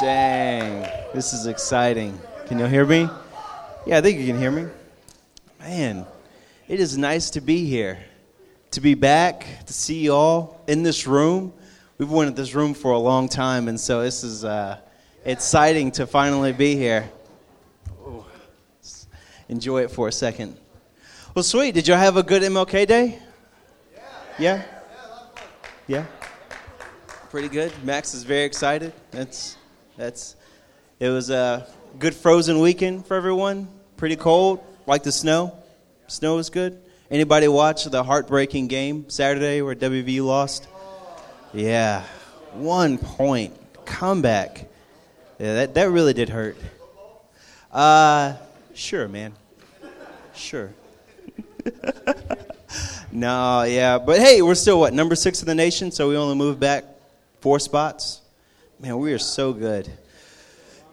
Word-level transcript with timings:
Dang, 0.00 0.86
this 1.14 1.32
is 1.32 1.46
exciting. 1.46 2.20
Can 2.48 2.58
you 2.58 2.66
hear 2.66 2.84
me? 2.84 3.08
Yeah, 3.86 3.96
I 3.96 4.00
think 4.02 4.18
you 4.18 4.26
can 4.26 4.38
hear 4.38 4.50
me. 4.50 4.66
Man, 5.58 6.04
it 6.68 6.80
is 6.80 6.98
nice 6.98 7.30
to 7.30 7.40
be 7.40 7.64
here, 7.64 7.98
to 8.72 8.82
be 8.82 8.92
back, 8.92 9.46
to 9.64 9.72
see 9.72 10.00
you 10.00 10.12
all 10.12 10.60
in 10.66 10.82
this 10.82 11.06
room. 11.06 11.50
We've 11.96 12.08
been 12.08 12.14
wanted 12.14 12.36
this 12.36 12.54
room 12.54 12.74
for 12.74 12.92
a 12.92 12.98
long 12.98 13.26
time, 13.26 13.68
and 13.68 13.80
so 13.80 14.02
this 14.02 14.22
is 14.22 14.44
uh, 14.44 14.80
exciting 15.24 15.90
to 15.92 16.06
finally 16.06 16.52
be 16.52 16.76
here. 16.76 17.10
Enjoy 19.48 19.82
it 19.82 19.90
for 19.90 20.08
a 20.08 20.12
second. 20.12 20.58
Well, 21.34 21.42
sweet. 21.42 21.72
Did 21.72 21.88
y'all 21.88 21.96
have 21.96 22.18
a 22.18 22.22
good 22.22 22.42
MLK 22.42 22.86
day? 22.86 23.18
Yeah. 23.94 24.02
Yeah? 24.38 24.62
Yeah? 25.86 26.06
Pretty 27.30 27.48
good. 27.48 27.72
Max 27.82 28.12
is 28.12 28.24
very 28.24 28.44
excited. 28.44 28.92
That's 29.10 29.56
that's 29.96 30.36
it 31.00 31.08
was 31.08 31.30
a 31.30 31.66
good 31.98 32.14
frozen 32.14 32.60
weekend 32.60 33.06
for 33.06 33.16
everyone. 33.16 33.68
Pretty 33.96 34.16
cold, 34.16 34.60
like 34.86 35.02
the 35.02 35.12
snow. 35.12 35.56
Snow 36.06 36.36
was 36.36 36.50
good. 36.50 36.80
Anybody 37.10 37.48
watch 37.48 37.84
the 37.84 38.02
heartbreaking 38.02 38.68
game 38.68 39.08
Saturday 39.08 39.62
where 39.62 39.74
WVU 39.74 40.24
lost? 40.24 40.68
Yeah, 41.52 42.04
one 42.52 42.98
point 42.98 43.54
comeback. 43.84 44.68
Yeah, 45.38 45.54
that 45.54 45.74
that 45.74 45.90
really 45.90 46.12
did 46.12 46.28
hurt. 46.28 46.56
Uh, 47.72 48.34
sure, 48.74 49.08
man. 49.08 49.34
Sure. 50.34 50.72
no, 53.12 53.62
yeah, 53.62 53.98
but 53.98 54.18
hey, 54.18 54.42
we're 54.42 54.54
still 54.54 54.80
what 54.80 54.92
number 54.92 55.14
six 55.14 55.40
in 55.40 55.46
the 55.46 55.54
nation, 55.54 55.90
so 55.90 56.08
we 56.08 56.16
only 56.16 56.36
moved 56.36 56.60
back 56.60 56.84
four 57.40 57.58
spots. 57.58 58.20
Man, 58.78 58.98
we 58.98 59.14
are 59.14 59.18
so 59.18 59.54
good. 59.54 59.90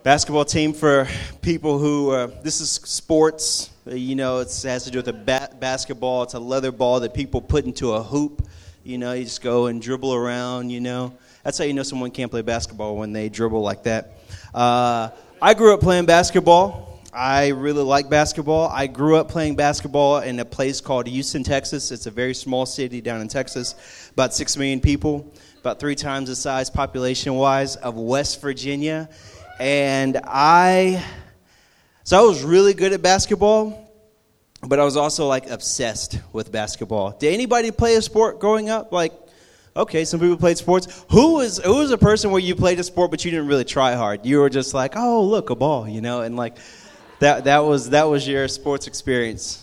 Basketball 0.04 0.46
team 0.46 0.72
for 0.72 1.06
people 1.42 1.80
who, 1.80 2.12
uh, 2.12 2.28
this 2.42 2.62
is 2.62 2.72
sports. 2.72 3.72
Uh, 3.86 3.94
you 3.94 4.16
know, 4.16 4.40
it 4.40 4.48
has 4.64 4.86
to 4.86 4.92
do 4.92 5.00
with 5.00 5.10
a 5.10 5.14
ba- 5.14 5.50
basketball. 5.60 6.24
It's 6.24 6.34
a 6.34 6.40
leather 6.40 6.72
ball 6.72 7.02
that 7.02 7.14
people 7.14 7.42
put 7.42 7.66
into 7.66 7.92
a 7.92 8.02
hoop. 8.02 8.48
You 8.86 8.98
know, 8.98 9.12
you 9.12 9.26
just 9.26 9.42
go 9.42 9.66
and 9.66 9.82
dribble 9.82 10.14
around, 10.14 10.70
you 10.70 10.80
know. 10.80 11.14
That's 11.44 11.58
how 11.58 11.66
you 11.66 11.74
know 11.74 11.84
someone 11.84 12.12
can't 12.12 12.32
play 12.32 12.42
basketball 12.42 12.96
when 12.96 13.12
they 13.12 13.28
dribble 13.28 13.62
like 13.62 13.84
that. 13.84 14.14
Uh, 14.54 15.10
I 15.42 15.54
grew 15.54 15.74
up 15.74 15.82
playing 15.82 16.06
basketball. 16.06 17.02
I 17.12 17.50
really 17.50 17.84
like 17.84 18.10
basketball. 18.10 18.70
I 18.70 18.88
grew 18.88 19.18
up 19.18 19.28
playing 19.28 19.58
basketball 19.58 20.20
in 20.20 20.40
a 20.40 20.46
place 20.46 20.80
called 20.80 21.06
Houston, 21.06 21.44
Texas. 21.44 21.92
It's 21.92 22.06
a 22.06 22.12
very 22.12 22.34
small 22.34 22.66
city 22.66 23.02
down 23.02 23.20
in 23.20 23.28
Texas, 23.28 24.10
about 24.14 24.34
six 24.34 24.56
million 24.56 24.80
people 24.80 25.34
about 25.64 25.80
three 25.80 25.96
times 25.96 26.28
the 26.28 26.36
size 26.36 26.70
population 26.70 27.36
wise 27.36 27.78
of 27.78 27.96
West 27.96 28.42
Virginia. 28.42 29.08
And 29.62 30.20
I, 30.26 31.02
so 32.04 32.22
I 32.22 32.28
was 32.28 32.44
really 32.44 32.74
good 32.74 32.92
at 32.92 33.02
basketball, 33.02 33.90
but 34.62 34.78
I 34.78 34.84
was 34.84 34.98
also 34.98 35.26
like 35.26 35.50
obsessed 35.50 36.20
with 36.34 36.52
basketball. 36.52 37.12
Did 37.12 37.34
anybody 37.34 37.72
play 37.72 37.96
a 37.96 38.02
sport 38.02 38.42
growing 38.42 38.70
up? 38.70 38.92
Like, 38.92 39.14
okay, 39.74 40.04
some 40.04 40.20
people 40.20 40.36
played 40.36 40.58
sports. 40.58 41.06
Who 41.12 41.36
was 41.36 41.60
who 41.60 41.76
was 41.76 41.92
a 41.92 41.98
person 41.98 42.32
where 42.32 42.42
you 42.42 42.58
played 42.58 42.78
a 42.82 42.84
sport 42.84 43.10
but 43.10 43.24
you 43.24 43.32
didn't 43.32 43.48
really 43.48 43.64
try 43.64 43.94
hard? 43.94 44.26
You 44.26 44.40
were 44.40 44.50
just 44.50 44.74
like, 44.74 44.98
oh 44.98 45.24
look, 45.24 45.50
a 45.50 45.56
ball, 45.56 45.88
you 45.88 46.02
know, 46.02 46.24
and 46.24 46.36
like 46.36 46.58
that 47.20 47.46
that 47.46 47.60
was 47.60 47.92
that 47.92 48.10
was 48.10 48.28
your 48.28 48.50
sports 48.50 48.88
experience. 48.88 49.63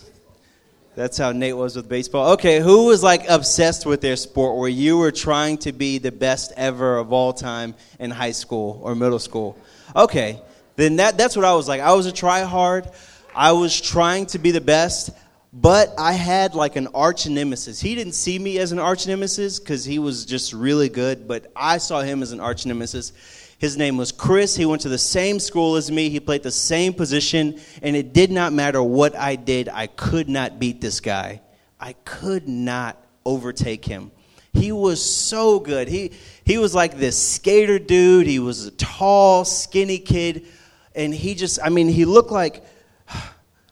That's 0.93 1.17
how 1.17 1.31
Nate 1.31 1.55
was 1.55 1.77
with 1.77 1.87
baseball. 1.87 2.33
Okay, 2.33 2.59
who 2.59 2.87
was 2.87 3.01
like 3.01 3.29
obsessed 3.29 3.85
with 3.85 4.01
their 4.01 4.17
sport 4.17 4.57
where 4.57 4.69
you 4.69 4.97
were 4.97 5.11
trying 5.11 5.57
to 5.59 5.71
be 5.71 5.99
the 5.99 6.11
best 6.11 6.51
ever 6.57 6.97
of 6.97 7.13
all 7.13 7.31
time 7.31 7.75
in 7.97 8.11
high 8.11 8.31
school 8.31 8.81
or 8.83 8.93
middle 8.93 9.19
school? 9.19 9.57
Okay, 9.95 10.41
then 10.75 10.97
that, 10.97 11.17
that's 11.17 11.37
what 11.37 11.45
I 11.45 11.53
was 11.53 11.67
like. 11.67 11.79
I 11.79 11.93
was 11.93 12.07
a 12.07 12.11
try 12.11 12.41
hard. 12.41 12.89
I 13.33 13.53
was 13.53 13.79
trying 13.79 14.25
to 14.27 14.39
be 14.39 14.51
the 14.51 14.59
best, 14.59 15.11
but 15.53 15.93
I 15.97 16.11
had 16.11 16.55
like 16.55 16.75
an 16.75 16.89
arch 16.93 17.25
nemesis. 17.25 17.79
He 17.79 17.95
didn't 17.95 18.13
see 18.13 18.37
me 18.37 18.59
as 18.59 18.73
an 18.73 18.79
arch 18.79 19.07
nemesis 19.07 19.59
because 19.59 19.85
he 19.85 19.97
was 19.97 20.25
just 20.25 20.51
really 20.51 20.89
good, 20.89 21.25
but 21.25 21.49
I 21.55 21.77
saw 21.77 22.01
him 22.01 22.21
as 22.21 22.33
an 22.33 22.41
arch 22.41 22.65
nemesis. 22.65 23.13
His 23.61 23.77
name 23.77 23.95
was 23.95 24.11
Chris. 24.11 24.55
He 24.55 24.65
went 24.65 24.81
to 24.81 24.89
the 24.89 24.97
same 24.97 25.39
school 25.39 25.75
as 25.75 25.91
me. 25.91 26.09
He 26.09 26.19
played 26.19 26.41
the 26.41 26.49
same 26.49 26.95
position, 26.95 27.61
and 27.83 27.95
it 27.95 28.11
did 28.11 28.31
not 28.31 28.53
matter 28.53 28.81
what 28.81 29.15
I 29.15 29.35
did. 29.35 29.69
I 29.69 29.85
could 29.85 30.27
not 30.27 30.57
beat 30.57 30.81
this 30.81 30.99
guy. 30.99 31.41
I 31.79 31.93
could 32.03 32.47
not 32.47 32.97
overtake 33.23 33.85
him. 33.85 34.09
He 34.51 34.71
was 34.71 34.99
so 34.99 35.59
good. 35.59 35.87
He 35.87 36.11
he 36.43 36.57
was 36.57 36.73
like 36.73 36.97
this 36.97 37.21
skater 37.21 37.77
dude. 37.77 38.25
He 38.25 38.39
was 38.39 38.65
a 38.65 38.71
tall, 38.71 39.45
skinny 39.45 39.99
kid, 39.99 40.47
and 40.95 41.13
he 41.13 41.35
just 41.35 41.59
I 41.63 41.69
mean, 41.69 41.87
he 41.87 42.05
looked 42.05 42.31
like 42.31 42.63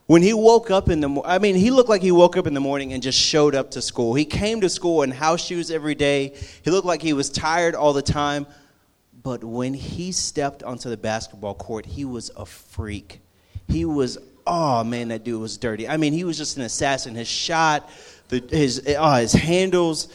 when 0.05 0.21
he 0.21 0.35
woke 0.35 0.69
up 0.69 0.89
in 0.89 0.99
the 1.01 1.19
I 1.25 1.39
mean, 1.39 1.55
he 1.55 1.71
looked 1.71 1.89
like 1.89 2.03
he 2.03 2.11
woke 2.11 2.37
up 2.37 2.45
in 2.45 2.53
the 2.53 2.59
morning 2.59 2.93
and 2.93 3.01
just 3.01 3.19
showed 3.19 3.55
up 3.55 3.71
to 3.71 3.81
school. 3.81 4.13
He 4.13 4.25
came 4.25 4.61
to 4.61 4.69
school 4.69 5.01
in 5.01 5.09
house 5.09 5.43
shoes 5.43 5.71
every 5.71 5.95
day. 5.95 6.35
He 6.61 6.69
looked 6.69 6.85
like 6.85 7.01
he 7.01 7.13
was 7.13 7.31
tired 7.31 7.73
all 7.73 7.93
the 7.93 8.03
time. 8.03 8.45
But 9.21 9.43
when 9.43 9.73
he 9.73 10.11
stepped 10.11 10.63
onto 10.63 10.89
the 10.89 10.97
basketball 10.97 11.55
court, 11.55 11.85
he 11.85 12.05
was 12.05 12.31
a 12.37 12.45
freak. 12.45 13.21
He 13.67 13.83
was, 13.85 14.17
oh 14.47 14.83
man, 14.83 15.09
that 15.09 15.23
dude 15.23 15.41
was 15.41 15.57
dirty. 15.57 15.87
I 15.87 15.97
mean, 15.97 16.13
he 16.13 16.23
was 16.23 16.37
just 16.37 16.57
an 16.57 16.63
assassin. 16.63 17.15
His 17.15 17.27
shot, 17.27 17.89
the, 18.29 18.43
his, 18.49 18.81
oh, 18.97 19.15
his 19.15 19.33
handles, 19.33 20.07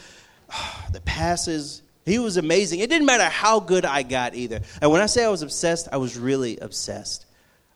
the 0.91 1.01
passes, 1.01 1.81
he 2.05 2.19
was 2.19 2.37
amazing. 2.37 2.79
It 2.79 2.89
didn't 2.89 3.05
matter 3.05 3.25
how 3.25 3.59
good 3.59 3.85
I 3.85 4.03
got 4.03 4.35
either. 4.35 4.61
And 4.81 4.91
when 4.91 5.01
I 5.01 5.07
say 5.07 5.23
I 5.23 5.29
was 5.29 5.41
obsessed, 5.41 5.87
I 5.91 5.97
was 5.97 6.17
really 6.17 6.57
obsessed. 6.57 7.25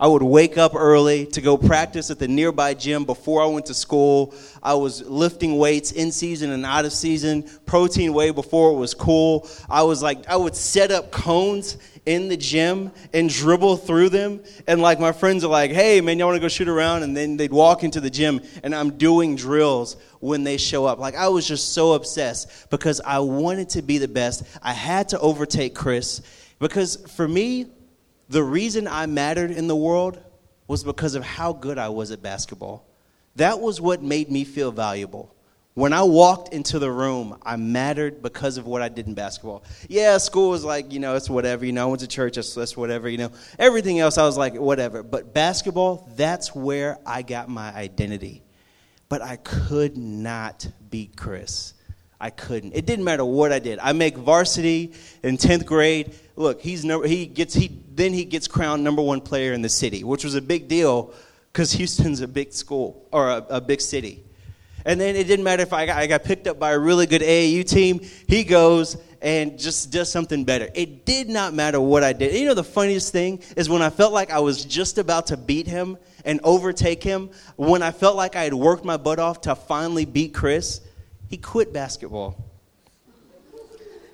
I 0.02 0.08
would 0.08 0.24
wake 0.24 0.58
up 0.58 0.76
early 0.76 1.26
to 1.26 1.42
go 1.42 1.58
practice 1.58 2.10
at 2.10 2.20
the 2.20 2.28
nearby 2.28 2.74
gym 2.74 3.04
before 3.04 3.42
I 3.44 3.48
went 3.48 3.66
to 3.66 3.74
school. 3.74 4.34
I 4.64 4.76
was 4.76 5.06
lifting 5.06 5.58
weights 5.58 5.92
in 5.92 6.14
season 6.14 6.52
and 6.52 6.66
out 6.66 6.86
of 6.86 6.94
season, 6.94 7.44
protein 7.66 8.14
way 8.14 8.32
before 8.32 8.72
it 8.72 8.76
was 8.76 8.94
cool. 8.94 9.50
I 9.70 9.84
was 9.84 10.02
like, 10.02 10.26
I 10.30 10.38
would 10.38 10.56
set 10.56 10.92
up 10.92 11.12
cones 11.12 11.78
in 12.06 12.30
the 12.30 12.38
gym 12.38 12.94
and 13.14 13.30
dribble 13.30 13.76
through 13.76 14.08
them. 14.08 14.42
And 14.68 14.82
like 14.82 15.02
my 15.02 15.12
friends 15.12 15.44
are 15.44 15.50
like, 15.50 15.72
hey, 15.72 16.00
man, 16.00 16.18
y'all 16.18 16.30
want 16.30 16.38
to 16.38 16.42
go 16.42 16.48
shoot 16.48 16.70
around? 16.70 17.04
And 17.04 17.16
then 17.16 17.36
they'd 17.36 17.52
walk 17.52 17.84
into 17.84 18.00
the 18.00 18.10
gym 18.10 18.40
and 18.64 18.74
I'm 18.74 18.98
doing 18.98 19.36
drills 19.36 19.98
when 20.22 20.46
they 20.46 20.56
show 20.56 20.86
up. 20.86 21.00
Like 21.00 21.16
I 21.16 21.28
was 21.28 21.46
just 21.46 21.74
so 21.74 21.92
obsessed 21.92 22.70
because 22.70 23.02
I 23.06 23.20
wanted 23.20 23.68
to 23.72 23.82
be 23.82 23.98
the 23.98 24.08
best. 24.08 24.44
I 24.64 24.72
had 24.72 25.10
to 25.10 25.20
overtake 25.20 25.76
Chris 25.76 26.22
because 26.58 26.96
for 27.12 27.28
me, 27.28 27.66
the 28.30 28.44
reason 28.44 28.88
I 28.88 29.08
mattered 29.08 29.52
in 29.52 29.68
the 29.68 29.76
world 29.76 30.20
was 30.68 30.84
because 30.84 31.16
of 31.16 31.24
how 31.24 31.52
good 31.52 31.78
I 31.78 31.90
was 31.90 32.12
at 32.12 32.22
basketball. 32.22 32.86
That 33.36 33.60
was 33.60 33.82
what 33.82 34.04
made 34.04 34.30
me 34.30 34.44
feel 34.44 34.72
valuable. 34.72 35.36
When 35.74 35.94
I 35.94 36.04
walked 36.04 36.54
into 36.54 36.78
the 36.78 36.92
room, 36.92 37.38
I 37.42 37.56
mattered 37.56 38.22
because 38.22 38.58
of 38.58 38.66
what 38.68 38.82
I 38.82 38.90
did 38.90 39.08
in 39.08 39.14
basketball. 39.14 39.64
Yeah, 39.88 40.18
school 40.18 40.50
was 40.50 40.64
like, 40.64 40.92
you 40.92 41.00
know, 41.00 41.16
it's 41.16 41.30
whatever. 41.30 41.66
You 41.66 41.72
know, 41.72 41.84
I 41.84 41.90
went 41.90 42.02
to 42.02 42.08
church, 42.08 42.36
that's, 42.36 42.76
whatever. 42.76 43.08
You 43.08 43.18
know, 43.18 43.32
everything 43.58 44.00
else, 44.00 44.18
I 44.18 44.24
was 44.24 44.38
like, 44.38 44.56
whatever. 44.56 45.04
But 45.04 45.34
basketball, 45.34 46.12
that's 46.16 46.54
where 46.54 46.98
I 47.06 47.22
got 47.22 47.50
my 47.50 47.74
identity. 47.74 48.44
But 49.08 49.22
I 49.22 49.38
could 49.38 49.98
not 49.98 50.68
beat 50.90 51.16
Chris. 51.16 51.74
I 52.20 52.30
couldn't. 52.30 52.74
It 52.76 52.86
didn't 52.86 53.06
matter 53.06 53.24
what 53.24 53.54
I 53.54 53.60
did. 53.60 53.80
I 53.80 53.94
make 53.94 54.18
varsity 54.18 54.94
in 55.24 55.38
10th 55.38 55.66
grade. 55.66 56.14
Look, 56.36 56.62
he's 56.62 56.84
number, 56.84 57.08
he 57.08 57.26
gets 57.26 57.54
he 57.54 57.80
then 57.96 58.14
he 58.14 58.26
gets 58.26 58.48
crowned 58.48 58.84
number 58.84 59.02
one 59.02 59.22
player 59.22 59.54
in 59.54 59.62
the 59.62 59.70
city, 59.70 60.04
which 60.04 60.24
was 60.24 60.36
a 60.36 60.42
big 60.42 60.68
deal 60.68 61.14
because 61.52 61.72
Houston's 61.74 62.22
a 62.22 62.28
big 62.28 62.54
school 62.54 63.08
or 63.12 63.30
a, 63.30 63.46
a, 63.50 63.62
big 63.62 63.82
city. 63.82 64.24
And 64.86 65.02
then 65.02 65.16
it 65.16 65.26
didn't 65.26 65.44
matter 65.44 65.64
if 65.64 65.74
I 65.74 65.86
got, 65.86 65.98
I 65.98 66.08
got 66.08 66.24
picked 66.24 66.48
up 66.48 66.60
by 66.60 66.72
a 66.72 66.80
really 66.80 67.06
good 67.06 67.22
AAU 67.22 67.68
team. 67.68 68.00
He 68.28 68.44
goes 68.44 68.98
and 69.22 69.60
just 69.60 69.92
does 69.92 70.10
something 70.10 70.46
better. 70.46 70.70
It 70.74 71.06
did 71.06 71.28
not 71.28 71.54
matter 71.54 71.82
what 71.82 72.04
I 72.04 72.14
did. 72.14 72.34
You 72.34 72.48
know, 72.48 72.54
the 72.54 72.64
funniest 72.64 73.12
thing 73.12 73.42
is 73.58 73.70
when 73.70 73.82
I 73.82 73.90
felt 73.90 74.14
like 74.14 74.32
I 74.32 74.40
was 74.40 74.64
just 74.64 74.98
about 74.98 75.28
to 75.28 75.38
beat 75.38 75.68
him 75.68 75.98
and 76.24 76.40
overtake 76.44 77.04
him, 77.04 77.32
when 77.58 77.82
I 77.82 77.92
felt 77.92 78.16
like 78.16 78.36
I 78.36 78.44
had 78.44 78.54
worked 78.54 78.86
my 78.86 78.98
butt 78.98 79.20
off 79.20 79.42
to 79.42 79.56
finally 79.56 80.06
beat 80.06 80.34
Chris, 80.34 80.82
he 81.30 81.38
quit 81.38 81.72
basketball. 81.72 82.36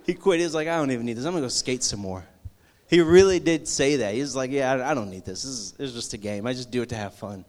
He 0.06 0.14
quit. 0.14 0.40
He 0.40 0.46
was 0.46 0.54
like, 0.54 0.68
I 0.68 0.78
don't 0.78 0.92
even 0.92 1.06
need 1.06 1.14
this. 1.14 1.26
I'm 1.26 1.32
going 1.32 1.42
to 1.42 1.46
go 1.46 1.50
skate 1.50 1.82
some 1.82 2.00
more. 2.00 2.24
He 2.88 3.02
really 3.02 3.40
did 3.40 3.68
say 3.68 3.98
that. 3.98 4.14
He 4.14 4.22
was 4.22 4.36
like, 4.36 4.52
Yeah, 4.52 4.88
I, 4.88 4.94
don't 4.94 5.10
need 5.10 5.26
this. 5.26 5.42
This 5.42 5.52
is, 5.52 5.72
this 5.72 5.90
is 5.90 5.96
just 5.96 6.14
a 6.14 6.18
game. 6.18 6.46
I 6.46 6.54
just 6.54 6.70
do 6.70 6.84
it 6.84 6.90
to 6.90 6.96
have 6.96 7.16
fun. 7.16 7.46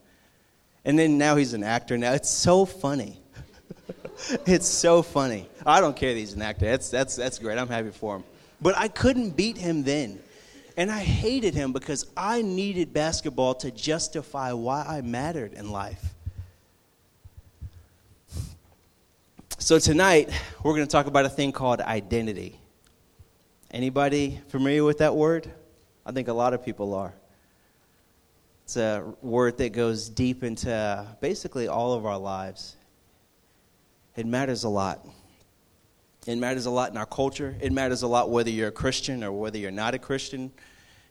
And 0.85 0.99
then 0.99 1.19
now 1.19 1.37
he's 1.37 1.53
an 1.53 1.65
actor. 1.65 1.99
Now 1.99 2.13
it's 2.13 2.31
so 2.31 2.65
funny. 2.65 3.21
it's 4.47 4.69
so 4.69 5.03
funny. 5.03 5.49
I 5.67 5.81
don't 5.81 5.97
care 5.97 6.15
that 6.15 6.19
he's 6.19 6.33
an 6.33 6.43
actor. 6.43 6.65
That's, 6.65 6.89
that's, 6.89 7.17
that's 7.17 7.39
great. 7.39 7.59
I'm 7.59 7.69
happy 7.69 7.91
for 7.91 8.17
him. 8.17 8.25
But 8.63 8.79
I 8.79 8.89
couldn't 8.89 9.37
beat 9.37 9.59
him 9.59 9.83
then. 9.83 10.21
And 10.79 10.91
I 10.91 11.01
hated 11.01 11.55
him 11.55 11.73
because 11.73 12.07
I 12.17 12.43
needed 12.43 12.93
basketball 12.93 13.55
to 13.57 13.71
justify 13.71 14.53
why 14.53 14.85
I 14.87 15.01
mattered 15.01 15.55
in 15.55 15.71
life. 15.71 16.15
So 19.67 19.81
tonight 19.81 20.31
we're 20.63 20.75
going 20.75 20.87
to 20.87 20.93
talk 20.93 21.07
about 21.07 21.25
a 21.25 21.29
thing 21.29 21.51
called 21.51 21.81
identity. 21.81 22.61
Anybody 23.73 24.41
familiar 24.47 24.85
with 24.85 24.99
that 24.99 25.17
word? 25.17 25.51
I 26.07 26.13
think 26.13 26.29
a 26.29 26.33
lot 26.33 26.55
of 26.55 26.65
people 26.65 26.95
are. 26.95 27.13
It's 28.63 28.77
a 28.77 29.13
word 29.23 29.59
that 29.59 29.71
goes 29.71 30.09
deep 30.09 30.45
into 30.45 31.05
basically 31.21 31.67
all 31.67 31.95
of 31.95 32.07
our 32.07 32.17
lives. 32.17 32.77
It 34.15 34.25
matters 34.25 34.63
a 34.63 34.69
lot. 34.69 35.05
It 36.29 36.39
matters 36.39 36.67
a 36.67 36.71
lot 36.71 36.93
in 36.93 36.97
our 36.97 37.05
culture. 37.05 37.57
It 37.61 37.73
matters 37.73 38.03
a 38.03 38.07
lot 38.07 38.31
whether 38.31 38.51
you're 38.51 38.69
a 38.69 38.71
Christian 38.71 39.25
or 39.25 39.33
whether 39.33 39.59
you're 39.59 39.73
not 39.73 39.95
a 39.95 39.99
Christian. 39.99 40.53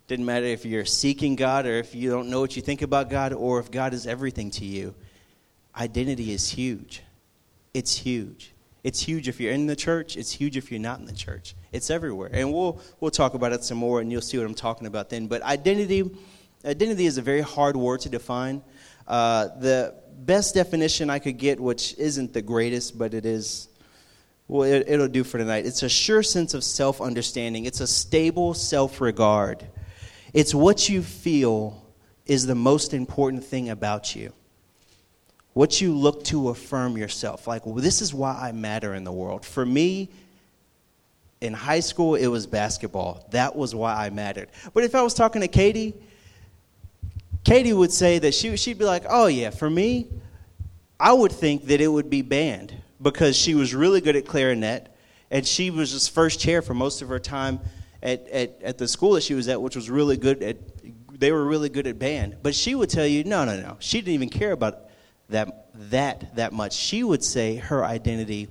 Didn't 0.08 0.24
matter 0.24 0.46
if 0.46 0.64
you're 0.64 0.86
seeking 0.86 1.36
God 1.36 1.66
or 1.66 1.74
if 1.74 1.94
you 1.94 2.10
don't 2.10 2.30
know 2.30 2.40
what 2.40 2.56
you 2.56 2.62
think 2.62 2.84
about 2.84 3.10
God 3.10 3.34
or 3.34 3.60
if 3.60 3.70
God 3.70 3.94
is 3.94 4.08
everything 4.08 4.50
to 4.52 4.64
you. 4.64 4.96
Identity 5.76 6.32
is 6.32 6.50
huge. 6.50 7.02
It's 7.76 7.98
huge. 7.98 8.54
It's 8.86 9.02
huge 9.02 9.28
if 9.28 9.42
you're 9.42 9.52
in 9.52 9.68
the 9.68 9.76
church. 9.76 10.16
It's 10.16 10.32
huge 10.32 10.56
if 10.56 10.72
you're 10.72 10.80
not 10.80 11.00
in 11.00 11.06
the 11.06 11.12
church. 11.12 11.56
It's 11.74 11.90
everywhere, 11.90 12.30
and 12.32 12.54
we'll 12.54 12.80
we'll 13.02 13.12
talk 13.12 13.34
about 13.34 13.52
it 13.52 13.66
some 13.66 13.78
more, 13.78 14.00
and 14.00 14.10
you'll 14.10 14.22
see 14.22 14.38
what 14.38 14.48
I'm 14.48 14.54
talking 14.54 14.88
about 14.88 15.10
then. 15.10 15.28
But 15.28 15.42
identity, 15.42 16.10
identity 16.64 17.06
is 17.06 17.18
a 17.18 17.22
very 17.22 17.42
hard 17.42 17.76
word 17.76 18.00
to 18.02 18.10
define. 18.10 18.62
Uh, 19.06 19.50
the 19.60 19.94
best 20.20 20.56
definition 20.56 21.10
I 21.10 21.20
could 21.20 21.38
get, 21.38 21.60
which 21.60 21.96
isn't 21.98 22.32
the 22.32 22.42
greatest, 22.42 22.98
but 22.98 23.14
it 23.14 23.26
is 23.26 23.68
well, 24.48 24.64
it, 24.64 24.86
it'll 24.88 25.10
do 25.10 25.26
for 25.26 25.38
tonight. 25.38 25.66
It's 25.66 25.84
a 25.84 25.90
sure 25.90 26.24
sense 26.24 26.54
of 26.54 26.64
self 26.64 27.02
understanding, 27.02 27.66
it's 27.66 27.82
a 27.82 27.88
stable 27.88 28.54
self 28.54 29.02
regard. 29.02 29.68
It's 30.32 30.56
what 30.56 30.88
you 30.88 31.02
feel 31.02 31.86
is 32.26 32.48
the 32.48 32.56
most 32.56 32.94
important 32.94 33.44
thing 33.44 33.70
about 33.70 34.16
you. 34.16 34.32
What 35.56 35.80
you 35.80 35.96
look 35.96 36.26
to 36.26 36.50
affirm 36.50 36.98
yourself. 36.98 37.48
Like, 37.48 37.66
well, 37.66 37.76
this 37.76 38.02
is 38.02 38.14
why 38.14 38.38
I 38.38 38.52
matter 38.52 38.94
in 38.94 39.06
the 39.06 39.12
world. 39.14 39.46
For 39.46 39.66
me, 39.66 40.10
in 41.40 41.54
high 41.54 41.80
school, 41.80 42.16
it 42.16 42.28
was 42.28 42.46
basketball. 42.46 43.26
That 43.32 43.56
was 43.56 43.74
why 43.74 43.94
I 43.96 44.10
mattered. 44.10 44.50
But 44.74 44.84
if 44.84 44.94
I 44.94 45.02
was 45.02 45.14
talking 45.14 45.42
to 45.42 45.48
Katie, 45.48 45.94
Katie 47.46 47.72
would 47.72 47.94
say 47.94 48.20
that 48.20 48.34
she, 48.34 48.58
she'd 48.58 48.78
be 48.78 48.84
like, 48.84 49.06
oh, 49.10 49.28
yeah, 49.28 49.50
for 49.50 49.70
me, 49.70 50.10
I 51.00 51.14
would 51.14 51.32
think 51.32 51.68
that 51.68 51.80
it 51.80 51.88
would 51.88 52.10
be 52.10 52.22
band 52.22 52.76
because 53.02 53.38
she 53.38 53.56
was 53.56 53.74
really 53.74 54.02
good 54.02 54.18
at 54.18 54.26
clarinet 54.26 54.94
and 55.32 55.48
she 55.48 55.70
was 55.70 55.94
just 55.94 56.12
first 56.12 56.38
chair 56.38 56.62
for 56.62 56.74
most 56.74 57.02
of 57.02 57.08
her 57.08 57.20
time 57.20 57.62
at, 58.04 58.28
at, 58.28 58.62
at 58.62 58.78
the 58.78 58.90
school 58.90 59.14
that 59.14 59.24
she 59.24 59.34
was 59.34 59.48
at, 59.48 59.62
which 59.62 59.78
was 59.78 59.90
really 59.90 60.18
good 60.18 60.44
at, 60.44 60.58
they 61.18 61.32
were 61.32 61.46
really 61.46 61.70
good 61.70 61.88
at 61.88 61.98
band. 61.98 62.36
But 62.44 62.56
she 62.56 62.76
would 62.76 62.90
tell 62.90 63.08
you, 63.08 63.24
no, 63.24 63.46
no, 63.46 63.58
no. 63.58 63.78
She 63.80 64.02
didn't 64.02 64.16
even 64.16 64.30
care 64.30 64.52
about 64.52 64.90
that, 65.30 65.70
that, 65.90 66.36
that 66.36 66.54
much. 66.54 66.74
She 66.74 67.04
would 67.04 67.24
say 67.24 67.56
her 67.56 67.84
identity 67.84 68.50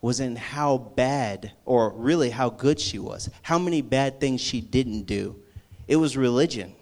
was 0.00 0.20
in 0.20 0.36
how 0.36 0.78
bad, 0.78 1.52
or 1.64 1.90
really 1.90 2.30
how 2.30 2.50
good 2.50 2.78
she 2.78 2.98
was, 2.98 3.28
how 3.42 3.58
many 3.58 3.82
bad 3.82 4.20
things 4.20 4.40
she 4.40 4.60
didn't 4.60 5.02
do. 5.02 5.36
It 5.88 5.96
was 5.96 6.16
religion. 6.16 6.74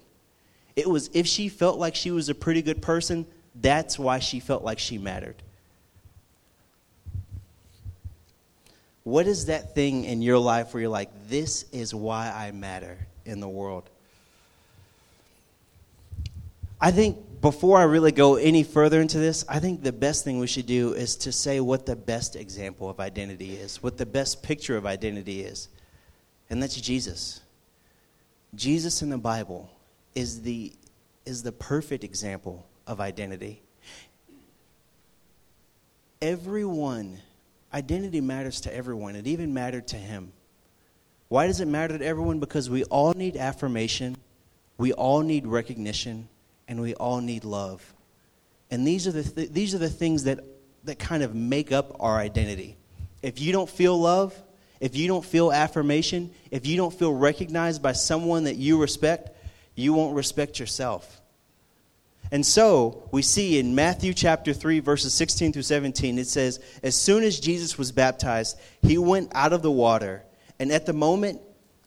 It 0.74 0.88
was 0.88 1.08
if 1.14 1.26
she 1.26 1.48
felt 1.48 1.78
like 1.78 1.94
she 1.94 2.10
was 2.10 2.28
a 2.28 2.34
pretty 2.34 2.60
good 2.60 2.82
person, 2.82 3.26
that's 3.54 3.98
why 3.98 4.18
she 4.18 4.40
felt 4.40 4.62
like 4.62 4.78
she 4.78 4.98
mattered. 4.98 5.42
What 9.04 9.26
is 9.26 9.46
that 9.46 9.74
thing 9.74 10.04
in 10.04 10.20
your 10.20 10.38
life 10.38 10.74
where 10.74 10.82
you're 10.82 10.90
like, 10.90 11.10
this 11.28 11.64
is 11.72 11.94
why 11.94 12.30
I 12.30 12.50
matter 12.50 13.06
in 13.24 13.40
the 13.40 13.48
world? 13.48 13.88
I 16.80 16.90
think 16.90 17.40
before 17.40 17.78
I 17.78 17.84
really 17.84 18.12
go 18.12 18.36
any 18.36 18.62
further 18.62 19.00
into 19.00 19.18
this, 19.18 19.44
I 19.48 19.60
think 19.60 19.82
the 19.82 19.92
best 19.92 20.24
thing 20.24 20.38
we 20.38 20.46
should 20.46 20.66
do 20.66 20.92
is 20.92 21.16
to 21.16 21.32
say 21.32 21.60
what 21.60 21.86
the 21.86 21.96
best 21.96 22.36
example 22.36 22.90
of 22.90 23.00
identity 23.00 23.54
is, 23.54 23.82
what 23.82 23.96
the 23.96 24.06
best 24.06 24.42
picture 24.42 24.76
of 24.76 24.84
identity 24.84 25.42
is. 25.42 25.68
And 26.50 26.62
that's 26.62 26.80
Jesus. 26.80 27.40
Jesus 28.54 29.02
in 29.02 29.10
the 29.10 29.18
Bible 29.18 29.70
is 30.14 30.42
the, 30.42 30.72
is 31.24 31.42
the 31.42 31.52
perfect 31.52 32.04
example 32.04 32.66
of 32.86 33.00
identity. 33.00 33.62
Everyone 36.20 37.20
identity 37.72 38.20
matters 38.20 38.60
to 38.62 38.74
everyone. 38.74 39.16
It 39.16 39.26
even 39.26 39.52
mattered 39.52 39.86
to 39.88 39.96
him. 39.96 40.32
Why 41.28 41.46
does 41.46 41.60
it 41.60 41.68
matter 41.68 41.98
to 41.98 42.04
everyone? 42.04 42.38
Because 42.38 42.70
we 42.70 42.84
all 42.84 43.12
need 43.12 43.36
affirmation, 43.36 44.16
we 44.78 44.92
all 44.92 45.20
need 45.20 45.46
recognition, 45.46 46.28
and 46.68 46.80
we 46.80 46.94
all 46.94 47.20
need 47.20 47.44
love. 47.44 47.94
And 48.70 48.86
these 48.86 49.06
are 49.06 49.12
the, 49.12 49.22
th- 49.22 49.50
these 49.50 49.74
are 49.74 49.78
the 49.78 49.88
things 49.88 50.24
that, 50.24 50.40
that 50.84 50.98
kind 50.98 51.22
of 51.22 51.34
make 51.34 51.72
up 51.72 51.96
our 52.00 52.18
identity. 52.18 52.76
If 53.22 53.40
you 53.40 53.52
don't 53.52 53.68
feel 53.70 53.98
love, 53.98 54.34
if 54.80 54.96
you 54.96 55.08
don't 55.08 55.24
feel 55.24 55.52
affirmation, 55.52 56.30
if 56.50 56.66
you 56.66 56.76
don't 56.76 56.92
feel 56.92 57.12
recognized 57.12 57.82
by 57.82 57.92
someone 57.92 58.44
that 58.44 58.56
you 58.56 58.80
respect, 58.80 59.30
you 59.74 59.92
won't 59.92 60.14
respect 60.14 60.58
yourself. 60.58 61.20
And 62.32 62.44
so 62.44 63.08
we 63.12 63.22
see 63.22 63.58
in 63.58 63.74
Matthew 63.74 64.12
chapter 64.12 64.52
3, 64.52 64.80
verses 64.80 65.14
16 65.14 65.52
through 65.52 65.62
17, 65.62 66.18
it 66.18 66.26
says, 66.26 66.58
As 66.82 66.96
soon 66.96 67.22
as 67.22 67.38
Jesus 67.38 67.78
was 67.78 67.92
baptized, 67.92 68.58
he 68.82 68.98
went 68.98 69.30
out 69.34 69.52
of 69.52 69.62
the 69.62 69.70
water, 69.70 70.24
and 70.58 70.72
at 70.72 70.86
the 70.86 70.92
moment, 70.92 71.40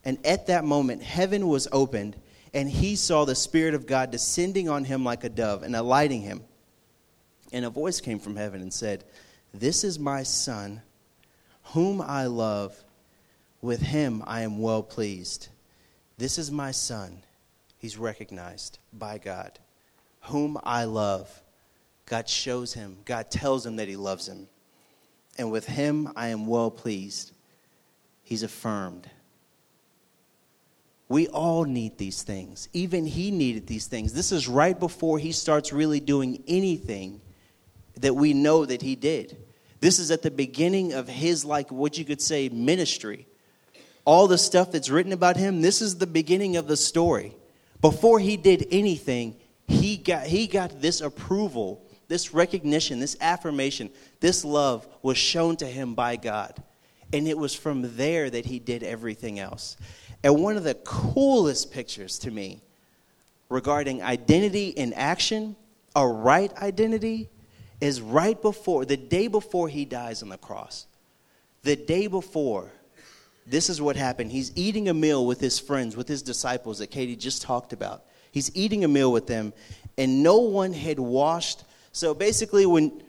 and 0.06 0.18
at 0.26 0.48
that 0.48 0.64
moment, 0.64 1.04
heaven 1.04 1.48
was 1.48 1.68
opened, 1.72 2.16
and 2.54 2.70
he 2.70 2.96
saw 2.96 3.26
the 3.26 3.36
Spirit 3.36 3.74
of 3.74 3.86
God 3.86 4.12
descending 4.12 4.70
on 4.70 4.84
him 4.84 5.04
like 5.04 5.24
a 5.24 5.30
dove 5.30 5.64
and 5.64 5.76
alighting 5.76 6.22
him. 6.22 6.44
And 7.52 7.66
a 7.66 7.70
voice 7.70 8.02
came 8.02 8.20
from 8.20 8.36
heaven 8.36 8.62
and 8.62 8.74
said, 8.74 9.04
This 9.54 9.84
is 9.84 10.00
my 10.00 10.24
Son, 10.24 10.82
whom 11.64 12.02
I 12.02 12.26
love. 12.26 12.84
With 13.62 13.82
him 13.82 14.24
I 14.26 14.42
am 14.42 14.60
well 14.60 14.82
pleased. 14.82 15.50
This 16.18 16.38
is 16.38 16.52
my 16.52 16.72
Son. 16.72 17.24
He's 17.78 17.98
recognized 17.98 18.80
by 18.94 19.18
God 19.18 19.60
whom 20.22 20.58
I 20.64 20.86
love. 20.86 21.42
God 22.06 22.28
shows 22.28 22.74
him, 22.74 22.98
God 23.06 23.30
tells 23.30 23.66
him 23.66 23.76
that 23.78 23.88
he 23.88 23.96
loves 23.96 24.28
him. 24.28 24.48
And 25.38 25.52
with 25.52 25.66
him 25.66 26.12
I 26.16 26.30
am 26.30 26.48
well 26.48 26.72
pleased. 26.72 27.32
He's 28.24 28.44
affirmed. 28.44 29.10
We 31.10 31.28
all 31.28 31.66
need 31.66 31.98
these 31.98 32.22
things. 32.22 32.70
Even 32.72 33.06
he 33.06 33.32
needed 33.32 33.66
these 33.66 33.88
things. 33.88 34.14
This 34.14 34.32
is 34.32 34.48
right 34.48 34.80
before 34.80 35.18
he 35.18 35.32
starts 35.32 35.74
really 35.74 36.00
doing 36.00 36.44
anything 36.48 37.20
that 38.00 38.16
we 38.16 38.34
know 38.34 38.64
that 38.64 38.84
he 38.84 38.96
did. 38.96 39.36
This 39.82 39.98
is 39.98 40.12
at 40.12 40.22
the 40.22 40.32
beginning 40.32 40.94
of 40.94 41.08
his, 41.08 41.44
like 41.44 41.72
what 41.72 41.98
you 41.98 42.06
could 42.06 42.22
say, 42.22 42.48
ministry. 42.50 43.26
All 44.06 44.28
the 44.28 44.38
stuff 44.38 44.72
that's 44.72 44.90
written 44.90 45.12
about 45.12 45.36
him, 45.36 45.62
this 45.62 45.82
is 45.82 45.98
the 45.98 46.08
beginning 46.08 46.58
of 46.58 46.68
the 46.68 46.78
story. 46.78 47.36
Before 47.82 48.20
he 48.20 48.38
did 48.38 48.68
anything, 48.72 49.36
he 49.68 49.98
got, 49.98 50.28
he 50.28 50.48
got 50.48 50.80
this 50.80 51.02
approval, 51.02 51.86
this 52.08 52.34
recognition, 52.34 53.00
this 53.00 53.18
affirmation, 53.20 53.90
this 54.20 54.46
love 54.46 54.88
was 55.02 55.18
shown 55.18 55.56
to 55.58 55.66
him 55.66 55.96
by 55.96 56.18
God. 56.18 56.62
And 57.14 57.28
it 57.28 57.38
was 57.38 57.56
from 57.56 57.96
there 57.96 58.30
that 58.30 58.46
he 58.46 58.60
did 58.60 58.84
everything 58.84 59.40
else. 59.40 59.78
And 60.24 60.42
one 60.42 60.58
of 60.58 60.64
the 60.64 60.76
coolest 60.76 61.72
pictures 61.72 62.20
to 62.20 62.32
me 62.32 62.62
regarding 63.50 64.02
identity 64.02 64.70
in 64.70 64.94
action, 64.94 65.56
a 65.96 66.08
right 66.08 66.54
identity, 66.58 67.30
is 67.82 68.02
right 68.02 68.40
before, 68.42 68.86
the 68.86 68.98
day 68.98 69.28
before 69.28 69.70
he 69.70 69.86
dies 69.86 70.22
on 70.22 70.30
the 70.30 70.38
cross. 70.38 70.86
The 71.64 71.76
day 71.76 72.08
before, 72.08 72.72
this 73.48 73.70
is 73.70 73.82
what 73.82 73.96
happened. 73.96 74.32
He's 74.32 74.52
eating 74.56 74.90
a 74.90 74.94
meal 74.94 75.26
with 75.26 75.40
his 75.40 75.60
friends, 75.60 75.96
with 75.96 76.08
his 76.08 76.22
disciples 76.22 76.80
that 76.80 76.88
Katie 76.88 77.16
just 77.16 77.42
talked 77.42 77.74
about. 77.74 78.04
He's 78.32 78.56
eating 78.56 78.84
a 78.84 78.88
meal 78.88 79.12
with 79.12 79.28
them, 79.28 79.54
and 79.98 80.22
no 80.22 80.38
one 80.38 80.74
had 80.74 81.00
washed. 81.00 81.64
So 81.92 82.14
basically, 82.14 82.66
when 82.66 83.02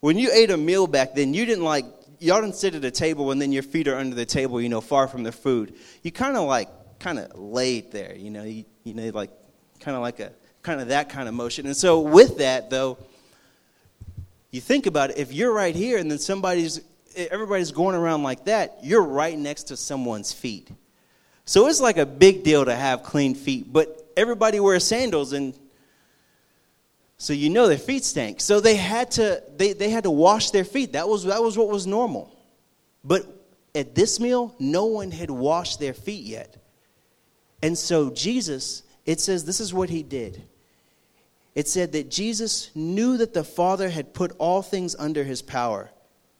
when 0.00 0.18
you 0.18 0.30
ate 0.32 0.50
a 0.50 0.56
meal 0.56 0.86
back 0.86 1.14
then, 1.14 1.32
you 1.34 1.44
didn't 1.44 1.64
like 1.64 1.84
y'all 2.22 2.40
didn't 2.40 2.54
sit 2.54 2.74
at 2.74 2.84
a 2.84 2.90
table 2.90 3.32
and 3.32 3.42
then 3.42 3.52
your 3.52 3.62
feet 3.62 3.88
are 3.88 3.96
under 3.96 4.14
the 4.14 4.24
table, 4.24 4.60
you 4.60 4.68
know, 4.68 4.80
far 4.80 5.08
from 5.08 5.24
the 5.24 5.32
food. 5.32 5.74
You 6.02 6.12
kind 6.12 6.36
of 6.36 6.46
like 6.46 6.68
kind 7.00 7.18
of 7.18 7.36
laid 7.38 7.90
there, 7.90 8.14
you 8.14 8.30
know, 8.30 8.44
you, 8.44 8.64
you 8.84 8.94
know, 8.94 9.10
like 9.10 9.30
kind 9.80 9.96
of 9.96 10.02
like 10.02 10.20
a 10.20 10.32
kind 10.62 10.80
of 10.80 10.88
that 10.88 11.08
kind 11.08 11.28
of 11.28 11.34
motion. 11.34 11.66
And 11.66 11.76
so 11.76 12.00
with 12.00 12.38
that 12.38 12.70
though, 12.70 12.96
you 14.52 14.60
think 14.60 14.86
about 14.86 15.10
it. 15.10 15.18
If 15.18 15.32
you're 15.32 15.52
right 15.52 15.74
here 15.74 15.98
and 15.98 16.10
then 16.10 16.18
somebody's 16.18 16.80
everybody's 17.16 17.72
going 17.72 17.96
around 17.96 18.22
like 18.22 18.44
that, 18.44 18.78
you're 18.82 19.02
right 19.02 19.36
next 19.36 19.64
to 19.64 19.76
someone's 19.76 20.32
feet. 20.32 20.70
So 21.44 21.66
it's 21.66 21.80
like 21.80 21.98
a 21.98 22.06
big 22.06 22.44
deal 22.44 22.64
to 22.64 22.74
have 22.74 23.02
clean 23.02 23.34
feet, 23.34 23.72
but 23.72 24.12
everybody 24.16 24.60
wears 24.60 24.84
sandals 24.84 25.32
and 25.32 25.58
so 27.22 27.32
you 27.32 27.50
know 27.50 27.68
their 27.68 27.78
feet 27.78 28.04
stank. 28.04 28.40
So 28.40 28.58
they 28.58 28.74
had 28.74 29.12
to 29.12 29.44
they, 29.56 29.74
they 29.74 29.90
had 29.90 30.02
to 30.02 30.10
wash 30.10 30.50
their 30.50 30.64
feet. 30.64 30.94
That 30.94 31.08
was 31.08 31.22
that 31.22 31.40
was 31.40 31.56
what 31.56 31.68
was 31.68 31.86
normal. 31.86 32.36
But 33.04 33.24
at 33.76 33.94
this 33.94 34.18
meal, 34.18 34.56
no 34.58 34.86
one 34.86 35.12
had 35.12 35.30
washed 35.30 35.78
their 35.78 35.94
feet 35.94 36.24
yet. 36.24 36.56
And 37.62 37.78
so 37.78 38.10
Jesus, 38.10 38.82
it 39.06 39.20
says 39.20 39.44
this 39.44 39.60
is 39.60 39.72
what 39.72 39.88
he 39.88 40.02
did. 40.02 40.42
It 41.54 41.68
said 41.68 41.92
that 41.92 42.10
Jesus 42.10 42.72
knew 42.74 43.16
that 43.18 43.34
the 43.34 43.44
Father 43.44 43.88
had 43.88 44.14
put 44.14 44.32
all 44.38 44.60
things 44.60 44.96
under 44.98 45.22
his 45.22 45.42
power 45.42 45.92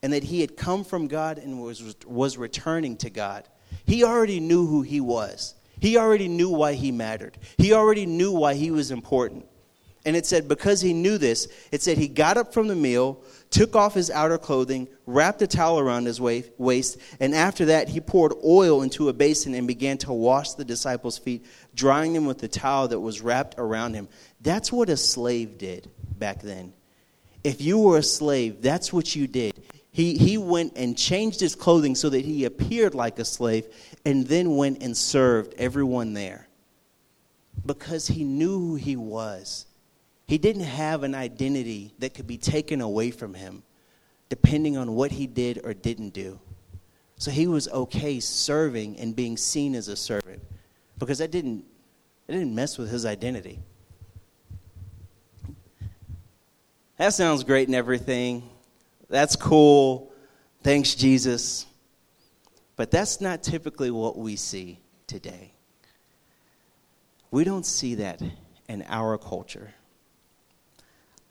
and 0.03 0.13
that 0.13 0.25
he 0.25 0.41
had 0.41 0.57
come 0.57 0.83
from 0.83 1.07
God 1.07 1.39
and 1.39 1.63
was, 1.63 1.95
was 2.05 2.37
returning 2.37 2.97
to 2.97 3.11
God. 3.11 3.47
He 3.87 4.03
already 4.03 4.41
knew 4.41 4.67
who 4.67 4.83
he 4.83 5.01
was. 5.01 5.55
He 5.79 5.97
already 5.97 6.27
knew 6.27 6.51
why 6.51 6.73
he 6.73 6.91
mattered, 6.91 7.39
he 7.57 7.73
already 7.73 8.05
knew 8.05 8.33
why 8.33 8.55
he 8.55 8.73
was 8.73 8.91
important. 8.91 9.47
And 10.05 10.17
it 10.17 10.27
said, 10.27 10.49
because 10.49 10.81
he 10.81 10.93
knew 10.93 11.17
this, 11.17 11.47
it 11.71 11.81
said 11.81 11.97
he 11.97 12.09
got 12.09 12.37
up 12.37 12.53
from 12.53 12.67
the 12.67 12.75
meal, 12.75 13.23
took 13.51 13.77
off 13.77 13.95
his 13.95 14.11
outer 14.11 14.37
clothing, 14.39 14.89
wrapped 15.07 15.43
a 15.43 15.47
towel 15.47 15.79
around 15.79 16.07
his 16.07 16.21
waist, 16.21 16.99
and 17.21 17.35
after 17.35 17.67
that 17.67 17.89
he 17.89 18.01
poured 18.01 18.33
oil 18.45 18.83
into 18.83 19.09
a 19.09 19.13
basin 19.13 19.55
and 19.55 19.67
began 19.67 19.99
to 19.99 20.13
wash 20.13 20.55
the 20.55 20.65
disciples' 20.65 21.19
feet, 21.19 21.47
drying 21.75 22.15
them 22.15 22.27
with 22.27 22.39
the 22.39 22.49
towel 22.49 22.89
that 22.89 22.99
was 22.99 23.21
wrapped 23.21 23.55
around 23.59 23.95
him. 23.95 24.09
That's 24.41 24.73
what 24.73 24.89
a 24.89 24.97
slave 24.97 25.57
did 25.57 25.89
back 26.19 26.43
then. 26.43 26.73
If 27.45 27.61
you 27.61 27.79
were 27.79 27.99
a 27.99 28.03
slave, 28.03 28.61
that's 28.61 28.93
what 28.93 29.15
you 29.15 29.29
did. 29.29 29.63
He, 29.93 30.17
he 30.17 30.39
went 30.39 30.73
and 30.77 30.97
changed 30.97 31.39
his 31.39 31.55
clothing 31.55 31.95
so 31.95 32.09
that 32.09 32.25
he 32.25 32.45
appeared 32.45 32.95
like 32.95 33.19
a 33.19 33.25
slave 33.25 33.67
and 34.05 34.27
then 34.27 34.57
went 34.57 34.83
and 34.83 34.97
served 34.97 35.55
everyone 35.59 36.15
there 36.15 36.49
because 37.67 38.07
he 38.09 38.25
knew 38.25 38.59
who 38.59 38.75
he 38.77 38.97
was. 38.97 39.67
He 40.33 40.39
didn't 40.39 40.63
have 40.63 41.03
an 41.03 41.15
identity 41.15 41.93
that 41.99 42.15
could 42.15 42.27
be 42.27 42.39
taken 42.39 42.81
away 42.81 43.11
from 43.11 43.35
him 43.35 43.63
depending 44.31 44.79
on 44.79 44.95
what 44.95 45.11
he 45.11 45.27
did 45.27 45.61
or 45.63 45.75
didn't 45.75 46.15
do. 46.15 46.41
So 47.19 47.31
he 47.31 47.47
was 47.47 47.69
okay 47.69 48.19
serving 48.19 48.99
and 48.99 49.15
being 49.15 49.37
seen 49.37 49.75
as 49.75 49.89
a 49.89 49.95
servant 49.95 50.43
because 50.99 51.19
that 51.19 51.33
didn't, 51.33 51.67
that 52.27 52.33
didn't 52.33 52.55
mess 52.55 52.79
with 52.79 52.91
his 52.91 53.05
identity. 53.05 53.59
That 56.97 57.11
sounds 57.11 57.45
great 57.45 57.69
and 57.69 57.75
everything. 57.75 58.49
That's 59.11 59.37
cool. 59.37 60.15
Thanks, 60.63 60.95
Jesus. 60.95 61.67
But 62.77 62.91
that's 62.91 63.21
not 63.21 63.43
typically 63.43 63.91
what 63.91 64.17
we 64.17 64.37
see 64.37 64.79
today. 65.07 65.53
We 67.31 67.45
don't 67.45 67.67
see 67.67 67.97
that 67.97 68.23
in 68.67 68.83
our 68.89 69.19
culture. 69.19 69.75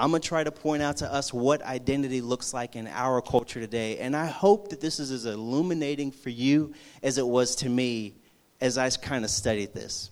I'm 0.01 0.09
going 0.09 0.19
to 0.19 0.27
try 0.27 0.43
to 0.43 0.51
point 0.51 0.81
out 0.81 0.97
to 0.97 1.13
us 1.13 1.31
what 1.31 1.61
identity 1.61 2.21
looks 2.21 2.55
like 2.55 2.75
in 2.75 2.87
our 2.87 3.21
culture 3.21 3.59
today. 3.59 3.99
And 3.99 4.15
I 4.15 4.25
hope 4.25 4.69
that 4.69 4.81
this 4.81 4.99
is 4.99 5.11
as 5.11 5.27
illuminating 5.27 6.11
for 6.11 6.31
you 6.31 6.73
as 7.03 7.19
it 7.19 7.27
was 7.27 7.55
to 7.57 7.69
me 7.69 8.15
as 8.59 8.79
I 8.79 8.89
kind 8.89 9.23
of 9.23 9.29
studied 9.29 9.75
this. 9.75 10.09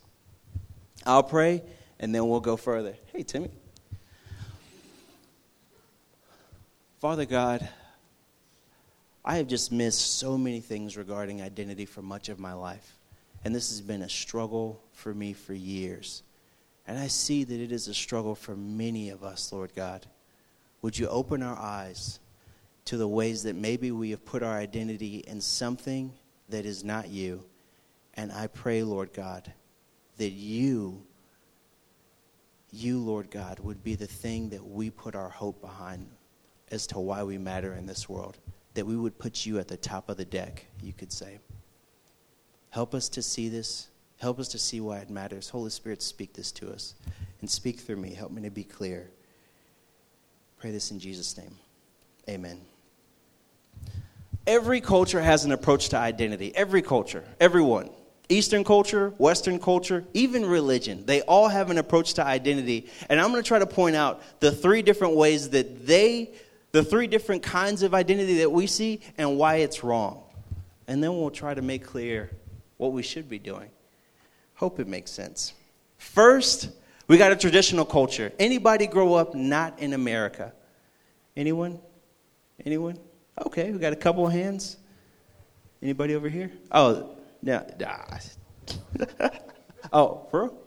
I'll 1.08 1.24
pray 1.24 1.64
and 2.00 2.14
then 2.14 2.30
we'll 2.30 2.40
go 2.40 2.56
further. 2.56 2.94
Hey, 3.12 3.24
Timmy. 3.24 3.50
Father 7.00 7.26
God, 7.26 7.68
I 9.26 9.38
have 9.38 9.48
just 9.48 9.72
missed 9.72 10.20
so 10.20 10.38
many 10.38 10.60
things 10.62 10.98
regarding 10.98 11.42
identity 11.42 11.88
for 11.88 12.04
much 12.04 12.30
of 12.30 12.38
my 12.38 12.54
life. 12.54 12.96
And 13.44 13.56
this 13.56 13.70
has 13.70 13.82
been 13.82 14.04
a 14.04 14.10
struggle 14.10 14.84
for 14.94 15.16
me 15.16 15.34
for 15.34 15.56
years. 15.56 16.22
And 16.90 16.98
I 16.98 17.06
see 17.06 17.44
that 17.44 17.60
it 17.62 17.72
is 17.72 17.88
a 17.88 17.94
struggle 17.94 18.34
for 18.34 18.56
many 18.56 19.12
of 19.12 19.24
us, 19.24 19.54
Lord 19.54 19.76
God. 19.76 20.08
Would 20.82 20.98
you 20.98 21.08
open 21.08 21.44
our 21.44 21.56
eyes 21.56 22.20
to 22.86 22.98
the 22.98 23.08
ways 23.08 23.44
that 23.44 23.56
maybe 23.56 23.92
we 23.92 24.10
have 24.10 24.26
put 24.26 24.42
our 24.42 24.58
identity 24.58 25.18
in 25.28 25.40
something 25.40 26.12
that 26.50 26.66
is 26.66 26.84
not 26.84 27.08
you? 27.08 27.46
And 28.16 28.32
I 28.32 28.48
pray, 28.48 28.82
Lord 28.82 29.14
God, 29.14 29.54
that 30.18 30.32
you, 30.32 31.04
you, 32.72 32.98
Lord 32.98 33.30
God, 33.30 33.60
would 33.60 33.84
be 33.84 33.94
the 33.94 34.08
thing 34.08 34.50
that 34.50 34.66
we 34.66 34.90
put 34.90 35.14
our 35.14 35.30
hope 35.30 35.62
behind 35.62 36.10
as 36.72 36.88
to 36.88 37.00
why 37.00 37.22
we 37.22 37.38
matter 37.38 37.76
in 37.76 37.86
this 37.86 38.10
world, 38.10 38.40
that 38.74 38.88
we 38.88 38.98
would 38.98 39.20
put 39.20 39.46
you 39.46 39.60
at 39.60 39.68
the 39.68 39.78
top 39.78 40.10
of 40.10 40.18
the 40.18 40.26
deck, 40.26 40.66
you 40.82 40.94
could 40.94 41.12
say. 41.12 41.38
Help 42.72 42.96
us 42.96 43.10
to 43.10 43.22
see 43.22 43.48
this. 43.48 43.89
Help 44.20 44.40
us 44.40 44.50
to 44.50 44.60
see 44.60 44.82
why 44.82 45.00
it 45.00 45.10
matters. 45.10 45.50
Holy 45.50 45.70
Spirit, 45.70 46.02
speak 46.02 46.34
this 46.34 46.52
to 46.54 46.70
us 46.72 46.94
and 47.42 47.50
speak 47.50 47.80
through 47.80 47.96
me. 47.96 48.14
Help 48.14 48.32
me 48.32 48.42
to 48.44 48.50
be 48.50 48.64
clear. 48.64 49.10
Pray 50.58 50.72
this 50.72 50.92
in 50.92 51.00
Jesus' 51.00 51.38
name. 51.38 51.56
Amen. 52.28 52.60
Every 54.46 54.82
culture 54.82 55.22
has 55.22 55.46
an 55.46 55.52
approach 55.52 55.90
to 55.90 55.98
identity. 55.98 56.54
Every 56.56 56.82
culture, 56.82 57.24
everyone. 57.40 57.90
Eastern 58.28 58.64
culture, 58.64 59.14
Western 59.18 59.58
culture, 59.58 60.04
even 60.14 60.46
religion, 60.46 61.04
they 61.06 61.22
all 61.22 61.48
have 61.48 61.72
an 61.72 61.80
approach 61.80 62.14
to 62.16 62.24
identity. 62.24 62.88
And 63.10 63.20
I'm 63.20 63.32
going 63.32 63.42
to 63.42 63.48
try 63.48 63.58
to 63.58 63.66
point 63.66 63.96
out 63.96 64.22
the 64.40 64.52
three 64.52 64.84
different 64.84 65.16
ways 65.16 65.50
that 65.50 65.88
they 65.88 66.32
the 66.72 66.84
three 66.84 67.08
different 67.08 67.42
kinds 67.42 67.82
of 67.82 67.96
identity 67.96 68.40
that 68.40 68.52
we 68.52 68.68
see 68.68 69.02
and 69.18 69.38
why 69.38 69.56
it's 69.56 69.84
wrong. 69.84 70.22
And 70.88 71.04
then 71.04 71.18
we'll 71.18 71.32
try 71.32 71.56
to 71.56 71.64
make 71.64 71.84
clear 71.84 72.30
what 72.78 72.92
we 72.92 73.02
should 73.02 73.28
be 73.28 73.40
doing. 73.40 73.70
Hope 74.60 74.82
it 74.82 74.90
makes 74.90 75.10
sense. 75.10 75.54
First, 76.00 76.70
we 77.08 77.18
got 77.18 77.32
a 77.32 77.36
traditional 77.38 77.86
culture. 77.86 78.34
Anybody 78.38 78.88
grow 78.88 79.14
up 79.14 79.34
not 79.34 79.80
in 79.80 79.94
America? 79.94 80.52
Anyone? 81.38 81.80
Anyone? 82.66 83.00
Okay, 83.46 83.72
we 83.72 83.80
got 83.80 83.94
a 83.94 83.96
couple 83.96 84.28
of 84.28 84.34
hands. 84.34 84.76
Anybody 85.82 86.14
over 86.14 86.28
here? 86.28 86.52
Oh, 86.74 87.16
no. 87.42 87.66
oh, 89.94 90.28
for 90.30 90.44
real? 90.44 90.58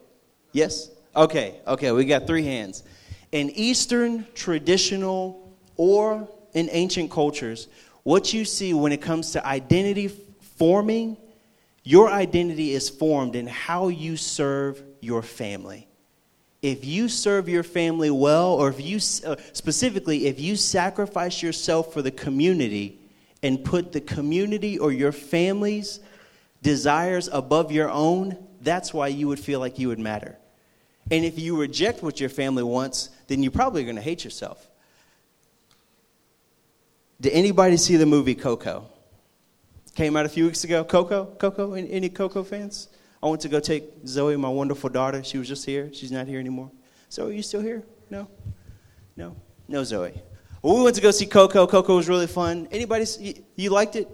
Yes? 0.53 0.89
Okay, 1.15 1.61
okay, 1.67 1.93
we 1.93 2.07
got 2.07 2.27
three 2.27 2.47
hands. 2.47 2.85
In 3.31 3.51
Eastern 3.51 4.27
traditional 4.35 5.55
or 5.77 6.27
in 6.55 6.71
ancient 6.73 7.11
cultures, 7.11 7.69
what 8.05 8.33
you 8.33 8.47
see 8.47 8.73
when 8.73 8.91
it 8.91 9.03
comes 9.03 9.33
to 9.33 9.47
identity 9.47 10.09
forming, 10.57 11.19
your 11.85 12.11
identity 12.11 12.73
is 12.73 12.89
formed 12.89 13.35
in 13.35 13.47
how 13.47 13.89
you 13.89 14.17
serve 14.17 14.83
your 15.01 15.23
family. 15.23 15.89
If 16.61 16.85
you 16.85 17.09
serve 17.09 17.49
your 17.49 17.65
family 17.65 18.11
well, 18.11 18.53
or 18.55 18.69
if 18.69 18.81
you, 18.81 18.99
uh, 19.27 19.37
specifically, 19.53 20.27
if 20.27 20.39
you 20.39 20.55
sacrifice 20.55 21.43
yourself 21.43 21.93
for 21.93 22.03
the 22.03 22.13
community 22.13 23.01
and 23.43 23.65
put 23.65 23.91
the 23.91 24.01
community 24.01 24.79
or 24.79 24.93
your 24.93 25.11
family's 25.11 25.99
desires 26.63 27.29
above 27.33 27.73
your 27.73 27.91
own, 27.91 28.39
that's 28.61 28.95
why 28.95 29.09
you 29.09 29.27
would 29.27 29.41
feel 29.41 29.59
like 29.59 29.81
you 29.81 29.89
would 29.89 29.99
matter. 29.99 30.39
And 31.11 31.25
if 31.25 31.37
you 31.37 31.61
reject 31.61 32.01
what 32.01 32.21
your 32.21 32.29
family 32.29 32.63
wants, 32.63 33.11
then 33.27 33.43
you're 33.43 33.51
probably 33.51 33.83
going 33.83 33.97
to 33.97 34.03
hate 34.03 34.23
yourself. 34.23 34.69
Did 37.21 37.33
anybody 37.33 37.77
see 37.77 37.97
the 37.97 38.07
movie 38.07 38.37
Coco? 38.37 38.87
Came 39.95 40.17
out 40.17 40.25
a 40.25 40.29
few 40.29 40.47
weeks 40.47 40.65
ago. 40.65 40.85
Coco? 40.85 41.27
Coco? 41.39 41.75
Any, 41.75 41.91
any 41.91 42.09
Coco 42.09 42.43
fans? 42.43 42.89
I 43.23 43.27
went 43.27 43.43
to 43.43 43.49
go 43.49 43.61
take 43.61 43.85
Zoe, 44.07 44.37
my 44.37 44.49
wonderful 44.49 44.89
daughter. 44.89 45.23
She 45.23 45.39
was 45.39 45.47
just 45.47 45.65
here. 45.67 45.93
She's 45.93 46.11
not 46.11 46.27
here 46.27 46.41
anymore. 46.41 46.71
Zoe, 47.11 47.31
are 47.31 47.33
you 47.33 47.43
still 47.43 47.61
here? 47.61 47.83
No? 48.11 48.27
No? 49.17 49.37
No, 49.69 49.85
Zoe. 49.85 50.15
Well, 50.63 50.77
we 50.77 50.83
went 50.83 50.97
to 50.97 51.03
go 51.03 51.11
see 51.11 51.27
Coco. 51.27 51.67
Coco 51.67 51.97
was 51.97 52.09
really 52.09 52.27
fun. 52.27 52.69
Anybody, 52.71 53.05
you, 53.21 53.35
you 53.55 53.71
liked 53.71 53.97
it? 53.97 54.09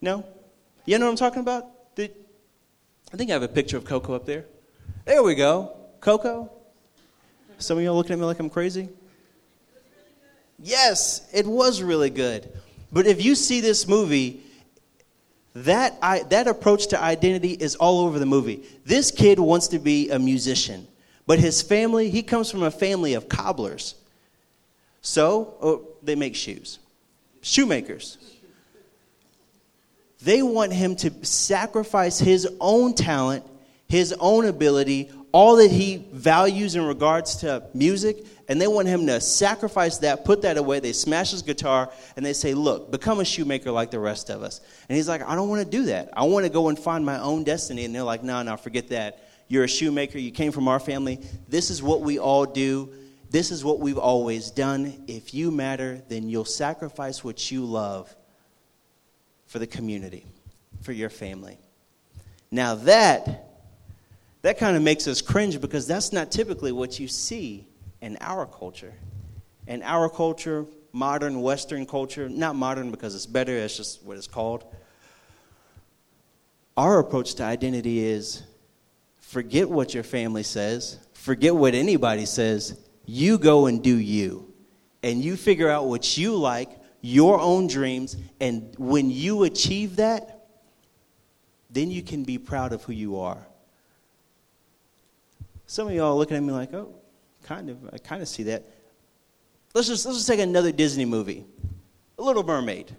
No? 0.00 0.24
You 0.84 0.98
know 0.98 1.06
what 1.06 1.12
I'm 1.12 1.16
talking 1.16 1.40
about? 1.40 1.94
Did, 1.94 2.12
I 3.12 3.16
think 3.16 3.30
I 3.30 3.34
have 3.34 3.42
a 3.42 3.48
picture 3.48 3.76
of 3.76 3.84
Coco 3.84 4.14
up 4.14 4.26
there. 4.26 4.44
There 5.04 5.22
we 5.22 5.34
go. 5.34 5.76
Coco? 6.00 6.50
Some 7.58 7.78
of 7.78 7.84
y'all 7.84 7.94
looking 7.94 8.12
at 8.12 8.18
me 8.18 8.24
like 8.24 8.40
I'm 8.40 8.50
crazy? 8.50 8.88
Yes, 10.58 11.28
it 11.32 11.46
was 11.46 11.82
really 11.82 12.10
good. 12.10 12.50
But 12.92 13.06
if 13.06 13.24
you 13.24 13.34
see 13.34 13.60
this 13.60 13.88
movie, 13.88 14.42
that, 15.54 15.96
I, 16.02 16.24
that 16.24 16.48
approach 16.48 16.88
to 16.88 17.00
identity 17.00 17.52
is 17.52 17.76
all 17.76 18.00
over 18.06 18.18
the 18.18 18.26
movie. 18.26 18.64
This 18.84 19.10
kid 19.10 19.38
wants 19.38 19.68
to 19.68 19.78
be 19.78 20.10
a 20.10 20.18
musician, 20.18 20.86
but 21.26 21.38
his 21.38 21.62
family, 21.62 22.10
he 22.10 22.22
comes 22.22 22.50
from 22.50 22.62
a 22.62 22.70
family 22.70 23.14
of 23.14 23.28
cobblers. 23.28 23.94
So, 25.00 25.54
oh, 25.60 25.88
they 26.02 26.14
make 26.16 26.34
shoes, 26.34 26.78
shoemakers. 27.42 28.18
They 30.22 30.42
want 30.42 30.72
him 30.72 30.96
to 30.96 31.12
sacrifice 31.24 32.18
his 32.18 32.48
own 32.58 32.94
talent, 32.94 33.44
his 33.86 34.14
own 34.18 34.46
ability, 34.46 35.10
all 35.34 35.56
that 35.56 35.72
he 35.72 35.96
values 36.12 36.76
in 36.76 36.86
regards 36.86 37.34
to 37.38 37.60
music, 37.74 38.24
and 38.46 38.60
they 38.60 38.68
want 38.68 38.86
him 38.86 39.04
to 39.08 39.20
sacrifice 39.20 39.98
that, 39.98 40.24
put 40.24 40.42
that 40.42 40.56
away. 40.56 40.78
They 40.78 40.92
smash 40.92 41.32
his 41.32 41.42
guitar, 41.42 41.92
and 42.14 42.24
they 42.24 42.32
say, 42.32 42.54
Look, 42.54 42.92
become 42.92 43.18
a 43.18 43.24
shoemaker 43.24 43.72
like 43.72 43.90
the 43.90 43.98
rest 43.98 44.30
of 44.30 44.44
us. 44.44 44.60
And 44.88 44.94
he's 44.94 45.08
like, 45.08 45.22
I 45.22 45.34
don't 45.34 45.48
want 45.48 45.64
to 45.64 45.68
do 45.68 45.86
that. 45.86 46.10
I 46.16 46.22
want 46.22 46.46
to 46.46 46.52
go 46.52 46.68
and 46.68 46.78
find 46.78 47.04
my 47.04 47.18
own 47.18 47.42
destiny. 47.42 47.84
And 47.84 47.92
they're 47.92 48.04
like, 48.04 48.22
No, 48.22 48.40
no, 48.44 48.56
forget 48.56 48.90
that. 48.90 49.28
You're 49.48 49.64
a 49.64 49.68
shoemaker. 49.68 50.18
You 50.18 50.30
came 50.30 50.52
from 50.52 50.68
our 50.68 50.78
family. 50.78 51.18
This 51.48 51.68
is 51.68 51.82
what 51.82 52.02
we 52.02 52.20
all 52.20 52.46
do. 52.46 52.90
This 53.28 53.50
is 53.50 53.64
what 53.64 53.80
we've 53.80 53.98
always 53.98 54.52
done. 54.52 55.02
If 55.08 55.34
you 55.34 55.50
matter, 55.50 56.00
then 56.08 56.28
you'll 56.28 56.44
sacrifice 56.44 57.24
what 57.24 57.50
you 57.50 57.64
love 57.64 58.14
for 59.48 59.58
the 59.58 59.66
community, 59.66 60.26
for 60.82 60.92
your 60.92 61.10
family. 61.10 61.58
Now, 62.52 62.76
that 62.76 63.53
that 64.44 64.58
kind 64.58 64.76
of 64.76 64.82
makes 64.82 65.08
us 65.08 65.22
cringe 65.22 65.58
because 65.58 65.86
that's 65.86 66.12
not 66.12 66.30
typically 66.30 66.70
what 66.70 67.00
you 67.00 67.08
see 67.08 67.66
in 68.02 68.18
our 68.20 68.44
culture. 68.44 68.92
In 69.66 69.82
our 69.82 70.10
culture, 70.10 70.66
modern 70.92 71.40
Western 71.40 71.86
culture, 71.86 72.28
not 72.28 72.54
modern 72.54 72.90
because 72.90 73.14
it's 73.14 73.24
better, 73.24 73.56
it's 73.56 73.74
just 73.74 74.02
what 74.04 74.18
it's 74.18 74.26
called. 74.26 74.66
Our 76.76 76.98
approach 76.98 77.36
to 77.36 77.44
identity 77.44 78.04
is 78.04 78.42
forget 79.16 79.70
what 79.70 79.94
your 79.94 80.02
family 80.02 80.42
says, 80.42 80.98
forget 81.14 81.56
what 81.56 81.74
anybody 81.74 82.26
says. 82.26 82.78
You 83.06 83.38
go 83.38 83.64
and 83.64 83.82
do 83.82 83.96
you. 83.96 84.52
And 85.02 85.24
you 85.24 85.36
figure 85.36 85.70
out 85.70 85.86
what 85.86 86.18
you 86.18 86.36
like, 86.36 86.68
your 87.00 87.40
own 87.40 87.66
dreams, 87.66 88.14
and 88.40 88.74
when 88.76 89.10
you 89.10 89.44
achieve 89.44 89.96
that, 89.96 90.48
then 91.70 91.90
you 91.90 92.02
can 92.02 92.24
be 92.24 92.36
proud 92.36 92.74
of 92.74 92.82
who 92.82 92.92
you 92.92 93.20
are. 93.20 93.46
Some 95.66 95.88
of 95.88 95.94
y'all 95.94 96.16
looking 96.16 96.36
at 96.36 96.42
me 96.42 96.52
like, 96.52 96.72
oh, 96.74 96.94
kind 97.44 97.70
of, 97.70 97.78
I 97.92 97.98
kind 97.98 98.22
of 98.22 98.28
see 98.28 98.44
that. 98.44 98.64
Let's 99.74 99.88
just, 99.88 100.06
let's 100.06 100.18
just 100.18 100.28
take 100.28 100.40
another 100.40 100.70
Disney 100.72 101.04
movie 101.04 101.44
A 102.18 102.22
Little 102.22 102.44
Mermaid. 102.44 102.94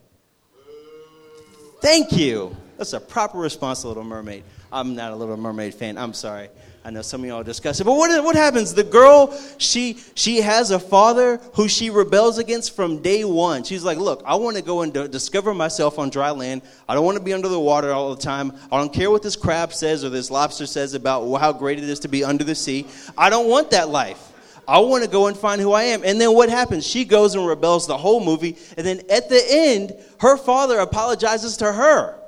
Thank 1.82 2.14
you. 2.14 2.56
That's 2.78 2.94
a 2.94 3.00
proper 3.00 3.38
response 3.38 3.82
to 3.82 3.88
Little 3.88 4.04
Mermaid. 4.04 4.44
I'm 4.72 4.96
not 4.96 5.12
a 5.12 5.16
Little 5.16 5.38
Mermaid 5.38 5.74
fan. 5.76 5.98
I'm 5.98 6.14
sorry. 6.14 6.50
I 6.86 6.92
know 6.92 7.02
some 7.02 7.22
of 7.22 7.28
y'all 7.28 7.42
discuss 7.42 7.80
it. 7.80 7.84
But 7.84 7.96
what, 7.96 8.24
what 8.24 8.36
happens? 8.36 8.72
The 8.72 8.84
girl, 8.84 9.36
she, 9.58 9.98
she 10.14 10.38
has 10.42 10.70
a 10.70 10.78
father 10.80 11.38
who 11.54 11.68
she 11.68 11.90
rebels 11.90 12.38
against 12.38 12.76
from 12.76 13.02
day 13.02 13.26
one. 13.26 13.64
She's 13.64 13.84
like, 13.84 13.98
Look, 13.98 14.22
I 14.24 14.36
want 14.36 14.56
to 14.58 14.62
go 14.62 14.84
and 14.84 14.94
d- 14.94 15.08
discover 15.08 15.56
myself 15.56 15.98
on 15.98 16.12
dry 16.12 16.30
land. 16.30 16.62
I 16.88 16.94
don't 16.94 17.04
want 17.04 17.18
to 17.18 17.24
be 17.24 17.34
under 17.34 17.48
the 17.48 17.60
water 17.60 17.92
all 17.92 18.14
the 18.14 18.22
time. 18.22 18.54
I 18.72 18.78
don't 18.78 18.94
care 18.94 19.10
what 19.10 19.24
this 19.24 19.36
crab 19.36 19.74
says 19.74 20.04
or 20.04 20.10
this 20.10 20.30
lobster 20.30 20.68
says 20.68 20.94
about 20.94 21.28
how 21.38 21.52
great 21.52 21.80
it 21.80 21.86
is 21.86 22.02
to 22.02 22.08
be 22.08 22.24
under 22.24 22.44
the 22.44 22.54
sea. 22.54 22.86
I 23.18 23.32
don't 23.32 23.50
want 23.50 23.72
that 23.72 23.90
life. 23.90 24.22
I 24.68 24.78
want 24.78 25.04
to 25.04 25.10
go 25.10 25.26
and 25.26 25.36
find 25.36 25.60
who 25.60 25.72
I 25.72 25.84
am. 25.86 26.04
And 26.04 26.22
then 26.22 26.36
what 26.36 26.50
happens? 26.50 26.86
She 26.86 27.04
goes 27.04 27.34
and 27.34 27.48
rebels 27.48 27.88
the 27.88 27.98
whole 27.98 28.24
movie. 28.24 28.58
And 28.78 28.86
then 28.86 29.02
at 29.10 29.28
the 29.28 29.44
end, 29.50 29.94
her 30.20 30.38
father 30.38 30.78
apologizes 30.78 31.58
to 31.58 31.74
her 31.74 32.22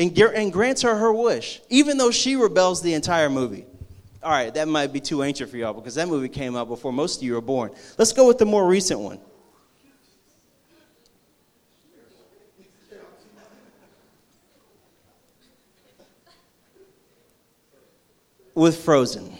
and, 0.00 0.18
and 0.18 0.50
grants 0.50 0.80
her 0.80 0.96
her 0.96 1.12
wish, 1.12 1.60
even 1.68 1.98
though 1.98 2.10
she 2.10 2.34
rebels 2.34 2.80
the 2.80 2.94
entire 2.94 3.28
movie. 3.28 3.66
All 4.22 4.30
right, 4.30 4.52
that 4.54 4.66
might 4.66 4.92
be 4.92 5.00
too 5.00 5.22
ancient 5.22 5.50
for 5.50 5.58
y'all 5.58 5.74
because 5.74 5.94
that 5.96 6.08
movie 6.08 6.28
came 6.28 6.56
out 6.56 6.68
before 6.68 6.92
most 6.92 7.18
of 7.18 7.22
you 7.22 7.34
were 7.34 7.40
born. 7.42 7.70
Let's 7.98 8.12
go 8.12 8.26
with 8.26 8.38
the 8.38 8.46
more 8.46 8.66
recent 8.66 9.00
one. 9.00 9.20
With 18.54 18.82
Frozen. 18.82 19.34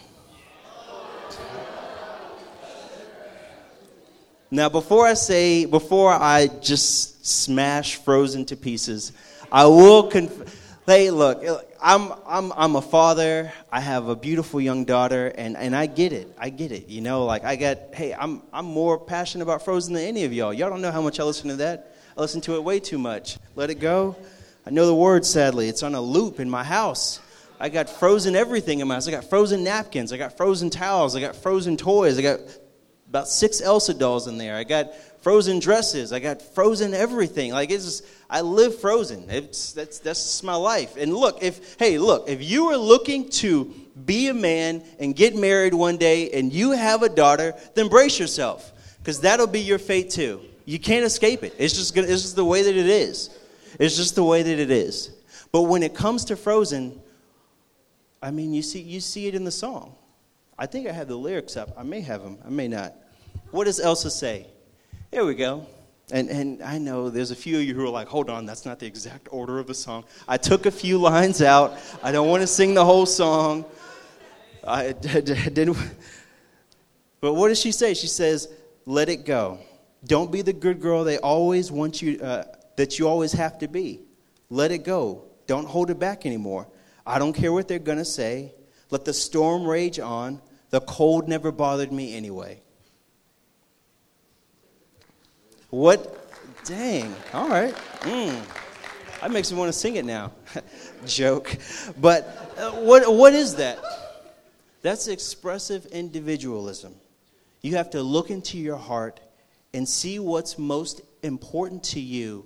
Now, 4.49 4.67
before 4.69 5.07
I 5.07 5.13
say, 5.13 5.65
before 5.65 6.11
I 6.11 6.47
just 6.61 7.25
smash 7.25 7.95
Frozen 7.95 8.45
to 8.45 8.57
pieces, 8.57 9.13
I 9.51 9.65
will 9.65 10.03
conf- 10.03 10.81
hey, 10.85 11.11
look, 11.11 11.43
I'm, 11.81 12.13
I'm, 12.25 12.53
I'm 12.53 12.75
a 12.77 12.81
father. 12.81 13.51
I 13.69 13.81
have 13.81 14.07
a 14.07 14.15
beautiful 14.15 14.61
young 14.61 14.85
daughter, 14.85 15.27
and, 15.27 15.57
and 15.57 15.75
I 15.75 15.87
get 15.87 16.13
it. 16.13 16.33
I 16.37 16.49
get 16.49 16.71
it. 16.71 16.87
You 16.87 17.01
know, 17.01 17.25
like 17.25 17.43
I 17.43 17.57
get, 17.57 17.91
hey, 17.93 18.13
I'm, 18.13 18.43
I'm 18.53 18.63
more 18.63 18.97
passionate 18.97 19.43
about 19.43 19.65
Frozen 19.65 19.95
than 19.95 20.03
any 20.03 20.23
of 20.23 20.31
y'all. 20.31 20.53
Y'all 20.53 20.69
don't 20.69 20.81
know 20.81 20.91
how 20.91 21.01
much 21.01 21.19
I 21.19 21.23
listen 21.23 21.49
to 21.49 21.57
that. 21.57 21.97
I 22.15 22.21
listen 22.21 22.39
to 22.41 22.55
it 22.55 22.63
way 22.63 22.79
too 22.79 22.97
much. 22.97 23.39
Let 23.55 23.69
it 23.69 23.81
go. 23.81 24.15
I 24.65 24.69
know 24.69 24.85
the 24.85 24.95
words, 24.95 25.29
sadly. 25.29 25.67
It's 25.67 25.83
on 25.83 25.95
a 25.95 26.01
loop 26.01 26.39
in 26.39 26.49
my 26.49 26.63
house. 26.63 27.19
I 27.59 27.67
got 27.67 27.89
frozen 27.89 28.37
everything 28.37 28.79
in 28.79 28.87
my 28.87 28.93
house. 28.93 29.07
I 29.09 29.11
got 29.11 29.29
frozen 29.29 29.65
napkins. 29.65 30.13
I 30.13 30.17
got 30.17 30.37
frozen 30.37 30.69
towels. 30.69 31.13
I 31.13 31.19
got 31.19 31.35
frozen 31.35 31.75
toys. 31.75 32.17
I 32.17 32.21
got 32.21 32.39
about 33.09 33.27
six 33.27 33.59
Elsa 33.59 33.93
dolls 33.93 34.27
in 34.27 34.37
there. 34.37 34.55
I 34.55 34.63
got 34.63 34.93
frozen 35.21 35.59
dresses. 35.59 36.11
I 36.11 36.19
got 36.19 36.41
frozen 36.41 36.93
everything. 36.93 37.51
Like 37.51 37.71
it's 37.71 37.85
just, 37.85 38.05
I 38.29 38.41
live 38.41 38.79
frozen. 38.79 39.29
It's 39.29 39.73
that's 39.73 39.99
that's 39.99 40.43
my 40.43 40.55
life. 40.55 40.97
And 40.97 41.15
look, 41.15 41.41
if 41.41 41.75
hey, 41.79 41.97
look, 41.97 42.29
if 42.29 42.43
you 42.43 42.67
are 42.67 42.77
looking 42.77 43.29
to 43.29 43.73
be 44.05 44.27
a 44.27 44.33
man 44.33 44.83
and 44.99 45.15
get 45.15 45.35
married 45.35 45.73
one 45.73 45.97
day 45.97 46.31
and 46.31 46.51
you 46.51 46.71
have 46.71 47.03
a 47.03 47.09
daughter, 47.09 47.53
then 47.75 47.87
brace 47.87 48.19
yourself 48.19 48.71
because 48.99 49.21
that'll 49.21 49.47
be 49.47 49.61
your 49.61 49.79
fate 49.79 50.09
too. 50.09 50.41
You 50.65 50.79
can't 50.79 51.05
escape 51.05 51.43
it. 51.43 51.55
It's 51.57 51.75
just 51.75 51.95
gonna, 51.95 52.07
it's 52.07 52.21
just 52.21 52.35
the 52.35 52.45
way 52.45 52.63
that 52.63 52.75
it 52.75 52.87
is. 52.87 53.37
It's 53.79 53.95
just 53.95 54.15
the 54.15 54.23
way 54.23 54.43
that 54.43 54.59
it 54.59 54.71
is. 54.71 55.11
But 55.51 55.63
when 55.63 55.83
it 55.83 55.93
comes 55.93 56.25
to 56.25 56.35
Frozen, 56.35 56.99
I 58.21 58.31
mean, 58.31 58.53
you 58.53 58.61
see 58.61 58.81
you 58.81 58.99
see 58.99 59.27
it 59.27 59.35
in 59.35 59.43
the 59.43 59.51
song. 59.51 59.95
I 60.57 60.65
think 60.67 60.87
I 60.87 60.91
have 60.91 61.07
the 61.07 61.15
lyrics 61.15 61.57
up. 61.57 61.73
I 61.77 61.83
may 61.83 62.01
have 62.01 62.21
them. 62.21 62.37
I 62.45 62.49
may 62.49 62.67
not. 62.67 62.93
What 63.49 63.65
does 63.65 63.79
Elsa 63.79 64.11
say? 64.11 64.47
Here 65.11 65.25
we 65.25 65.35
go. 65.35 65.67
And, 66.13 66.29
and 66.29 66.63
I 66.63 66.77
know 66.77 67.09
there's 67.09 67.31
a 67.31 67.35
few 67.35 67.57
of 67.57 67.63
you 67.63 67.73
who 67.73 67.83
are 67.83 67.89
like, 67.89 68.07
hold 68.07 68.29
on, 68.29 68.45
that's 68.45 68.65
not 68.65 68.79
the 68.79 68.85
exact 68.85 69.27
order 69.29 69.59
of 69.59 69.67
the 69.67 69.73
song. 69.73 70.05
I 70.25 70.37
took 70.37 70.65
a 70.65 70.71
few 70.71 70.97
lines 70.97 71.41
out. 71.41 71.77
I 72.01 72.13
don't 72.13 72.29
want 72.29 72.41
to 72.41 72.47
sing 72.47 72.73
the 72.73 72.85
whole 72.85 73.05
song. 73.05 73.65
I 74.65 74.93
didn't. 74.93 75.77
But 77.19 77.33
what 77.33 77.49
does 77.49 77.59
she 77.59 77.73
say? 77.73 77.93
She 77.93 78.07
says, 78.07 78.47
let 78.85 79.09
it 79.09 79.25
go. 79.25 79.59
Don't 80.05 80.31
be 80.31 80.41
the 80.41 80.53
good 80.53 80.79
girl 80.79 81.03
they 81.03 81.17
always 81.17 81.73
want 81.73 82.01
you, 82.01 82.17
uh, 82.21 82.45
that 82.77 82.97
you 82.97 83.05
always 83.07 83.33
have 83.33 83.59
to 83.59 83.67
be. 83.67 83.99
Let 84.49 84.71
it 84.71 84.85
go. 84.85 85.25
Don't 85.45 85.67
hold 85.67 85.89
it 85.89 85.99
back 85.99 86.25
anymore. 86.25 86.69
I 87.05 87.19
don't 87.19 87.33
care 87.33 87.51
what 87.51 87.67
they're 87.67 87.79
going 87.79 87.97
to 87.97 88.05
say. 88.05 88.53
Let 88.89 89.03
the 89.03 89.13
storm 89.13 89.67
rage 89.67 89.99
on. 89.99 90.41
The 90.69 90.79
cold 90.79 91.27
never 91.27 91.51
bothered 91.51 91.91
me 91.91 92.15
anyway. 92.15 92.61
What? 95.71 96.17
Dang. 96.65 97.15
All 97.33 97.49
right. 97.49 97.73
Mm. 98.01 98.39
That 99.21 99.31
makes 99.31 99.51
me 99.51 99.57
want 99.57 99.71
to 99.71 99.77
sing 99.77 99.95
it 99.95 100.05
now. 100.05 100.31
Joke. 101.05 101.57
But 101.99 102.53
uh, 102.57 102.71
what, 102.71 103.11
what 103.11 103.33
is 103.33 103.55
that? 103.55 103.79
That's 104.81 105.07
expressive 105.07 105.85
individualism. 105.87 106.93
You 107.61 107.77
have 107.77 107.91
to 107.91 108.03
look 108.03 108.29
into 108.29 108.57
your 108.57 108.77
heart 108.77 109.19
and 109.73 109.87
see 109.87 110.19
what's 110.19 110.57
most 110.57 111.01
important 111.23 111.83
to 111.85 111.99
you, 111.99 112.45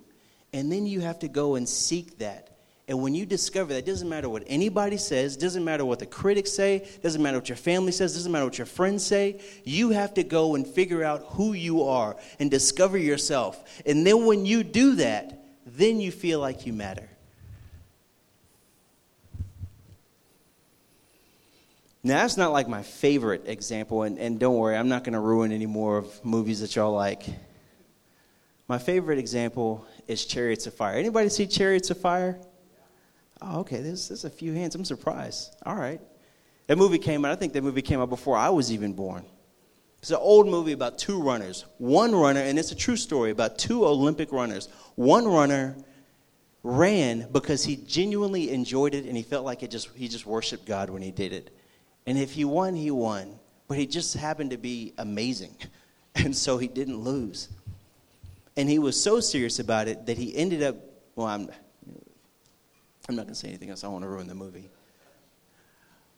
and 0.54 0.72
then 0.72 0.86
you 0.86 1.00
have 1.00 1.20
to 1.20 1.28
go 1.28 1.56
and 1.56 1.68
seek 1.68 2.20
that. 2.20 2.55
And 2.88 3.02
when 3.02 3.16
you 3.16 3.26
discover 3.26 3.74
that, 3.74 3.80
it 3.80 3.86
doesn't 3.86 4.08
matter 4.08 4.30
what 4.30 4.44
anybody 4.46 4.98
says, 4.98 5.36
doesn't 5.36 5.64
matter 5.64 5.84
what 5.84 5.98
the 5.98 6.06
critics 6.06 6.52
say, 6.52 6.88
doesn't 7.02 7.22
matter 7.22 7.38
what 7.38 7.50
your 7.50 7.56
family 7.56 7.92
says, 7.92 8.14
doesn't 8.14 8.32
matter 8.32 8.46
what 8.46 8.60
your 8.60 8.68
friends 8.68 9.04
say, 9.04 9.42
you 9.64 9.90
have 9.90 10.14
to 10.14 10.24
go 10.24 10.54
and 10.54 10.68
figure 10.68 11.04
out 11.04 11.24
who 11.30 11.54
you 11.54 11.84
are 11.84 12.16
and 12.40 12.52
discover 12.52 12.98
yourself. 12.98 13.82
And 13.88 14.06
then 14.06 14.28
when 14.28 14.46
you 14.46 14.64
do 14.64 14.96
that, 14.96 15.44
then 15.66 16.00
you 16.00 16.12
feel 16.12 16.40
like 16.40 16.68
you 16.68 16.74
matter. 16.74 17.10
Now, 22.04 22.22
that's 22.22 22.38
not 22.38 22.52
like 22.52 22.68
my 22.68 22.84
favorite 22.84 23.48
example, 23.48 24.04
and, 24.04 24.20
and 24.20 24.40
don't 24.40 24.58
worry, 24.58 24.78
I'm 24.78 24.90
not 24.90 25.04
going 25.04 25.14
to 25.14 25.20
ruin 25.20 25.52
any 25.52 25.66
more 25.66 25.98
of 25.98 26.24
movies 26.24 26.60
that 26.62 26.76
y'all 26.76 26.94
like. 26.94 27.26
My 28.68 28.78
favorite 28.78 29.18
example 29.18 29.88
is 30.08 30.24
Chariots 30.24 30.68
of 30.68 30.76
Fire. 30.76 30.94
Anybody 30.98 31.30
see 31.30 31.48
Chariots 31.48 31.90
of 31.90 32.00
Fire? 32.00 32.40
Oh, 33.42 33.60
okay, 33.62 33.82
there's, 33.82 34.10
there's 34.10 34.26
a 34.26 34.30
few 34.30 34.54
hands. 34.54 34.76
I'm 34.76 34.86
surprised. 34.86 35.56
All 35.66 35.76
right. 35.76 36.02
That 36.68 36.78
movie 36.78 36.98
came 36.98 37.26
out, 37.26 37.32
I 37.32 37.36
think 37.36 37.54
that 37.54 37.64
movie 37.64 37.82
came 37.82 38.00
out 38.00 38.10
before 38.10 38.38
I 38.38 38.50
was 38.50 38.72
even 38.72 38.94
born. 38.94 39.26
It's 40.00 40.12
an 40.12 40.18
old 40.18 40.48
movie 40.48 40.72
about 40.72 40.98
two 40.98 41.22
runners. 41.22 41.66
One 41.78 42.14
runner, 42.14 42.40
and 42.40 42.60
it's 42.60 42.72
a 42.72 42.76
true 42.76 42.96
story 42.96 43.32
about 43.32 43.58
two 43.58 43.86
Olympic 43.86 44.32
runners. 44.32 44.70
One 44.96 45.28
runner 45.28 45.76
ran 46.64 47.28
because 47.32 47.64
he 47.64 47.76
genuinely 47.76 48.52
enjoyed 48.52 48.96
it 48.96 49.06
and 49.06 49.16
he 49.16 49.24
felt 49.24 49.46
like 49.46 49.62
it 49.62 49.70
just 49.70 49.90
he 49.96 50.08
just 50.08 50.26
worshiped 50.26 50.66
God 50.66 50.90
when 50.90 51.02
he 51.02 51.12
did 51.12 51.34
it. 51.34 51.56
And 52.08 52.18
if 52.18 52.34
he 52.34 52.46
won, 52.46 52.76
he 52.76 52.92
won. 52.92 53.40
But 53.68 53.78
he 53.78 53.88
just 53.88 54.16
happened 54.16 54.52
to 54.52 54.58
be 54.58 54.94
amazing. 54.98 55.56
And 56.18 56.34
so 56.34 56.58
he 56.58 56.70
didn't 56.70 57.00
lose. 57.00 57.50
And 58.56 58.70
he 58.70 58.80
was 58.80 58.98
so 58.98 59.20
serious 59.20 59.60
about 59.60 59.90
it 59.90 60.06
that 60.06 60.18
he 60.18 60.34
ended 60.34 60.64
up 60.64 60.78
well, 61.16 61.28
I'm 61.28 61.50
I'm 63.08 63.16
not 63.16 63.24
going 63.24 63.34
to 63.34 63.40
say 63.40 63.50
anything 63.50 63.70
else. 63.70 63.84
I 63.84 63.88
want 63.88 64.04
to 64.04 64.08
ruin 64.08 64.28
the 64.28 64.36
movie. 64.36 64.70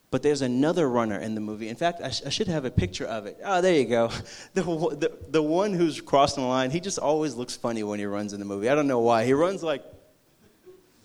But 0.09 0.23
there's 0.23 0.41
another 0.41 0.87
runner 0.87 1.19
in 1.19 1.35
the 1.35 1.41
movie. 1.41 1.67
In 1.67 1.75
fact, 1.75 2.01
I, 2.01 2.11
sh- 2.11 2.21
I, 2.25 2.29
should 2.29 2.47
have 2.47 2.63
a 2.63 2.71
picture 2.71 3.05
of 3.05 3.25
it. 3.25 3.37
Oh, 3.43 3.61
there 3.61 3.73
you 3.73 3.85
go. 3.85 4.09
The, 4.53 4.63
the, 4.63 5.11
the 5.29 5.43
one 5.43 5.73
who's 5.73 5.99
crossing 5.99 6.43
the 6.43 6.49
line, 6.49 6.71
he 6.71 6.79
just 6.79 6.97
always 6.97 7.35
looks 7.35 7.55
funny 7.55 7.83
when 7.83 7.99
he 7.99 8.05
runs 8.05 8.31
in 8.31 8.39
the 8.39 8.45
movie. 8.45 8.69
I 8.69 8.75
don't 8.75 8.87
know 8.87 8.99
why. 8.99 9.25
He 9.25 9.33
runs 9.33 9.61
like 9.61 9.83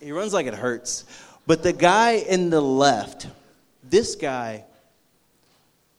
he 0.01 0.13
runs 0.13 0.33
like 0.33 0.47
it 0.47 0.55
hurts. 0.55 1.05
But 1.47 1.63
the 1.63 1.73
guy 1.73 2.13
in 2.13 2.51
the 2.51 2.61
left, 2.61 3.29
this 3.85 4.15
guy, 4.17 4.65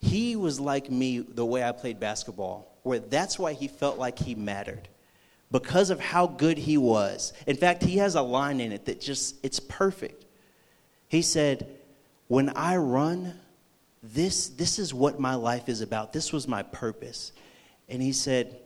he 0.02 0.36
was 0.36 0.60
like 0.60 0.89
me 0.89 1.19
the 1.19 1.46
way 1.46 1.63
I 1.63 1.72
played 1.72 2.00
basketball, 2.00 2.74
where 2.84 3.00
that's 3.00 3.38
why 3.39 3.54
he 3.54 3.67
felt 3.67 3.98
like 3.98 4.19
he 4.19 4.36
mattered 4.36 4.88
because 5.53 5.91
of 5.91 5.99
how 5.99 6.25
good 6.25 6.57
he 6.57 6.77
was. 6.77 7.31
In 7.45 7.55
fact, 7.55 7.83
he 7.83 7.97
has 7.97 8.15
a 8.15 8.23
line 8.23 8.59
in 8.59 8.71
it 8.71 8.85
that 8.85 8.99
just, 8.99 9.35
it's 9.45 9.59
perfect. 9.59 10.25
He 11.07 11.21
said, 11.21 11.67
When 12.27 12.49
I 12.49 12.77
run, 12.77 13.39
this, 14.01 14.47
this 14.47 14.79
is 14.79 14.95
what 14.95 15.19
my 15.19 15.35
life 15.35 15.69
is 15.69 15.81
about. 15.81 16.11
This 16.11 16.33
was 16.33 16.47
my 16.47 16.63
purpose. 16.63 17.31
And 17.87 18.01
he 18.01 18.13
said, 18.13 18.59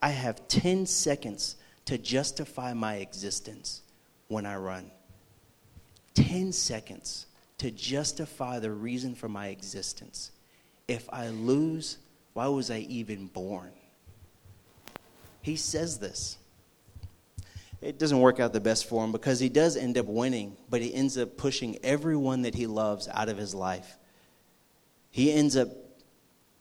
I 0.00 0.08
have 0.08 0.48
10 0.48 0.86
seconds 0.86 1.56
to 1.84 1.98
justify 1.98 2.72
my 2.72 2.96
existence 2.96 3.82
when 4.28 4.46
I 4.46 4.56
run. 4.56 4.90
10 6.14 6.52
seconds 6.52 7.26
to 7.58 7.70
justify 7.70 8.60
the 8.60 8.72
reason 8.72 9.14
for 9.14 9.28
my 9.28 9.48
existence. 9.48 10.30
If 10.88 11.06
I 11.12 11.28
lose, 11.28 11.98
why 12.32 12.46
was 12.46 12.70
I 12.70 12.78
even 12.78 13.26
born? 13.26 13.72
He 15.44 15.56
says 15.56 15.98
this. 15.98 16.38
It 17.82 17.98
doesn't 17.98 18.18
work 18.18 18.40
out 18.40 18.54
the 18.54 18.60
best 18.60 18.88
for 18.88 19.04
him 19.04 19.12
because 19.12 19.38
he 19.38 19.50
does 19.50 19.76
end 19.76 19.98
up 19.98 20.06
winning, 20.06 20.56
but 20.70 20.80
he 20.80 20.94
ends 20.94 21.18
up 21.18 21.36
pushing 21.36 21.78
everyone 21.84 22.42
that 22.42 22.54
he 22.54 22.66
loves 22.66 23.08
out 23.12 23.28
of 23.28 23.36
his 23.36 23.54
life. 23.54 23.98
He 25.10 25.30
ends 25.30 25.54
up 25.54 25.68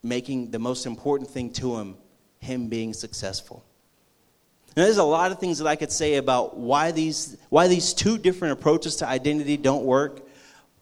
making 0.04 0.52
the 0.52 0.60
most 0.60 0.86
important 0.86 1.30
thing 1.30 1.54
to 1.54 1.78
him 1.78 1.96
him 2.40 2.68
being 2.68 2.92
successful. 2.92 3.64
Now, 4.76 4.84
there's 4.84 4.98
a 4.98 5.04
lot 5.04 5.32
of 5.32 5.40
things 5.40 5.60
that 5.60 5.68
I 5.68 5.78
could 5.78 5.94
say 5.94 6.16
about 6.16 6.58
why 6.58 6.92
these, 6.92 7.38
why 7.48 7.70
these 7.70 7.94
two 7.94 8.18
different 8.18 8.60
approaches 8.60 8.98
to 8.98 9.08
identity 9.08 9.56
don't 9.56 9.86
work. 9.86 10.28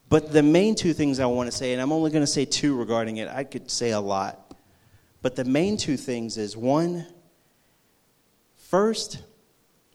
But 0.09 0.31
the 0.31 0.41
main 0.41 0.73
two 0.73 0.93
things 0.93 1.19
I 1.19 1.27
want 1.27 1.51
to 1.51 1.55
say, 1.55 1.73
and 1.73 1.79
I'm 1.79 1.91
only 1.91 2.09
going 2.09 2.23
to 2.23 2.27
say 2.27 2.45
two 2.45 2.75
regarding 2.75 3.17
it, 3.17 3.27
I 3.27 3.43
could 3.43 3.69
say 3.69 3.91
a 3.91 3.99
lot. 3.99 4.55
But 5.21 5.35
the 5.35 5.45
main 5.45 5.77
two 5.77 5.97
things 5.97 6.39
is 6.39 6.57
one, 6.57 7.05
first, 8.71 9.21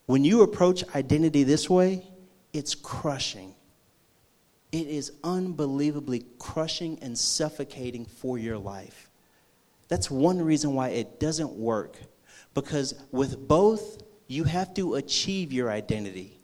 when 0.05 0.25
you 0.25 0.43
approach 0.43 0.85
identity 0.95 1.43
this 1.43 1.69
way, 1.69 2.07
it's 2.53 2.75
crushing. 2.75 3.55
It 4.71 4.87
is 4.87 5.13
unbelievably 5.25 6.27
crushing 6.39 6.99
and 7.03 7.19
suffocating 7.19 8.05
for 8.05 8.39
your 8.39 8.59
life. 8.59 9.11
That's 9.89 10.11
one 10.11 10.41
reason 10.41 10.75
why 10.75 10.91
it 10.91 11.19
doesn't 11.19 11.53
work 11.53 11.97
because 12.55 12.95
with 13.13 13.49
both, 13.49 14.03
you 14.29 14.45
have 14.45 14.75
to 14.75 14.95
achieve 14.95 15.53
your 15.53 15.71
identity. 15.71 16.36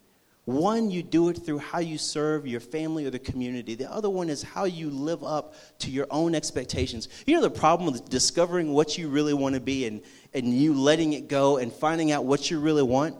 One, 0.44 0.90
you 0.90 1.05
do 1.05 1.28
it 1.28 1.35
through 1.35 1.59
how 1.59 1.78
you 1.78 1.98
serve 1.98 2.48
your 2.48 2.59
family 2.59 3.07
or 3.07 3.11
the 3.11 3.18
community. 3.18 3.76
The 3.76 3.90
other 3.90 4.11
one 4.11 4.28
is 4.28 4.42
how 4.42 4.64
you 4.64 4.90
live 4.90 5.22
up 5.22 5.55
to 5.81 5.90
your 5.90 6.09
own 6.11 6.35
expectations. 6.35 7.09
You 7.26 7.37
know 7.37 7.42
the 7.42 7.50
problem 7.50 7.92
with 7.92 8.09
discovering 8.09 8.72
what 8.72 8.98
you 8.98 9.09
really 9.09 9.35
want 9.35 9.55
to 9.55 9.61
be 9.61 9.87
and, 9.87 10.02
and 10.35 10.52
you 10.52 10.74
letting 10.74 11.12
it 11.12 11.28
go 11.28 11.59
and 11.59 11.72
finding 11.72 12.11
out 12.11 12.24
what 12.24 12.50
you 12.50 12.59
really 12.59 12.83
want? 12.83 13.14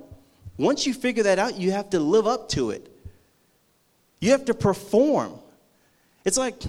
Once 0.56 0.85
you 0.85 0.92
figure 0.92 1.22
that 1.22 1.38
out, 1.38 1.56
you 1.56 1.70
have 1.70 1.90
to 1.90 2.00
live 2.00 2.26
up 2.26 2.48
to 2.50 2.70
it. 2.70 2.88
You 4.20 4.32
have 4.32 4.44
to 4.46 4.54
perform. 4.54 5.38
It's 6.24 6.37
like, 6.38 6.61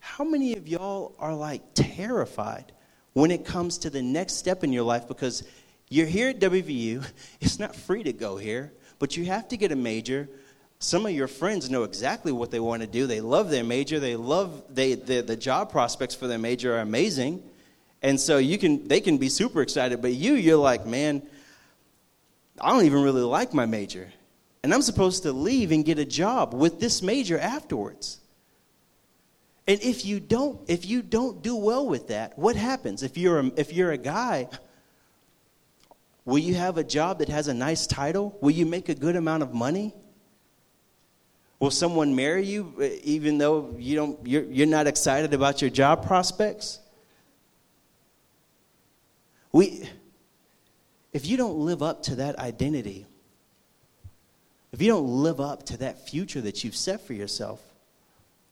how 0.00 0.24
many 0.24 0.54
of 0.54 0.66
y'all 0.66 1.14
are 1.18 1.34
like 1.34 1.62
terrified 1.74 2.72
when 3.12 3.30
it 3.30 3.44
comes 3.44 3.78
to 3.78 3.90
the 3.90 4.02
next 4.02 4.34
step 4.34 4.64
in 4.64 4.72
your 4.72 4.82
life 4.82 5.06
because 5.08 5.44
you're 5.92 6.06
here 6.06 6.30
at 6.30 6.40
WVU. 6.40 7.04
It's 7.40 7.58
not 7.58 7.74
free 7.74 8.02
to 8.04 8.12
go 8.12 8.36
here, 8.36 8.72
but 8.98 9.16
you 9.16 9.26
have 9.26 9.48
to 9.48 9.56
get 9.56 9.72
a 9.72 9.76
major. 9.76 10.28
Some 10.78 11.04
of 11.06 11.12
your 11.12 11.28
friends 11.28 11.70
know 11.70 11.84
exactly 11.84 12.32
what 12.32 12.50
they 12.50 12.60
want 12.60 12.82
to 12.82 12.88
do. 12.88 13.06
They 13.06 13.20
love 13.20 13.50
their 13.50 13.64
major. 13.64 14.00
They 14.00 14.16
love 14.16 14.62
they, 14.70 14.94
the, 14.94 15.20
the 15.20 15.36
job 15.36 15.70
prospects 15.70 16.14
for 16.14 16.26
their 16.26 16.38
major 16.38 16.76
are 16.76 16.80
amazing. 16.80 17.42
And 18.00 18.18
so 18.18 18.38
you 18.38 18.58
can 18.58 18.88
they 18.88 19.00
can 19.00 19.18
be 19.18 19.28
super 19.28 19.62
excited, 19.62 20.02
but 20.02 20.12
you 20.12 20.34
you're 20.34 20.56
like, 20.56 20.86
"Man, 20.86 21.22
I 22.60 22.70
don't 22.70 22.84
even 22.84 23.02
really 23.02 23.22
like 23.22 23.54
my 23.54 23.66
major." 23.66 24.12
And 24.64 24.72
I'm 24.74 24.82
supposed 24.82 25.22
to 25.24 25.32
leave 25.32 25.72
and 25.72 25.84
get 25.84 25.98
a 25.98 26.04
job 26.04 26.54
with 26.54 26.80
this 26.80 27.02
major 27.02 27.38
afterwards. 27.38 28.18
And 29.68 29.80
if 29.82 30.04
you 30.04 30.18
don't, 30.18 30.60
if 30.68 30.84
you 30.84 31.02
don't 31.02 31.42
do 31.42 31.54
well 31.54 31.86
with 31.86 32.08
that, 32.08 32.36
what 32.36 32.56
happens? 32.56 33.02
If 33.02 33.16
you're 33.16 33.38
a, 33.38 33.52
if 33.56 33.72
you're 33.72 33.92
a 33.92 33.98
guy, 33.98 34.48
will 36.24 36.38
you 36.38 36.54
have 36.54 36.78
a 36.78 36.84
job 36.84 37.18
that 37.18 37.28
has 37.28 37.48
a 37.48 37.54
nice 37.54 37.86
title? 37.86 38.36
Will 38.40 38.50
you 38.50 38.66
make 38.66 38.88
a 38.88 38.94
good 38.94 39.16
amount 39.16 39.42
of 39.42 39.54
money? 39.54 39.94
Will 41.58 41.70
someone 41.70 42.16
marry 42.16 42.44
you 42.44 42.74
uh, 42.80 42.88
even 43.04 43.38
though 43.38 43.74
you 43.78 43.94
don't, 43.94 44.26
you're, 44.26 44.42
you're 44.44 44.66
not 44.66 44.88
excited 44.88 45.32
about 45.32 45.60
your 45.60 45.70
job 45.70 46.04
prospects? 46.04 46.80
We, 49.52 49.88
if 51.12 51.26
you 51.26 51.36
don't 51.36 51.58
live 51.58 51.82
up 51.82 52.02
to 52.04 52.16
that 52.16 52.38
identity, 52.38 53.06
if 54.72 54.80
you 54.80 54.88
don't 54.88 55.06
live 55.06 55.40
up 55.40 55.64
to 55.66 55.76
that 55.78 56.08
future 56.08 56.40
that 56.40 56.64
you've 56.64 56.74
set 56.74 57.06
for 57.06 57.12
yourself, 57.12 57.60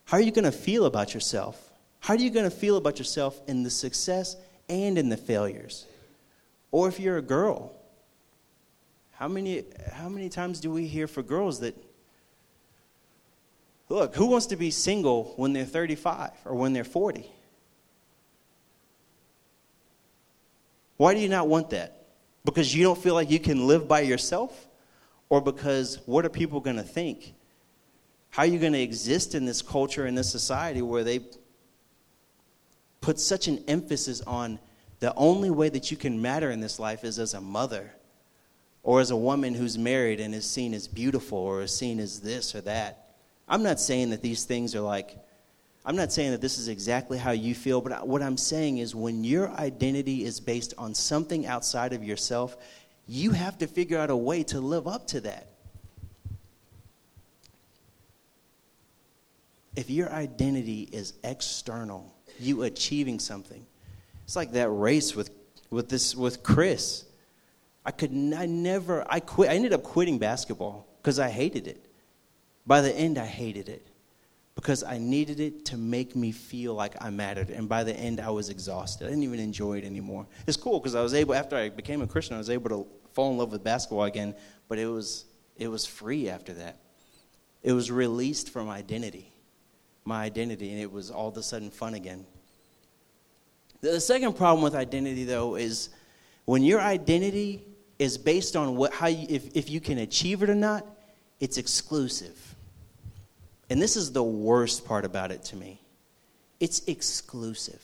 how 0.04 0.18
are 0.18 0.20
you 0.20 0.30
going 0.30 0.44
to 0.44 0.52
feel 0.52 0.84
about 0.84 1.14
yourself? 1.14 1.72
How 2.00 2.14
are 2.14 2.18
you 2.18 2.30
going 2.30 2.48
to 2.48 2.56
feel 2.56 2.76
about 2.76 2.98
yourself 2.98 3.40
in 3.46 3.62
the 3.62 3.70
success 3.70 4.36
and 4.68 4.98
in 4.98 5.08
the 5.08 5.16
failures? 5.16 5.86
Or 6.72 6.88
if 6.88 7.00
you're 7.00 7.18
a 7.18 7.22
girl, 7.22 7.72
how 9.12 9.28
many, 9.28 9.64
how 9.92 10.08
many 10.08 10.28
times 10.28 10.60
do 10.60 10.70
we 10.70 10.86
hear 10.86 11.06
for 11.06 11.22
girls 11.22 11.60
that, 11.60 11.76
look, 13.88 14.14
who 14.14 14.26
wants 14.26 14.46
to 14.46 14.56
be 14.56 14.70
single 14.70 15.34
when 15.36 15.52
they're 15.52 15.64
35 15.64 16.30
or 16.44 16.54
when 16.54 16.72
they're 16.72 16.84
40? 16.84 17.30
Why 20.96 21.14
do 21.14 21.20
you 21.20 21.28
not 21.28 21.48
want 21.48 21.70
that? 21.70 22.08
Because 22.44 22.74
you 22.74 22.82
don't 22.82 22.98
feel 22.98 23.14
like 23.14 23.30
you 23.30 23.40
can 23.40 23.66
live 23.66 23.88
by 23.88 24.00
yourself? 24.00 24.68
Or 25.28 25.40
because 25.40 25.98
what 26.06 26.24
are 26.24 26.28
people 26.28 26.60
going 26.60 26.76
to 26.76 26.82
think? 26.82 27.34
How 28.30 28.42
are 28.42 28.46
you 28.46 28.58
going 28.58 28.72
to 28.72 28.80
exist 28.80 29.34
in 29.34 29.44
this 29.44 29.62
culture, 29.62 30.06
in 30.06 30.14
this 30.14 30.30
society 30.30 30.82
where 30.82 31.02
they 31.02 31.20
put 33.00 33.18
such 33.18 33.48
an 33.48 33.64
emphasis 33.66 34.20
on 34.22 34.58
the 35.00 35.14
only 35.14 35.50
way 35.50 35.68
that 35.68 35.90
you 35.90 35.96
can 35.96 36.20
matter 36.20 36.50
in 36.50 36.60
this 36.60 36.78
life 36.78 37.04
is 37.04 37.18
as 37.18 37.34
a 37.34 37.40
mother 37.40 37.92
or 38.82 39.00
as 39.00 39.10
a 39.10 39.16
woman 39.16 39.54
who's 39.54 39.76
married 39.76 40.20
and 40.20 40.34
is 40.34 40.48
seen 40.48 40.74
as 40.74 40.86
beautiful 40.88 41.38
or 41.38 41.62
is 41.62 41.76
seen 41.76 41.98
as 41.98 42.20
this 42.20 42.54
or 42.54 42.60
that? 42.62 43.14
I'm 43.48 43.62
not 43.62 43.80
saying 43.80 44.10
that 44.10 44.22
these 44.22 44.44
things 44.44 44.74
are 44.74 44.80
like, 44.80 45.16
I'm 45.84 45.96
not 45.96 46.12
saying 46.12 46.30
that 46.30 46.40
this 46.40 46.58
is 46.58 46.68
exactly 46.68 47.18
how 47.18 47.32
you 47.32 47.54
feel, 47.54 47.80
but 47.80 48.06
what 48.06 48.22
I'm 48.22 48.36
saying 48.36 48.78
is 48.78 48.94
when 48.94 49.24
your 49.24 49.50
identity 49.50 50.24
is 50.24 50.38
based 50.38 50.74
on 50.78 50.94
something 50.94 51.46
outside 51.46 51.92
of 51.92 52.04
yourself, 52.04 52.56
you 53.08 53.32
have 53.32 53.58
to 53.58 53.66
figure 53.66 53.98
out 53.98 54.10
a 54.10 54.16
way 54.16 54.42
to 54.44 54.60
live 54.60 54.86
up 54.86 55.06
to 55.08 55.20
that. 55.22 55.50
if 59.76 59.88
your 59.88 60.10
identity 60.12 60.88
is 60.92 61.14
external, 61.24 62.14
you 62.38 62.64
achieving 62.64 63.18
something, 63.18 63.64
it's 64.30 64.36
like 64.36 64.52
that 64.52 64.68
race 64.68 65.16
with, 65.16 65.28
with 65.70 65.88
this 65.88 66.14
with 66.14 66.44
Chris. 66.44 67.04
I 67.84 67.90
could 67.90 68.12
I 68.12 68.46
never 68.46 69.04
I 69.10 69.18
quit 69.18 69.50
I 69.50 69.54
ended 69.54 69.72
up 69.72 69.82
quitting 69.82 70.20
basketball 70.20 70.86
because 71.02 71.18
I 71.18 71.30
hated 71.30 71.66
it. 71.66 71.84
By 72.64 72.80
the 72.80 72.94
end 72.94 73.18
I 73.18 73.26
hated 73.26 73.68
it 73.68 73.88
because 74.54 74.84
I 74.84 74.98
needed 74.98 75.40
it 75.40 75.64
to 75.64 75.76
make 75.76 76.14
me 76.14 76.30
feel 76.30 76.74
like 76.74 76.94
I 77.00 77.10
mattered. 77.10 77.50
And 77.50 77.68
by 77.68 77.82
the 77.82 77.92
end 77.92 78.20
I 78.20 78.30
was 78.30 78.50
exhausted. 78.50 79.06
I 79.06 79.08
didn't 79.08 79.24
even 79.24 79.40
enjoy 79.40 79.78
it 79.78 79.84
anymore. 79.84 80.28
It's 80.46 80.56
cool 80.56 80.78
because 80.78 80.94
I 80.94 81.02
was 81.02 81.12
able 81.12 81.34
after 81.34 81.56
I 81.56 81.68
became 81.68 82.00
a 82.00 82.06
Christian 82.06 82.36
I 82.36 82.38
was 82.38 82.50
able 82.50 82.70
to 82.70 82.86
fall 83.12 83.32
in 83.32 83.36
love 83.36 83.50
with 83.50 83.64
basketball 83.64 84.04
again, 84.04 84.36
but 84.68 84.78
it 84.78 84.86
was 84.86 85.24
it 85.56 85.66
was 85.66 85.86
free 85.86 86.28
after 86.28 86.52
that. 86.52 86.76
It 87.64 87.72
was 87.72 87.90
released 87.90 88.50
from 88.50 88.68
identity 88.68 89.32
my 90.04 90.22
identity, 90.22 90.70
and 90.70 90.80
it 90.80 90.90
was 90.90 91.10
all 91.10 91.28
of 91.28 91.36
a 91.36 91.42
sudden 91.42 91.70
fun 91.70 91.94
again. 91.94 92.26
The 93.80 94.00
second 94.00 94.36
problem 94.36 94.62
with 94.62 94.74
identity, 94.74 95.24
though, 95.24 95.56
is 95.56 95.88
when 96.44 96.62
your 96.62 96.80
identity 96.80 97.64
is 97.98 98.18
based 98.18 98.56
on 98.56 98.76
what, 98.76 98.92
how 98.92 99.06
you, 99.06 99.26
if, 99.28 99.56
if 99.56 99.70
you 99.70 99.80
can 99.80 99.98
achieve 99.98 100.42
it 100.42 100.50
or 100.50 100.54
not, 100.54 100.86
it's 101.38 101.58
exclusive. 101.58 102.54
And 103.70 103.80
this 103.80 103.96
is 103.96 104.12
the 104.12 104.22
worst 104.22 104.84
part 104.84 105.04
about 105.04 105.30
it 105.30 105.44
to 105.44 105.56
me 105.56 105.80
it's 106.58 106.82
exclusive. 106.86 107.82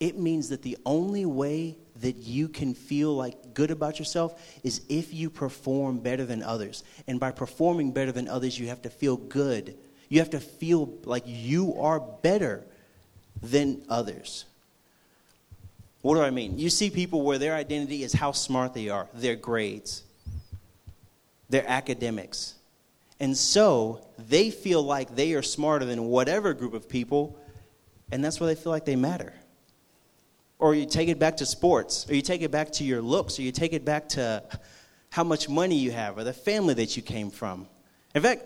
It 0.00 0.18
means 0.18 0.48
that 0.48 0.62
the 0.62 0.76
only 0.84 1.24
way 1.24 1.76
that 2.00 2.16
you 2.16 2.48
can 2.48 2.74
feel 2.74 3.14
like 3.14 3.54
good 3.54 3.70
about 3.70 4.00
yourself 4.00 4.42
is 4.64 4.80
if 4.88 5.14
you 5.14 5.30
perform 5.30 6.00
better 6.00 6.24
than 6.24 6.42
others. 6.42 6.82
And 7.06 7.20
by 7.20 7.30
performing 7.30 7.92
better 7.92 8.10
than 8.10 8.26
others, 8.26 8.58
you 8.58 8.66
have 8.66 8.82
to 8.82 8.90
feel 8.90 9.16
good 9.16 9.76
you 10.08 10.20
have 10.20 10.30
to 10.30 10.40
feel 10.40 10.96
like 11.04 11.24
you 11.26 11.74
are 11.80 12.00
better 12.00 12.64
than 13.42 13.82
others. 13.88 14.44
What 16.04 16.16
do 16.16 16.20
I 16.20 16.28
mean? 16.28 16.58
You 16.58 16.68
see 16.68 16.90
people 16.90 17.22
where 17.22 17.38
their 17.38 17.54
identity 17.54 18.02
is 18.02 18.12
how 18.12 18.32
smart 18.32 18.74
they 18.74 18.90
are, 18.90 19.08
their 19.14 19.36
grades, 19.36 20.02
their 21.48 21.66
academics. 21.66 22.56
And 23.20 23.34
so 23.34 24.06
they 24.18 24.50
feel 24.50 24.82
like 24.82 25.16
they 25.16 25.32
are 25.32 25.40
smarter 25.40 25.86
than 25.86 26.04
whatever 26.04 26.52
group 26.52 26.74
of 26.74 26.90
people, 26.90 27.38
and 28.12 28.22
that's 28.22 28.38
why 28.38 28.48
they 28.48 28.54
feel 28.54 28.70
like 28.70 28.84
they 28.84 28.96
matter. 28.96 29.32
Or 30.58 30.74
you 30.74 30.84
take 30.84 31.08
it 31.08 31.18
back 31.18 31.38
to 31.38 31.46
sports, 31.46 32.06
or 32.10 32.14
you 32.14 32.20
take 32.20 32.42
it 32.42 32.50
back 32.50 32.70
to 32.72 32.84
your 32.84 33.00
looks, 33.00 33.38
or 33.38 33.42
you 33.42 33.50
take 33.50 33.72
it 33.72 33.86
back 33.86 34.10
to 34.10 34.42
how 35.08 35.24
much 35.24 35.48
money 35.48 35.76
you 35.76 35.92
have, 35.92 36.18
or 36.18 36.24
the 36.24 36.34
family 36.34 36.74
that 36.74 36.98
you 36.98 37.02
came 37.02 37.30
from. 37.30 37.66
In 38.14 38.20
fact, 38.20 38.42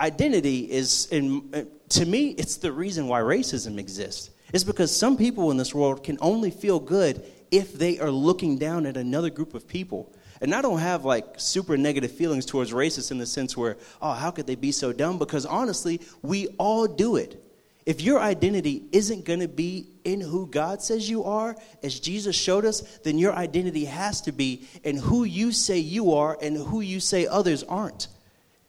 identity 0.00 0.68
is, 0.68 1.06
in, 1.12 1.68
to 1.90 2.04
me, 2.04 2.30
it's 2.30 2.56
the 2.56 2.72
reason 2.72 3.06
why 3.06 3.20
racism 3.20 3.78
exists. 3.78 4.30
It's 4.52 4.64
because 4.64 4.94
some 4.94 5.16
people 5.16 5.50
in 5.50 5.56
this 5.56 5.74
world 5.74 6.02
can 6.02 6.18
only 6.20 6.50
feel 6.50 6.80
good 6.80 7.22
if 7.50 7.72
they 7.72 7.98
are 7.98 8.10
looking 8.10 8.58
down 8.58 8.86
at 8.86 8.96
another 8.96 9.30
group 9.30 9.54
of 9.54 9.68
people. 9.68 10.12
And 10.40 10.54
I 10.54 10.62
don't 10.62 10.78
have 10.78 11.04
like 11.04 11.38
super 11.38 11.76
negative 11.76 12.12
feelings 12.12 12.46
towards 12.46 12.72
racists 12.72 13.10
in 13.10 13.18
the 13.18 13.26
sense 13.26 13.56
where, 13.56 13.76
oh, 14.00 14.12
how 14.12 14.30
could 14.30 14.46
they 14.46 14.54
be 14.54 14.72
so 14.72 14.92
dumb? 14.92 15.18
Because 15.18 15.44
honestly, 15.44 16.00
we 16.22 16.48
all 16.58 16.86
do 16.86 17.16
it. 17.16 17.44
If 17.84 18.02
your 18.02 18.20
identity 18.20 18.84
isn't 18.92 19.24
going 19.24 19.40
to 19.40 19.48
be 19.48 19.88
in 20.04 20.20
who 20.20 20.46
God 20.46 20.82
says 20.82 21.08
you 21.08 21.24
are, 21.24 21.56
as 21.82 21.98
Jesus 21.98 22.36
showed 22.36 22.66
us, 22.66 22.82
then 22.98 23.18
your 23.18 23.32
identity 23.32 23.86
has 23.86 24.20
to 24.22 24.32
be 24.32 24.68
in 24.84 24.98
who 24.98 25.24
you 25.24 25.52
say 25.52 25.78
you 25.78 26.12
are 26.12 26.36
and 26.40 26.56
who 26.56 26.82
you 26.82 27.00
say 27.00 27.26
others 27.26 27.62
aren't. 27.62 28.08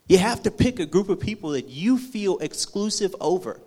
You 0.07 0.19
have 0.19 0.41
to 0.43 0.51
pick 0.51 0.79
a 0.79 0.85
group 0.85 1.09
of 1.09 1.19
people 1.19 1.51
that 1.51 1.67
you 1.67 1.97
feel 1.97 2.37
exclusive 2.39 3.13
over. 3.19 3.59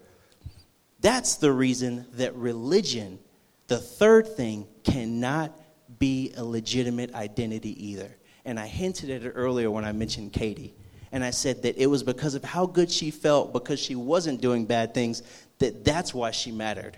That's 1.03 1.35
the 1.35 1.53
reason 1.53 2.07
that 2.15 2.35
religion, 2.37 3.19
the 3.67 3.79
third 3.79 4.29
thing, 4.29 4.67
cannot 4.85 5.53
be 5.99 6.33
a 6.37 6.45
legitimate 6.45 7.13
identity 7.13 7.91
either. 7.91 8.17
And 8.45 8.59
I 8.59 8.67
hinted 8.67 9.11
at 9.11 9.25
it 9.25 9.31
earlier 9.31 9.71
when 9.71 9.85
I 9.85 9.93
mentioned 9.93 10.33
Katie. 10.33 10.75
And 11.11 11.23
I 11.23 11.31
said 11.31 11.63
that 11.65 11.77
it 11.77 11.87
was 11.87 12.03
because 12.03 12.35
of 12.35 12.45
how 12.45 12.67
good 12.67 12.91
she 12.91 13.11
felt 13.11 13.53
because 13.53 13.79
she 13.79 13.95
wasn't 13.95 14.41
doing 14.41 14.65
bad 14.65 14.95
things 14.95 15.23
that 15.59 15.85
that's 15.85 16.15
why 16.15 16.31
she 16.31 16.51
mattered. 16.51 16.97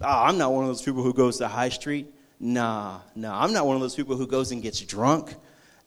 Oh, 0.00 0.24
I'm 0.24 0.36
not 0.36 0.52
one 0.52 0.64
of 0.64 0.68
those 0.68 0.82
people 0.82 1.02
who 1.02 1.14
goes 1.14 1.38
to 1.38 1.48
High 1.48 1.70
Street. 1.70 2.12
Nah, 2.40 3.00
nah. 3.14 3.42
I'm 3.42 3.52
not 3.52 3.64
one 3.64 3.76
of 3.76 3.80
those 3.80 3.94
people 3.94 4.16
who 4.16 4.26
goes 4.26 4.50
and 4.50 4.60
gets 4.60 4.80
drunk. 4.80 5.34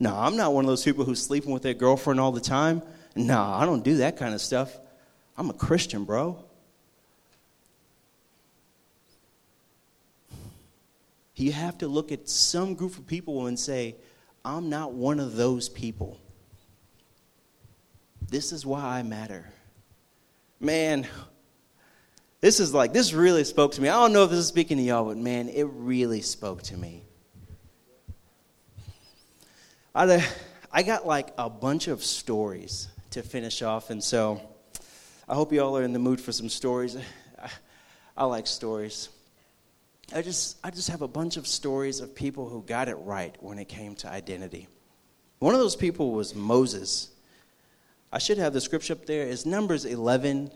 Nah, 0.00 0.26
I'm 0.26 0.36
not 0.36 0.54
one 0.54 0.64
of 0.64 0.68
those 0.68 0.82
people 0.82 1.04
who's 1.04 1.22
sleeping 1.22 1.52
with 1.52 1.62
their 1.62 1.74
girlfriend 1.74 2.20
all 2.20 2.32
the 2.32 2.40
time. 2.40 2.82
Nah, 3.14 3.58
I 3.60 3.66
don't 3.66 3.84
do 3.84 3.98
that 3.98 4.16
kind 4.16 4.34
of 4.34 4.40
stuff. 4.40 4.76
I'm 5.36 5.50
a 5.50 5.54
Christian, 5.54 6.04
bro. 6.04 6.44
You 11.38 11.52
have 11.52 11.78
to 11.78 11.88
look 11.88 12.10
at 12.10 12.28
some 12.28 12.74
group 12.74 12.98
of 12.98 13.06
people 13.06 13.46
and 13.46 13.58
say, 13.58 13.94
I'm 14.44 14.68
not 14.68 14.92
one 14.92 15.20
of 15.20 15.36
those 15.36 15.68
people. 15.68 16.18
This 18.28 18.52
is 18.52 18.66
why 18.66 18.80
I 18.80 19.02
matter. 19.04 19.46
Man, 20.60 21.06
this 22.40 22.58
is 22.58 22.74
like, 22.74 22.92
this 22.92 23.12
really 23.12 23.44
spoke 23.44 23.72
to 23.72 23.80
me. 23.80 23.88
I 23.88 23.92
don't 23.92 24.12
know 24.12 24.24
if 24.24 24.30
this 24.30 24.40
is 24.40 24.48
speaking 24.48 24.78
to 24.78 24.82
y'all, 24.82 25.04
but 25.04 25.16
man, 25.16 25.48
it 25.48 25.64
really 25.64 26.22
spoke 26.22 26.62
to 26.64 26.76
me. 26.76 27.04
I, 29.94 30.26
I 30.72 30.82
got 30.82 31.06
like 31.06 31.32
a 31.38 31.48
bunch 31.48 31.88
of 31.88 32.04
stories 32.04 32.88
to 33.10 33.22
finish 33.22 33.62
off, 33.62 33.90
and 33.90 34.02
so 34.02 34.40
I 35.28 35.34
hope 35.34 35.52
y'all 35.52 35.76
are 35.76 35.82
in 35.82 35.92
the 35.92 35.98
mood 35.98 36.20
for 36.20 36.32
some 36.32 36.48
stories. 36.48 36.96
I, 37.40 37.48
I 38.16 38.24
like 38.24 38.46
stories. 38.46 39.08
I 40.14 40.22
just, 40.22 40.56
I 40.64 40.70
just 40.70 40.88
have 40.88 41.02
a 41.02 41.08
bunch 41.08 41.36
of 41.36 41.46
stories 41.46 42.00
of 42.00 42.14
people 42.14 42.48
who 42.48 42.62
got 42.62 42.88
it 42.88 42.94
right 42.94 43.34
when 43.40 43.58
it 43.58 43.68
came 43.68 43.94
to 43.96 44.08
identity. 44.08 44.68
One 45.38 45.54
of 45.54 45.60
those 45.60 45.76
people 45.76 46.12
was 46.12 46.34
Moses. 46.34 47.10
I 48.12 48.18
should 48.18 48.38
have 48.38 48.52
the 48.52 48.60
scripture 48.60 48.94
up 48.94 49.06
there. 49.06 49.26
It's 49.26 49.44
Numbers 49.44 49.84
11. 49.84 50.50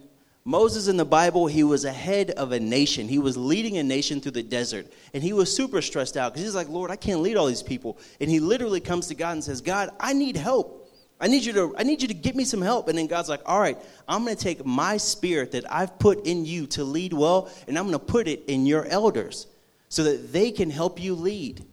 Moses 0.45 0.89
in 0.89 0.97
the 0.97 1.05
Bible, 1.05 1.47
he 1.47 1.63
was 1.63 1.85
a 1.85 1.93
head 1.93 2.31
of 2.33 2.51
a 2.53 2.59
nation. 2.59 3.07
He 3.07 3.19
was 3.19 3.37
leading 3.37 3.79
a 3.79 3.83
nation 3.83 4.21
through 4.21 4.33
the 4.33 4.43
desert. 4.43 4.87
And 5.15 5.23
he 5.23 5.33
was 5.33 5.55
super 5.55 5.83
stressed 5.83 6.17
out 6.17 6.33
because 6.33 6.45
he's 6.45 6.55
like, 6.55 6.69
Lord, 6.69 6.91
I 6.91 6.97
can't 6.97 7.21
lead 7.21 7.37
all 7.37 7.47
these 7.47 7.63
people. 7.63 7.99
And 8.21 8.31
he 8.31 8.41
literally 8.41 8.81
comes 8.81 9.07
to 9.09 9.15
God 9.15 9.33
and 9.33 9.45
says, 9.45 9.61
God, 9.61 9.91
I 10.01 10.15
need 10.15 10.37
help. 10.37 10.82
I 11.23 11.29
need 11.29 11.45
you 11.45 11.53
to 11.53 11.75
I 11.79 11.85
need 11.85 12.03
you 12.03 12.09
to 12.09 12.15
get 12.15 12.35
me 12.35 12.45
some 12.45 12.61
help. 12.61 12.89
And 12.89 12.99
then 12.99 13.07
God's 13.07 13.29
like, 13.29 13.43
"All 13.47 13.61
right, 13.61 13.79
I'm 14.09 14.25
going 14.25 14.37
to 14.37 14.43
take 14.43 14.67
my 14.67 14.97
spirit 14.97 15.53
that 15.53 15.73
I've 15.73 15.97
put 16.01 16.27
in 16.27 16.45
you 16.45 16.67
to 16.69 16.83
lead 16.83 17.13
well, 17.13 17.49
and 17.69 17.79
I'm 17.79 17.85
going 17.85 17.99
to 17.99 18.05
put 18.05 18.27
it 18.27 18.43
in 18.49 18.67
your 18.67 18.85
elders 18.87 19.47
so 19.89 20.03
that 20.03 20.33
they 20.33 20.51
can 20.51 20.69
help 20.69 21.01
you 21.01 21.15
lead." 21.15 21.65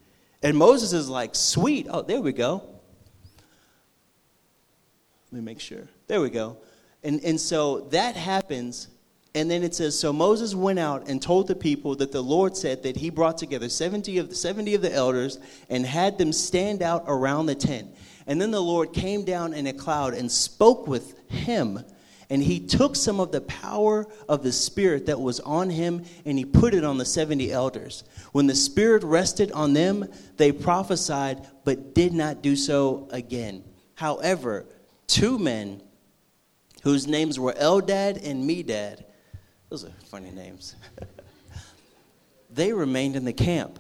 And 0.44 0.56
Moses 0.56 0.94
is 0.94 1.10
like, 1.10 1.36
"Sweet. 1.36 1.88
Oh, 1.90 2.04
there 2.04 2.22
we 2.22 2.32
go. 2.32 2.62
Let 5.32 5.40
me 5.40 5.42
make 5.42 5.60
sure. 5.60 5.88
There 6.06 6.22
we 6.22 6.30
go." 6.30 6.58
And 7.04 7.20
and 7.24 7.42
so 7.42 7.88
that 7.90 8.16
happens 8.16 8.88
and 9.36 9.50
then 9.50 9.64
it 9.64 9.76
says, 9.76 9.98
So 9.98 10.12
Moses 10.12 10.56
went 10.56 10.80
out 10.80 11.08
and 11.08 11.22
told 11.22 11.48
the 11.48 11.56
people 11.56 11.96
that 11.96 12.12
the 12.12 12.22
Lord 12.22 12.58
said 12.58 12.84
that 12.84 12.98
he 12.98 13.10
brought 13.10 13.38
together 13.38 13.70
70 13.70 14.18
of 14.18 14.30
the, 14.30 14.36
70 14.36 14.74
of 14.76 14.82
the 14.82 14.92
elders 14.92 15.40
and 15.70 15.86
had 15.86 16.18
them 16.18 16.34
stand 16.34 16.82
out 16.82 17.04
around 17.08 17.46
the 17.46 17.56
tent. 17.56 17.90
And 18.30 18.40
then 18.40 18.52
the 18.52 18.62
Lord 18.62 18.94
came 18.94 19.26
down 19.26 19.56
in 19.56 19.66
a 19.66 19.74
cloud 19.74 20.14
and 20.14 20.32
spoke 20.32 20.88
with 20.88 21.20
him. 21.32 21.84
And 22.30 22.44
he 22.44 22.60
took 22.60 22.96
some 22.96 23.20
of 23.20 23.32
the 23.32 23.42
power 23.42 24.06
of 24.30 24.44
the 24.44 24.52
Spirit 24.52 25.08
that 25.08 25.20
was 25.20 25.40
on 25.40 25.72
him 25.72 26.06
and 26.26 26.38
he 26.38 26.46
put 26.46 26.76
it 26.76 26.84
on 26.84 27.00
the 27.00 27.06
70 27.06 27.52
elders. 27.52 28.04
When 28.32 28.46
the 28.46 28.54
Spirit 28.54 29.04
rested 29.04 29.52
on 29.52 29.74
them, 29.74 30.08
they 30.38 30.52
prophesied, 30.52 31.48
but 31.66 31.96
did 31.96 32.14
not 32.14 32.44
do 32.44 32.56
so 32.56 33.08
again. 33.10 33.64
However, 33.96 34.68
two 35.08 35.40
men 35.40 35.82
whose 36.84 37.08
names 37.08 37.40
were 37.40 37.54
Eldad 37.54 38.24
and 38.24 38.48
Medad, 38.48 39.04
those 39.70 39.86
are 39.86 39.92
funny 40.06 40.30
names, 40.30 40.76
they 42.52 42.74
remained 42.74 43.16
in 43.16 43.26
the 43.26 43.34
camp 43.34 43.80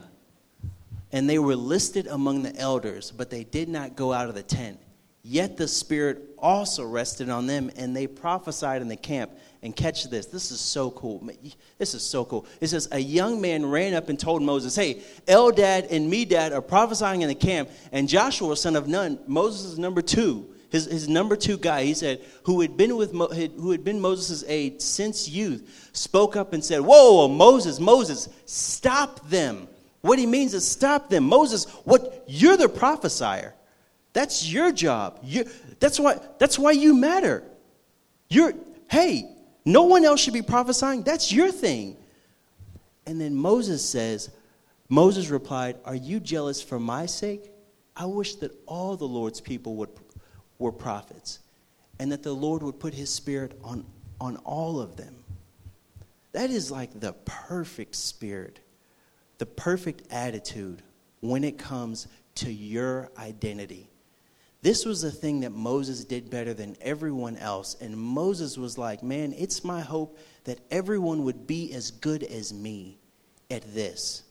and 1.11 1.29
they 1.29 1.39
were 1.39 1.55
listed 1.55 2.07
among 2.07 2.43
the 2.43 2.55
elders, 2.55 3.11
but 3.11 3.29
they 3.29 3.43
did 3.43 3.69
not 3.69 3.95
go 3.95 4.13
out 4.13 4.29
of 4.29 4.35
the 4.35 4.43
tent. 4.43 4.79
Yet 5.21 5.57
the 5.57 5.67
Spirit 5.67 6.21
also 6.37 6.85
rested 6.85 7.29
on 7.29 7.45
them, 7.45 7.69
and 7.75 7.95
they 7.95 8.07
prophesied 8.07 8.81
in 8.81 8.87
the 8.87 8.95
camp. 8.95 9.31
And 9.61 9.75
catch 9.75 10.09
this 10.09 10.27
this 10.27 10.51
is 10.51 10.61
so 10.61 10.89
cool. 10.89 11.29
This 11.77 11.93
is 11.93 12.01
so 12.01 12.23
cool. 12.23 12.45
It 12.61 12.67
says, 12.67 12.87
A 12.93 12.99
young 12.99 13.41
man 13.41 13.65
ran 13.65 13.93
up 13.93 14.07
and 14.07 14.17
told 14.17 14.41
Moses, 14.41 14.73
Hey, 14.73 15.01
Eldad 15.27 15.91
and 15.91 16.11
Medad 16.11 16.53
are 16.53 16.61
prophesying 16.61 17.23
in 17.23 17.27
the 17.27 17.35
camp, 17.35 17.69
and 17.91 18.07
Joshua, 18.07 18.55
son 18.55 18.77
of 18.77 18.87
Nun, 18.87 19.19
Moses' 19.27 19.77
number 19.77 20.01
two, 20.01 20.47
his, 20.69 20.85
his 20.85 21.09
number 21.09 21.35
two 21.35 21.57
guy, 21.57 21.83
he 21.83 21.93
said, 21.93 22.21
who 22.43 22.61
had 22.61 22.77
been 22.77 22.95
with 22.95 23.11
who 23.11 23.71
had 23.71 23.83
been 23.83 23.99
Moses' 23.99 24.43
aide 24.47 24.81
since 24.81 25.27
youth, 25.27 25.89
spoke 25.93 26.35
up 26.35 26.53
and 26.53 26.63
said, 26.63 26.79
Whoa, 26.79 27.27
Moses, 27.27 27.79
Moses, 27.79 28.29
stop 28.45 29.27
them. 29.27 29.67
What 30.01 30.19
he 30.19 30.25
means 30.25 30.53
is 30.53 30.67
stop 30.67 31.09
them. 31.09 31.25
Moses, 31.25 31.65
what 31.83 32.23
you're 32.27 32.57
the 32.57 32.69
prophesier. 32.69 33.53
That's 34.13 34.51
your 34.51 34.71
job. 34.71 35.19
You, 35.23 35.45
that's 35.79 35.99
why 35.99 36.19
that's 36.39 36.57
why 36.57 36.71
you 36.71 36.93
matter. 36.95 37.43
You're 38.29 38.53
hey, 38.89 39.29
no 39.65 39.83
one 39.83 40.05
else 40.05 40.21
should 40.21 40.33
be 40.33 40.41
prophesying. 40.41 41.03
That's 41.03 41.31
your 41.31 41.51
thing. 41.51 41.97
And 43.05 43.19
then 43.19 43.35
Moses 43.35 43.87
says, 43.87 44.29
Moses 44.87 45.29
replied, 45.29 45.77
Are 45.85 45.95
you 45.95 46.19
jealous 46.19 46.61
for 46.61 46.79
my 46.79 47.05
sake? 47.05 47.51
I 47.95 48.05
wish 48.05 48.35
that 48.35 48.51
all 48.65 48.95
the 48.95 49.07
Lord's 49.07 49.41
people 49.41 49.75
would, 49.75 49.89
were 50.57 50.71
prophets 50.71 51.39
and 51.99 52.11
that 52.11 52.23
the 52.23 52.33
Lord 52.33 52.63
would 52.63 52.79
put 52.79 52.93
his 52.93 53.13
spirit 53.13 53.59
on, 53.63 53.85
on 54.21 54.37
all 54.37 54.79
of 54.79 54.95
them. 54.95 55.23
That 56.31 56.49
is 56.49 56.71
like 56.71 56.99
the 56.99 57.13
perfect 57.25 57.95
spirit 57.95 58.59
the 59.39 59.45
perfect 59.45 60.03
attitude 60.11 60.83
when 61.21 61.43
it 61.43 61.57
comes 61.57 62.07
to 62.35 62.51
your 62.51 63.09
identity. 63.17 63.89
This 64.61 64.85
was 64.85 65.01
the 65.01 65.11
thing 65.11 65.39
that 65.41 65.51
Moses 65.51 66.03
did 66.03 66.29
better 66.29 66.53
than 66.53 66.75
everyone 66.81 67.37
else. 67.37 67.77
And 67.79 67.97
Moses 67.97 68.57
was 68.57 68.77
like, 68.77 69.01
Man, 69.01 69.33
it's 69.37 69.63
my 69.63 69.81
hope 69.81 70.19
that 70.43 70.59
everyone 70.69 71.23
would 71.23 71.47
be 71.47 71.73
as 71.73 71.91
good 71.91 72.23
as 72.23 72.53
me 72.53 72.99
at 73.49 73.73
this. 73.73 74.23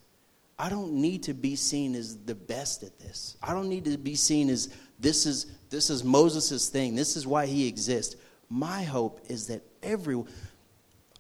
I 0.59 0.69
don't 0.69 0.93
need 0.95 1.23
to 1.25 1.35
be 1.35 1.57
seen 1.57 1.95
as 1.95 2.19
the 2.19 2.35
best 2.35 2.83
at 2.83 2.99
this. 2.99 3.37
I 3.43 3.55
don't 3.55 3.69
need 3.69 3.85
to 3.87 3.97
be 3.97 4.15
seen 4.17 4.51
as 4.51 4.69
this 4.99 5.25
is 5.25 5.47
this 5.71 5.89
is 5.89 6.05
Moses' 6.05 6.69
thing. 6.69 6.95
This 6.95 7.17
is 7.17 7.27
why 7.27 7.47
he 7.47 7.67
exists. 7.67 8.17
My 8.51 8.83
hope 8.83 9.21
is 9.29 9.47
that 9.47 9.63
everyone 9.83 10.29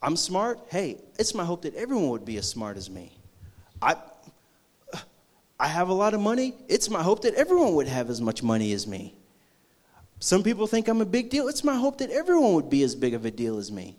I'm 0.03 0.17
smart. 0.17 0.61
Hey, 0.69 1.01
it's 1.19 1.35
my 1.35 1.45
hope 1.45 1.63
that 1.63 1.75
everyone 1.75 2.11
would 2.11 2.25
be 2.25 2.37
as 2.37 2.49
smart 2.49 2.77
as 2.77 2.89
me. 2.89 3.18
I, 3.81 3.97
I 5.59 5.69
have 5.69 5.89
a 5.89 5.95
lot 5.95 6.15
of 6.15 6.21
money. 6.21 6.55
It's 6.69 6.89
my 6.89 7.03
hope 7.03 7.23
that 7.23 7.35
everyone 7.35 7.75
would 7.75 7.89
have 7.89 8.11
as 8.11 8.21
much 8.21 8.43
money 8.43 8.73
as 8.73 8.87
me. 8.87 9.15
Some 10.21 10.43
people 10.43 10.67
think 10.67 10.89
I'm 10.89 11.01
a 11.01 11.07
big 11.07 11.31
deal. 11.31 11.49
It's 11.49 11.63
my 11.63 11.77
hope 11.77 11.99
that 11.99 12.11
everyone 12.11 12.55
would 12.55 12.71
be 12.71 12.83
as 12.83 12.95
big 12.95 13.15
of 13.15 13.25
a 13.25 13.31
deal 13.31 13.59
as 13.59 13.71
me. 13.71 13.97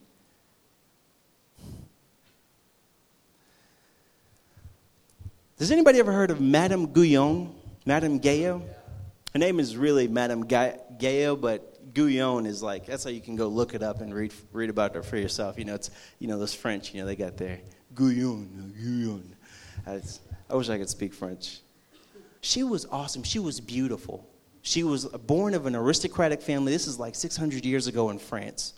Has 5.59 5.71
anybody 5.71 5.99
ever 5.99 6.11
heard 6.11 6.31
of 6.31 6.39
Madame 6.39 6.87
Guyon? 6.87 7.53
Madame 7.85 8.19
Gayo? 8.19 8.61
Her 9.33 9.39
name 9.39 9.59
is 9.59 9.75
really 9.75 10.07
Madame 10.07 10.45
Gayo, 10.45 11.39
but 11.39 11.93
Guyon 11.93 12.45
is 12.45 12.63
like, 12.63 12.85
that's 12.85 13.03
how 13.03 13.09
you 13.09 13.21
can 13.21 13.35
go 13.35 13.47
look 13.47 13.73
it 13.73 13.83
up 13.83 14.01
and 14.01 14.13
read, 14.13 14.33
read 14.53 14.69
about 14.69 14.95
her 14.95 15.03
for 15.03 15.17
yourself. 15.17 15.57
You 15.57 15.65
know, 15.65 15.75
it's, 15.75 15.91
you 16.19 16.27
know, 16.27 16.39
those 16.39 16.53
French, 16.53 16.93
you 16.93 17.01
know, 17.01 17.05
they 17.05 17.15
got 17.15 17.37
their 17.37 17.59
Guyon, 17.93 18.73
Guyon. 18.77 19.35
I, 20.49 20.56
wish 20.56 20.69
I 20.69 20.78
could 20.78 20.89
speak 20.89 21.13
French. 21.13 21.60
She 22.41 22.63
was 22.63 22.86
awesome. 22.86 23.23
She 23.23 23.39
was 23.39 23.60
beautiful. 23.60 24.28
She 24.62 24.84
was 24.84 25.06
born 25.06 25.54
of 25.54 25.65
an 25.65 25.75
aristocratic 25.75 26.41
family. 26.41 26.71
This 26.71 26.88
is 26.88 26.99
like 26.99 27.15
600 27.15 27.65
years 27.65 27.88
ago 27.88 28.10
in 28.10 28.19
France. 28.19 28.73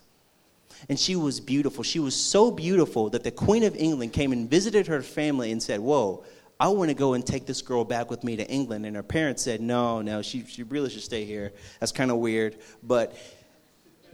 And 0.89 0.99
she 0.99 1.15
was 1.15 1.39
beautiful. 1.39 1.83
She 1.83 1.99
was 1.99 2.15
so 2.15 2.49
beautiful 2.49 3.09
that 3.11 3.23
the 3.23 3.31
Queen 3.31 3.63
of 3.63 3.75
England 3.75 4.13
came 4.13 4.31
and 4.31 4.49
visited 4.49 4.87
her 4.87 5.01
family 5.01 5.51
and 5.51 5.61
said, 5.61 5.79
Whoa, 5.79 6.23
I 6.59 6.69
want 6.69 6.89
to 6.89 6.95
go 6.95 7.13
and 7.13 7.25
take 7.25 7.45
this 7.45 7.61
girl 7.61 7.83
back 7.83 8.09
with 8.09 8.23
me 8.23 8.35
to 8.35 8.47
England. 8.47 8.85
And 8.85 8.95
her 8.95 9.03
parents 9.03 9.43
said, 9.43 9.61
No, 9.61 10.01
no, 10.01 10.21
she, 10.21 10.45
she 10.45 10.63
really 10.63 10.89
should 10.89 11.03
stay 11.03 11.25
here. 11.25 11.51
That's 11.79 11.91
kind 11.91 12.09
of 12.09 12.17
weird. 12.17 12.57
But 12.81 13.15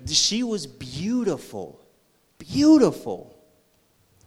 she 0.06 0.44
was 0.44 0.68
beautiful. 0.68 1.80
Beautiful. 2.38 3.37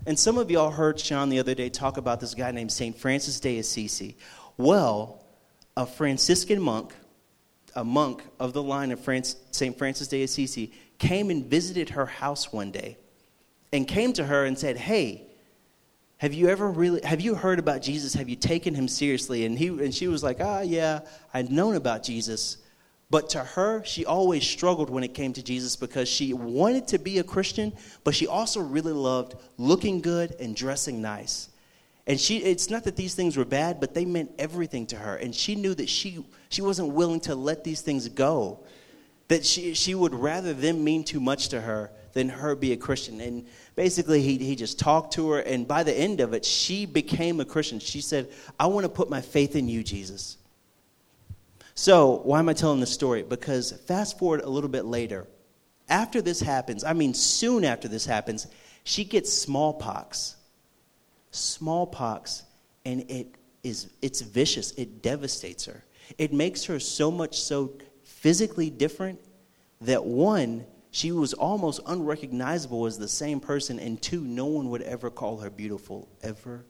And 0.07 0.19
some 0.19 0.39
of 0.39 0.51
y'all 0.51 0.71
heard 0.71 0.99
Sean 0.99 1.29
the 1.29 1.39
other 1.39 1.55
day 1.55 1.69
talk 1.69 1.97
about 1.97 2.21
this 2.21 2.35
guy 2.35 2.51
named 2.53 2.73
St. 2.73 2.97
Francis 2.97 3.39
de 3.39 3.59
Assisi. 3.59 4.17
Well, 4.57 5.23
a 5.77 5.87
Franciscan 5.87 6.61
monk, 6.61 6.95
a 7.77 7.85
monk 7.85 8.23
of 8.39 8.53
the 8.53 8.63
line 8.63 8.93
of 8.93 9.01
St. 9.51 9.77
Francis 9.77 10.09
de 10.09 10.23
Assisi, 10.23 10.73
came 10.99 11.31
and 11.31 11.45
visited 11.45 11.91
her 11.91 12.07
house 12.07 12.53
one 12.53 12.71
day 12.71 12.97
and 13.73 13.87
came 13.87 14.13
to 14.15 14.25
her 14.25 14.45
and 14.45 14.59
said, 14.59 14.77
Hey, 14.77 15.27
have 16.17 16.35
you 16.35 16.49
ever 16.49 16.71
really 16.71 17.01
have 17.03 17.21
you 17.21 17.35
heard 17.35 17.59
about 17.59 17.81
Jesus? 17.83 18.15
Have 18.15 18.29
you 18.29 18.37
taken 18.37 18.75
him 18.75 18.89
seriously? 18.89 19.45
And 19.45 19.59
he 19.59 19.69
and 19.69 19.95
she 19.95 20.09
was 20.09 20.23
like, 20.23 20.39
Ah, 20.41 20.61
yeah, 20.61 21.01
I'd 21.33 21.51
known 21.51 21.77
about 21.77 22.03
Jesus. 22.03 22.59
But 23.11 23.31
to 23.31 23.41
her, 23.41 23.83
she 23.85 24.07
always 24.07 24.47
struggled 24.47 24.89
when 24.89 25.03
it 25.03 25.15
came 25.15 25.33
to 25.33 25.43
Jesus 25.43 25.75
because 25.75 26.09
she 26.09 26.33
wanted 26.33 26.87
to 26.89 26.99
be 26.99 27.19
a 27.19 27.25
Christian, 27.25 27.73
but 28.05 28.15
she 28.15 28.29
also 28.29 28.61
really 28.61 28.93
loved 28.93 29.35
looking 29.59 30.01
good 30.01 30.37
and 30.39 30.55
dressing 30.55 31.03
nice. 31.03 31.49
And 32.07 32.21
she 32.21 32.39
it's 32.39 32.71
not 32.71 32.85
that 32.85 32.97
these 32.97 33.15
things 33.15 33.37
were 33.37 33.45
bad, 33.45 33.81
but 33.81 33.95
they 33.95 34.05
meant 34.05 34.31
everything 34.39 34.87
to 34.87 34.97
her. 34.97 35.17
And 35.17 35.35
she 35.35 35.55
knew 35.57 35.75
that 35.75 35.89
she 35.89 36.25
she 36.49 36.63
wasn't 36.63 36.93
willing 36.93 37.21
to 37.21 37.35
let 37.35 37.65
these 37.65 37.81
things 37.81 38.09
go. 38.09 38.61
That 39.29 39.45
she 39.45 39.75
she 39.75 39.95
would 39.95 40.15
rather 40.15 40.55
them 40.55 40.83
mean 40.83 41.05
too 41.05 41.21
much 41.21 41.49
to 41.49 41.61
her 41.61 41.91
than 42.13 42.29
her 42.29 42.55
be 42.55 42.73
a 42.73 42.77
Christian. 42.77 43.21
And 43.21 43.47
basically, 43.77 44.23
he, 44.23 44.39
he 44.39 44.57
just 44.57 44.79
talked 44.79 45.15
to 45.15 45.31
her, 45.31 45.41
and 45.41 45.67
by 45.67 45.83
the 45.83 45.97
end 45.97 46.21
of 46.21 46.35
it, 46.35 46.45
she 46.45 46.87
became 46.87 47.39
a 47.41 47.45
Christian. 47.45 47.79
She 47.79 48.01
said, 48.01 48.29
I 48.59 48.67
want 48.67 48.85
to 48.85 48.89
put 48.89 49.09
my 49.09 49.21
faith 49.21 49.55
in 49.55 49.69
you, 49.69 49.85
Jesus. 49.85 50.37
So, 51.81 52.21
why 52.25 52.41
am 52.41 52.51
I 52.51 52.53
telling 52.53 52.79
this 52.79 52.93
story? 52.93 53.23
Because 53.23 53.73
fast 53.87 54.19
forward 54.19 54.43
a 54.43 54.51
little 54.51 54.69
bit 54.69 54.85
later, 54.85 55.27
after 55.89 56.21
this 56.21 56.39
happens, 56.39 56.85
I 56.85 56.93
mean, 56.93 57.15
soon 57.15 57.65
after 57.65 57.89
this 57.89 58.05
happens, 58.05 58.49
she 58.85 59.03
gets 59.03 59.33
smallpox. 59.33 60.37
Smallpox, 61.31 62.43
and 62.85 63.11
it 63.11 63.35
is 63.63 63.89
it's 64.03 64.21
vicious. 64.21 64.73
It 64.73 65.01
devastates 65.01 65.65
her. 65.65 65.83
It 66.19 66.35
makes 66.35 66.67
her 66.67 66.79
so 66.81 67.11
much 67.11 67.41
so 67.41 67.73
physically 68.05 68.69
different 68.69 69.19
that 69.81 70.05
one, 70.05 70.67
she 70.91 71.13
was 71.13 71.33
almost 71.33 71.81
unrecognizable 71.87 72.85
as 72.85 72.99
the 72.99 73.09
same 73.09 73.41
person, 73.41 73.79
and 73.79 74.03
two, 74.03 74.21
no 74.21 74.45
one 74.45 74.69
would 74.69 74.83
ever 74.83 75.09
call 75.09 75.39
her 75.39 75.49
beautiful 75.49 76.09
ever 76.23 76.63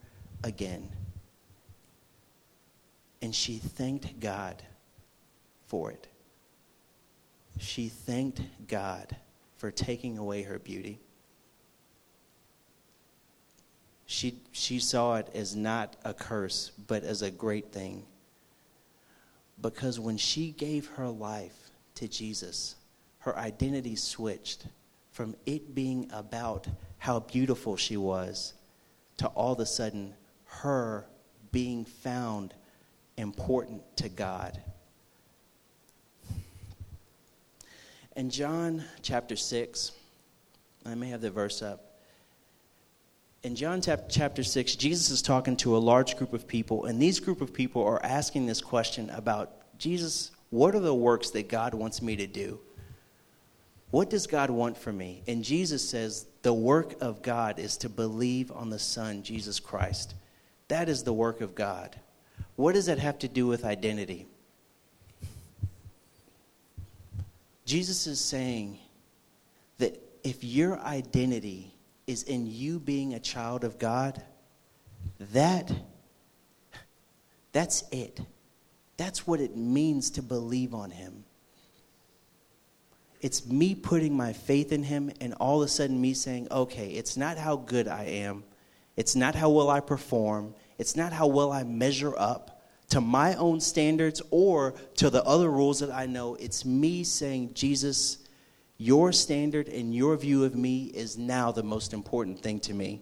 again. 0.44 0.88
And 3.20 3.34
she 3.34 3.56
thanked 3.58 4.20
God 4.20 4.62
for 5.70 5.92
it. 5.92 6.08
She 7.58 7.88
thanked 7.88 8.42
God 8.66 9.14
for 9.56 9.70
taking 9.70 10.18
away 10.18 10.42
her 10.42 10.58
beauty. 10.58 10.98
She, 14.04 14.40
she 14.50 14.80
saw 14.80 15.14
it 15.14 15.28
as 15.32 15.54
not 15.54 15.94
a 16.04 16.12
curse, 16.12 16.72
but 16.88 17.04
as 17.04 17.22
a 17.22 17.30
great 17.30 17.70
thing. 17.70 18.04
Because 19.62 20.00
when 20.00 20.16
she 20.16 20.50
gave 20.50 20.88
her 20.88 21.08
life 21.08 21.70
to 21.94 22.08
Jesus, 22.08 22.74
her 23.20 23.38
identity 23.38 23.94
switched 23.94 24.66
from 25.12 25.36
it 25.46 25.72
being 25.72 26.10
about 26.12 26.66
how 26.98 27.20
beautiful 27.20 27.76
she 27.76 27.96
was 27.96 28.54
to 29.18 29.28
all 29.28 29.52
of 29.52 29.60
a 29.60 29.66
sudden 29.66 30.14
her 30.46 31.06
being 31.52 31.84
found 31.84 32.54
important 33.16 33.82
to 33.98 34.08
God. 34.08 34.60
In 38.16 38.28
John 38.28 38.84
chapter 39.02 39.36
6, 39.36 39.92
I 40.84 40.94
may 40.94 41.08
have 41.10 41.20
the 41.20 41.30
verse 41.30 41.62
up. 41.62 42.00
In 43.42 43.54
John 43.54 43.80
chapter 43.80 44.42
6, 44.42 44.74
Jesus 44.76 45.10
is 45.10 45.22
talking 45.22 45.56
to 45.58 45.76
a 45.76 45.78
large 45.78 46.16
group 46.16 46.32
of 46.32 46.46
people, 46.46 46.86
and 46.86 47.00
these 47.00 47.20
group 47.20 47.40
of 47.40 47.54
people 47.54 47.84
are 47.84 48.04
asking 48.04 48.46
this 48.46 48.60
question 48.60 49.08
about 49.10 49.78
Jesus, 49.78 50.32
what 50.50 50.74
are 50.74 50.80
the 50.80 50.94
works 50.94 51.30
that 51.30 51.48
God 51.48 51.72
wants 51.72 52.02
me 52.02 52.16
to 52.16 52.26
do? 52.26 52.58
What 53.92 54.10
does 54.10 54.26
God 54.26 54.50
want 54.50 54.76
from 54.76 54.98
me? 54.98 55.22
And 55.26 55.44
Jesus 55.44 55.88
says, 55.88 56.26
the 56.42 56.52
work 56.52 57.00
of 57.00 57.22
God 57.22 57.58
is 57.58 57.76
to 57.78 57.88
believe 57.88 58.50
on 58.52 58.70
the 58.70 58.78
Son, 58.78 59.22
Jesus 59.22 59.60
Christ. 59.60 60.14
That 60.68 60.88
is 60.88 61.04
the 61.04 61.12
work 61.12 61.40
of 61.40 61.54
God. 61.54 61.98
What 62.56 62.74
does 62.74 62.86
that 62.86 62.98
have 62.98 63.18
to 63.20 63.28
do 63.28 63.46
with 63.46 63.64
identity? 63.64 64.26
Jesus 67.70 68.08
is 68.08 68.18
saying 68.20 68.80
that 69.78 69.96
if 70.24 70.42
your 70.42 70.80
identity 70.80 71.72
is 72.04 72.24
in 72.24 72.44
you 72.48 72.80
being 72.80 73.14
a 73.14 73.20
child 73.20 73.62
of 73.62 73.78
God, 73.78 74.20
that 75.32 75.70
that's 77.52 77.84
it. 77.92 78.18
That's 78.96 79.24
what 79.24 79.40
it 79.40 79.56
means 79.56 80.10
to 80.10 80.22
believe 80.22 80.74
on 80.74 80.90
him. 80.90 81.22
It's 83.20 83.46
me 83.46 83.76
putting 83.76 84.16
my 84.16 84.32
faith 84.32 84.72
in 84.72 84.82
him 84.82 85.12
and 85.20 85.34
all 85.34 85.62
of 85.62 85.66
a 85.66 85.70
sudden 85.70 86.00
me 86.00 86.12
saying, 86.12 86.48
okay, 86.50 86.88
it's 86.88 87.16
not 87.16 87.38
how 87.38 87.54
good 87.54 87.86
I 87.86 88.02
am. 88.02 88.42
It's 88.96 89.14
not 89.14 89.36
how 89.36 89.48
well 89.48 89.70
I 89.70 89.78
perform. 89.78 90.56
It's 90.76 90.96
not 90.96 91.12
how 91.12 91.28
well 91.28 91.52
I 91.52 91.62
measure 91.62 92.18
up 92.18 92.59
to 92.90 93.00
my 93.00 93.34
own 93.36 93.60
standards 93.60 94.20
or 94.30 94.74
to 94.96 95.10
the 95.10 95.24
other 95.24 95.50
rules 95.50 95.80
that 95.80 95.90
I 95.90 96.06
know. 96.06 96.34
It's 96.34 96.64
me 96.64 97.04
saying, 97.04 97.54
Jesus, 97.54 98.18
your 98.76 99.12
standard 99.12 99.68
and 99.68 99.94
your 99.94 100.16
view 100.16 100.44
of 100.44 100.54
me 100.54 100.84
is 100.86 101.16
now 101.16 101.52
the 101.52 101.62
most 101.62 101.92
important 101.92 102.40
thing 102.40 102.60
to 102.60 102.74
me. 102.74 103.00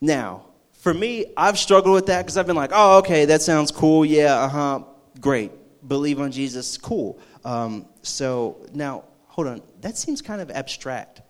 Now, 0.00 0.44
for 0.72 0.94
me, 0.94 1.26
I've 1.36 1.58
struggled 1.58 1.94
with 1.94 2.06
that 2.06 2.22
because 2.22 2.36
I've 2.36 2.46
been 2.46 2.56
like, 2.56 2.70
oh, 2.72 2.98
okay, 2.98 3.24
that 3.24 3.42
sounds 3.42 3.72
cool. 3.72 4.04
Yeah, 4.04 4.34
uh 4.34 4.48
huh, 4.48 4.80
great. 5.20 5.50
Believe 5.86 6.20
on 6.20 6.30
Jesus, 6.30 6.78
cool. 6.78 7.18
Um, 7.44 7.86
so 8.02 8.64
now, 8.72 9.04
hold 9.26 9.48
on. 9.48 9.62
That 9.80 9.96
seems 9.96 10.22
kind 10.22 10.40
of 10.40 10.50
abstract. 10.50 11.22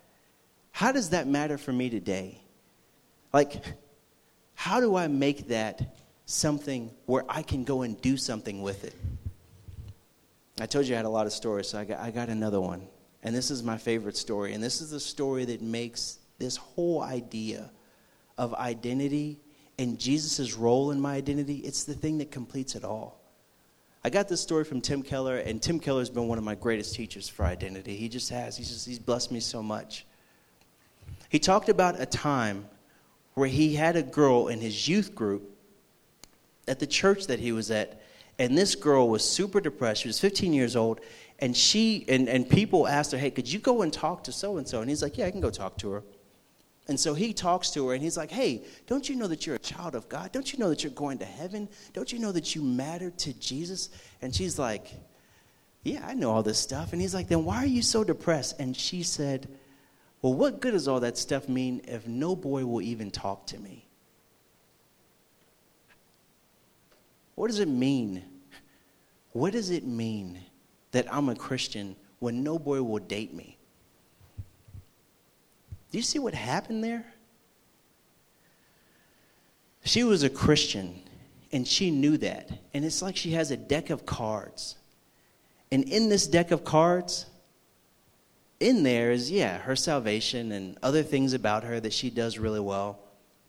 How 0.72 0.92
does 0.92 1.11
that 1.11 1.26
matter 1.26 1.56
for 1.56 1.72
me 1.72 1.88
today? 1.88 2.42
Like, 3.32 3.62
how 4.57 4.81
do 4.81 4.97
I 4.97 5.07
make 5.07 5.49
that 5.49 5.97
something 6.25 6.90
where 7.07 7.25
I 7.29 7.42
can 7.42 7.62
go 7.62 7.83
and 7.83 8.01
do 8.01 8.16
something 8.16 8.62
with 8.62 8.85
it? 8.85 8.95
I 10.59 10.66
told 10.66 10.87
you 10.87 10.95
I 10.95 10.97
had 10.97 11.07
a 11.07 11.11
lot 11.11 11.27
of 11.27 11.33
stories, 11.33 11.69
so 11.69 11.79
I 11.79 11.85
got, 11.85 12.01
I 12.01 12.11
got 12.11 12.29
another 12.29 12.61
one. 12.61 12.88
And 13.23 13.35
this 13.35 13.53
is 13.53 13.62
my 13.62 13.77
favorite 13.77 14.16
story. 14.16 14.55
And 14.55 14.64
this 14.64 14.81
is 14.81 14.90
the 14.90 15.01
story 15.01 15.45
that 15.45 15.62
makes 15.62 16.19
this 16.38 16.57
whole 16.57 17.03
idea 17.03 17.71
of 18.37 18.55
identity 18.55 19.38
and 19.79 19.99
Jesus' 19.99 20.55
role 20.55 20.90
in 20.90 21.01
my 21.01 21.14
identity, 21.14 21.57
it's 21.59 21.85
the 21.85 21.95
thing 21.95 22.19
that 22.19 22.31
completes 22.31 22.75
it 22.75 22.85
all. 22.85 23.21
I 24.03 24.11
got 24.11 24.29
this 24.29 24.40
story 24.40 24.64
from 24.64 24.81
Tim 24.81 25.03
Keller, 25.03 25.38
and 25.38 25.61
Tim 25.61 25.81
Keller's 25.81 26.09
been 26.09 26.29
one 26.29 26.38
of 26.38 26.45
my 26.45 26.55
greatest 26.55 26.95
teachers 26.95 27.29
for 27.29 27.45
identity. 27.45 27.97
He 27.97 28.09
just 28.09 28.31
has. 28.31 28.57
He's 28.57 28.69
just 28.71 28.87
he's 28.87 28.99
blessed 28.99 29.33
me 29.33 29.40
so 29.40 29.62
much. 29.62 30.07
He 31.29 31.38
talked 31.38 31.69
about 31.69 32.01
a 32.01 32.07
time 32.07 32.66
where 33.37 33.49
he 33.49 33.75
had 33.75 33.96
a 33.96 34.03
girl 34.03 34.49
in 34.49 34.61
his 34.61 34.88
youth 34.88 35.14
group 35.14 35.42
at 36.66 36.81
the 36.81 36.87
church 36.87 37.27
that 37.27 37.38
he 37.38 37.53
was 37.53 37.70
at, 37.70 38.01
and 38.38 38.57
this 38.57 38.75
girl 38.75 39.11
was 39.11 39.22
super 39.22 39.61
depressed. 39.61 40.03
She 40.03 40.09
was 40.09 40.18
15 40.18 40.55
years 40.55 40.75
old, 40.75 41.03
and 41.38 41.55
she 41.55 42.07
and, 42.09 42.31
and 42.31 42.49
people 42.49 42.88
asked 42.88 43.12
her, 43.12 43.18
Hey, 43.18 43.31
could 43.31 43.51
you 43.51 43.59
go 43.59 43.83
and 43.83 43.92
talk 43.92 44.25
to 44.25 44.33
so 44.33 44.57
and 44.57 44.66
so? 44.66 44.81
And 44.81 44.88
he's 44.88 45.03
like, 45.03 45.18
Yeah, 45.18 45.27
I 45.27 45.31
can 45.31 45.42
go 45.42 45.51
talk 45.51 45.77
to 45.79 45.90
her. 45.90 46.03
And 46.88 46.99
so 46.99 47.12
he 47.12 47.35
talks 47.35 47.70
to 47.72 47.88
her 47.88 47.94
and 47.94 48.03
he's 48.03 48.16
like, 48.16 48.31
Hey, 48.31 48.62
don't 48.87 49.07
you 49.07 49.16
know 49.16 49.27
that 49.27 49.46
you're 49.46 49.57
a 49.57 49.61
child 49.61 49.94
of 49.94 50.09
God? 50.09 50.33
Don't 50.33 50.51
you 50.51 50.59
know 50.59 50.70
that 50.70 50.83
you're 50.83 50.93
going 50.93 51.18
to 51.18 51.26
heaven? 51.26 51.68
Don't 51.93 52.11
you 52.11 52.18
know 52.18 52.32
that 52.32 52.55
you 52.55 52.62
matter 52.62 53.11
to 53.11 53.34
Jesus? 53.34 53.91
And 54.22 54.34
she's 54.34 54.59
like, 54.59 54.95
Yeah, 55.82 56.07
I 56.07 56.14
know 56.14 56.30
all 56.30 56.43
this 56.43 56.59
stuff. 56.59 56.95
And 56.95 57.03
he's 57.03 57.14
like, 57.14 57.28
Then 57.28 57.45
why 57.45 57.57
are 57.57 57.66
you 57.66 57.82
so 57.82 58.03
depressed? 58.03 58.59
And 58.59 58.74
she 58.74 59.03
said, 59.03 59.47
Well, 60.23 60.35
what 60.35 60.61
good 60.61 60.73
does 60.73 60.89
all 60.89 61.01
that 61.01 61.19
stuff 61.19 61.49
mean 61.49 61.83
if 61.87 62.07
no 62.07 62.35
boy 62.35 62.64
will 62.64 62.83
even 62.83 63.11
talk 63.11 63.47
to 63.49 63.59
me? 63.59 63.87
What 67.35 67.49
does 67.49 67.61
it 67.61 67.69
mean? 67.69 68.25
What 69.33 69.53
does 69.53 69.71
it 69.71 69.87
mean 69.87 70.39
that 70.93 71.12
I'm 71.12 71.29
a 71.29 71.37
Christian 71.37 71.95
when 72.19 72.43
no 72.43 72.59
boy 72.59 72.83
will 72.83 72.99
date 72.99 73.35
me? 73.35 73.59
Do 75.93 75.99
you 75.99 76.03
see 76.03 76.19
what 76.19 76.35
happened 76.35 76.83
there? 76.83 77.05
She 79.85 80.03
was 80.03 80.25
a 80.25 80.31
Christian, 80.31 81.01
and 81.53 81.67
she 81.69 81.91
knew 81.91 82.17
that. 82.19 82.51
And 82.75 82.85
it's 82.85 83.03
like 83.03 83.17
she 83.17 83.33
has 83.33 83.51
a 83.51 83.57
deck 83.57 83.91
of 83.91 84.05
cards. 84.05 84.77
And 85.71 85.85
in 85.85 86.09
this 86.09 86.27
deck 86.27 86.51
of 86.51 86.64
cards, 86.64 87.27
in 88.61 88.82
there 88.82 89.11
is, 89.11 89.30
yeah, 89.30 89.59
her 89.59 89.76
salvation 89.76 90.52
and 90.52 90.78
other 90.82 91.02
things 91.02 91.32
about 91.32 91.64
her 91.64 91.78
that 91.80 91.92
she 91.92 92.11
does 92.11 92.38
really 92.38 92.61
well. 92.61 92.98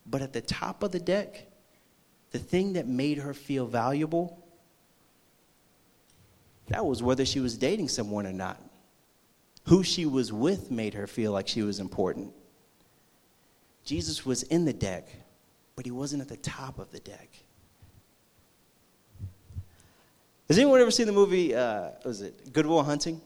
But 0.06 0.22
at 0.22 0.34
the 0.34 0.42
top 0.42 0.84
of 0.84 0.92
the 0.92 1.00
deck, 1.00 1.48
the 2.32 2.40
thing 2.40 2.74
that 2.74 2.88
made 2.88 3.18
her 3.20 3.34
feel 3.34 3.66
valuable, 3.66 4.44
that 6.68 6.86
was 6.86 7.02
whether 7.02 7.26
she 7.26 7.40
was 7.40 7.58
dating 7.58 7.88
someone 7.88 8.28
or 8.28 8.34
not. 8.34 8.62
Who 9.66 9.84
she 9.84 10.06
was 10.06 10.32
with 10.32 10.72
made 10.72 10.94
her 10.94 11.08
feel 11.08 11.32
like 11.32 11.48
she 11.48 11.62
was 11.62 11.80
important. 11.80 12.34
Jesus 13.84 14.26
was 14.26 14.44
in 14.44 14.66
the 14.66 14.74
deck, 14.74 15.08
but 15.76 15.86
he 15.86 15.92
wasn't 15.92 16.22
at 16.22 16.28
the 16.28 16.38
top 16.38 16.80
of 16.80 16.92
the 16.92 17.00
deck. 17.00 17.30
Has 20.48 20.58
anyone 20.58 20.80
ever 20.80 20.92
seen 20.92 21.08
the 21.08 21.14
movie, 21.14 21.54
uh, 21.54 21.90
was 22.06 22.22
it 22.22 22.54
Good 22.54 22.66
Will 22.66 22.84
Hunting? 22.84 23.22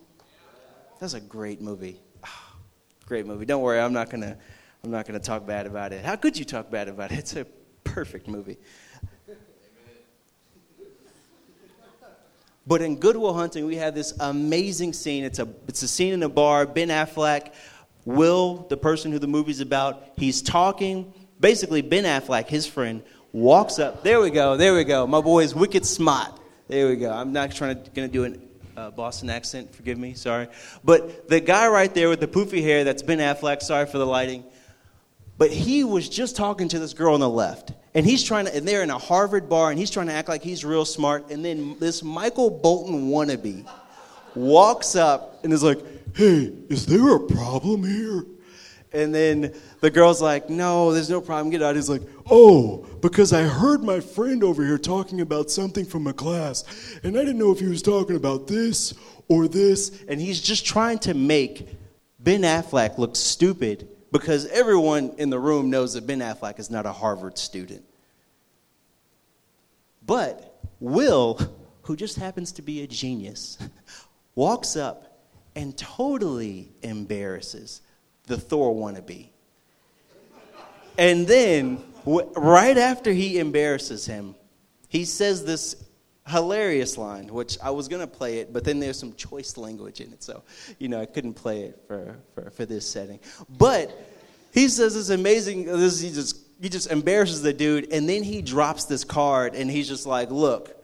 That's 1.02 1.14
a 1.14 1.20
great 1.20 1.60
movie. 1.60 2.00
Oh, 2.24 2.28
great 3.06 3.26
movie. 3.26 3.44
Don't 3.44 3.60
worry, 3.60 3.80
I'm 3.80 3.92
not 3.92 4.08
to 4.22 4.36
I'm 4.84 4.90
not 4.92 5.04
to 5.14 5.26
talk 5.26 5.44
bad 5.44 5.66
about 5.66 5.92
it. 5.92 6.04
How 6.04 6.14
could 6.14 6.38
you 6.38 6.44
talk 6.44 6.70
bad 6.70 6.86
about 6.86 7.10
it? 7.10 7.18
It's 7.18 7.34
a 7.34 7.44
perfect 7.82 8.28
movie. 8.28 8.56
But 12.68 12.82
in 12.82 13.00
Good 13.00 13.16
Will 13.16 13.34
Hunting, 13.34 13.66
we 13.66 13.74
have 13.76 13.96
this 13.96 14.14
amazing 14.20 14.92
scene. 14.92 15.24
It's 15.24 15.40
a, 15.40 15.48
it's 15.66 15.82
a 15.82 15.88
scene 15.88 16.12
in 16.12 16.22
a 16.22 16.28
bar. 16.28 16.66
Ben 16.66 16.88
Affleck, 16.88 17.52
Will, 18.04 18.66
the 18.68 18.76
person 18.76 19.10
who 19.10 19.18
the 19.18 19.26
movie's 19.26 19.58
about, 19.58 20.04
he's 20.16 20.40
talking. 20.40 21.12
Basically, 21.40 21.82
Ben 21.82 22.04
Affleck, 22.04 22.46
his 22.46 22.64
friend, 22.64 23.02
walks 23.32 23.80
up. 23.80 24.04
There 24.04 24.20
we 24.20 24.30
go. 24.30 24.56
There 24.56 24.72
we 24.72 24.84
go. 24.84 25.08
My 25.08 25.20
boy 25.20 25.42
is 25.42 25.52
wicked 25.52 25.84
smart. 25.84 26.38
There 26.68 26.86
we 26.86 26.94
go. 26.94 27.10
I'm 27.10 27.32
not 27.32 27.50
trying 27.50 27.82
to 27.82 27.90
to 28.08 28.12
do 28.12 28.24
a 28.24 28.51
uh, 28.76 28.90
Boston 28.90 29.30
accent. 29.30 29.74
Forgive 29.74 29.98
me. 29.98 30.14
Sorry. 30.14 30.48
But 30.84 31.28
the 31.28 31.40
guy 31.40 31.68
right 31.68 31.92
there 31.92 32.08
with 32.08 32.20
the 32.20 32.26
poofy 32.26 32.62
hair, 32.62 32.84
that's 32.84 33.02
Ben 33.02 33.18
Affleck. 33.18 33.62
Sorry 33.62 33.86
for 33.86 33.98
the 33.98 34.06
lighting. 34.06 34.44
But 35.38 35.50
he 35.50 35.84
was 35.84 36.08
just 36.08 36.36
talking 36.36 36.68
to 36.68 36.78
this 36.78 36.94
girl 36.94 37.14
on 37.14 37.20
the 37.20 37.28
left. 37.28 37.72
And 37.94 38.06
he's 38.06 38.22
trying 38.22 38.46
to, 38.46 38.56
and 38.56 38.66
they're 38.66 38.82
in 38.82 38.90
a 38.90 38.98
Harvard 38.98 39.48
bar, 39.48 39.70
and 39.70 39.78
he's 39.78 39.90
trying 39.90 40.06
to 40.06 40.12
act 40.12 40.28
like 40.28 40.42
he's 40.42 40.64
real 40.64 40.84
smart. 40.84 41.30
And 41.30 41.44
then 41.44 41.76
this 41.78 42.02
Michael 42.02 42.50
Bolton 42.50 43.10
wannabe 43.10 43.66
walks 44.34 44.96
up 44.96 45.44
and 45.44 45.52
is 45.52 45.62
like, 45.62 45.80
Hey, 46.14 46.52
is 46.68 46.86
there 46.86 47.16
a 47.16 47.20
problem 47.20 47.84
here? 47.84 48.26
And 48.92 49.14
then 49.14 49.54
the 49.80 49.90
girl's 49.90 50.20
like, 50.20 50.50
No, 50.50 50.92
there's 50.92 51.10
no 51.10 51.20
problem. 51.20 51.50
Get 51.50 51.62
out. 51.62 51.76
He's 51.76 51.88
like, 51.88 52.02
Oh, 52.30 52.86
because 53.00 53.32
I 53.32 53.42
heard 53.42 53.82
my 53.82 54.00
friend 54.00 54.44
over 54.44 54.64
here 54.64 54.78
talking 54.78 55.20
about 55.20 55.50
something 55.50 55.84
from 55.84 56.06
a 56.06 56.12
class, 56.12 56.64
and 57.02 57.16
I 57.16 57.20
didn't 57.20 57.38
know 57.38 57.52
if 57.52 57.60
he 57.60 57.66
was 57.66 57.82
talking 57.82 58.16
about 58.16 58.46
this 58.46 58.94
or 59.28 59.48
this. 59.48 60.02
And 60.08 60.20
he's 60.20 60.40
just 60.40 60.66
trying 60.66 60.98
to 61.00 61.14
make 61.14 61.68
Ben 62.18 62.42
Affleck 62.42 62.98
look 62.98 63.16
stupid 63.16 63.88
because 64.12 64.46
everyone 64.46 65.14
in 65.16 65.30
the 65.30 65.38
room 65.38 65.70
knows 65.70 65.94
that 65.94 66.06
Ben 66.06 66.20
Affleck 66.20 66.58
is 66.58 66.70
not 66.70 66.86
a 66.86 66.92
Harvard 66.92 67.38
student. 67.38 67.82
But 70.04 70.60
Will, 70.80 71.40
who 71.82 71.96
just 71.96 72.18
happens 72.18 72.52
to 72.52 72.62
be 72.62 72.82
a 72.82 72.86
genius, 72.86 73.56
walks 74.34 74.76
up 74.76 75.12
and 75.54 75.76
totally 75.76 76.72
embarrasses 76.82 77.82
the 78.26 78.36
Thor 78.36 78.74
wannabe. 78.74 79.28
And 80.98 81.26
then, 81.26 81.82
right 82.04 82.76
after 82.76 83.12
he 83.12 83.38
embarrasses 83.38 84.06
him, 84.06 84.34
he 84.88 85.04
says 85.04 85.44
this 85.44 85.76
hilarious 86.26 86.96
line, 86.98 87.26
which 87.28 87.58
I 87.62 87.70
was 87.70 87.88
going 87.88 88.00
to 88.00 88.06
play 88.06 88.38
it, 88.38 88.52
but 88.52 88.64
then 88.64 88.78
there's 88.78 88.98
some 88.98 89.14
choice 89.14 89.56
language 89.56 90.00
in 90.00 90.12
it. 90.12 90.22
So, 90.22 90.42
you 90.78 90.88
know, 90.88 91.00
I 91.00 91.06
couldn't 91.06 91.34
play 91.34 91.62
it 91.62 91.82
for, 91.86 92.16
for, 92.34 92.50
for 92.50 92.66
this 92.66 92.88
setting. 92.88 93.18
But 93.48 93.90
he 94.52 94.68
says 94.68 94.94
this 94.94 95.10
amazing, 95.10 95.64
this, 95.64 96.00
he, 96.00 96.10
just, 96.10 96.38
he 96.60 96.68
just 96.68 96.90
embarrasses 96.90 97.42
the 97.42 97.52
dude, 97.52 97.92
and 97.92 98.08
then 98.08 98.22
he 98.22 98.42
drops 98.42 98.84
this 98.84 99.04
card, 99.04 99.54
and 99.54 99.70
he's 99.70 99.88
just 99.88 100.06
like, 100.06 100.30
look, 100.30 100.76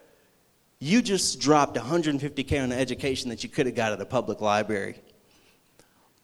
you 0.81 1.03
just 1.03 1.41
dropped 1.41 1.77
150K 1.77 2.63
on 2.63 2.71
the 2.71 2.77
education 2.77 3.31
that 3.31 3.43
you 3.43 3.49
could 3.49 3.67
have 3.67 3.75
got 3.75 3.93
at 3.93 4.01
a 4.01 4.07
public 4.07 4.41
library. 4.41 5.01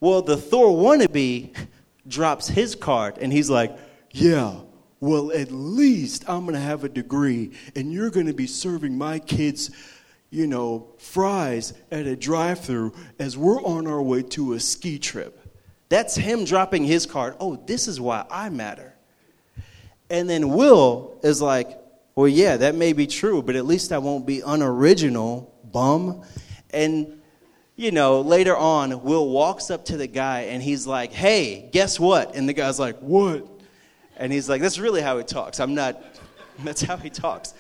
Well, 0.05 0.21
the 0.21 0.37
Thor 0.37 0.67
wannabe 0.77 1.55
drops 2.07 2.47
his 2.47 2.75
card, 2.75 3.17
and 3.23 3.33
he's 3.33 3.49
like, 3.49 3.75
yeah, 4.11 4.57
well, 5.01 5.33
at 5.33 5.51
least 5.51 6.29
I'm 6.29 6.43
going 6.43 6.53
to 6.53 6.61
have 6.61 6.85
a 6.85 6.91
degree, 6.91 7.53
and 7.75 7.91
you're 7.91 8.11
going 8.11 8.27
to 8.27 8.35
be 8.35 8.47
serving 8.47 8.99
my 8.99 9.19
kids, 9.19 9.71
you 10.29 10.47
know, 10.47 10.89
fries 10.99 11.73
at 11.91 12.05
a 12.05 12.17
drive 12.17 12.61
through 12.61 12.93
as 13.19 13.39
we're 13.39 13.63
on 13.63 13.87
our 13.87 14.03
way 14.03 14.21
to 14.25 14.53
a 14.53 14.61
ski 14.61 14.99
trip. 14.99 15.41
That's 15.89 16.15
him 16.17 16.45
dropping 16.45 16.85
his 16.85 17.07
card. 17.07 17.37
Oh, 17.41 17.57
this 17.57 17.89
is 17.89 17.99
why 17.99 18.27
I 18.31 18.51
matter. 18.51 18.93
And 20.11 20.29
then 20.29 20.51
Will 20.51 21.19
is 21.23 21.41
like, 21.41 21.81
well, 22.15 22.29
yeah, 22.29 22.59
that 22.59 22.75
may 22.75 22.93
be 22.93 23.07
true, 23.07 23.41
but 23.41 23.57
at 23.57 23.65
least 23.65 23.91
I 23.91 23.97
won't 23.97 24.27
be 24.27 24.43
unoriginal, 24.43 25.51
bum. 25.73 26.25
And, 26.73 27.23
you 27.77 27.91
know, 27.91 28.21
later 28.21 28.57
on, 28.57 29.03
Will 29.03 29.29
walks 29.29 29.71
up 29.71 29.85
to 29.87 29.97
the 29.97 30.07
guy 30.07 30.43
and 30.43 30.63
he's 30.63 30.87
like, 30.87 31.13
hey, 31.13 31.69
guess 31.73 31.99
what? 31.99 32.37
And 32.37 32.49
the 32.49 32.53
guy's 32.53 32.79
like, 32.79 32.99
what? 33.01 33.49
And 34.17 34.33
he's 34.33 34.49
like, 34.49 34.63
that's 34.63 34.79
really 34.79 35.03
how 35.03 35.19
he 35.19 35.25
talks. 35.25 35.59
I'm 35.59 35.75
not, 35.75 36.01
that's 36.61 36.83
how 36.83 36.97
he 36.97 37.11
talks. 37.11 37.55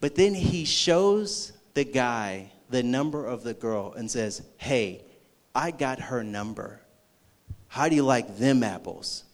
But 0.00 0.14
then 0.14 0.34
he 0.34 0.64
shows 0.64 1.52
the 1.74 1.84
guy 1.84 2.50
the 2.70 2.82
number 2.82 3.26
of 3.26 3.42
the 3.42 3.54
girl 3.54 3.92
and 3.92 4.10
says, 4.10 4.42
hey, 4.56 5.04
I 5.54 5.70
got 5.70 6.00
her 6.00 6.24
number. 6.24 6.80
How 7.68 7.88
do 7.88 7.94
you 7.94 8.02
like 8.02 8.38
them 8.38 8.62
apples? 8.62 9.24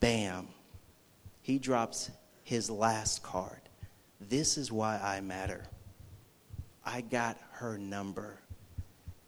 Bam. 0.00 0.48
He 1.42 1.58
drops 1.58 2.10
his 2.42 2.68
last 2.68 3.22
card. 3.22 3.60
This 4.20 4.58
is 4.58 4.70
why 4.72 4.98
I 4.98 5.20
matter. 5.20 5.64
I 6.84 7.00
got 7.00 7.38
her 7.52 7.78
number. 7.78 8.41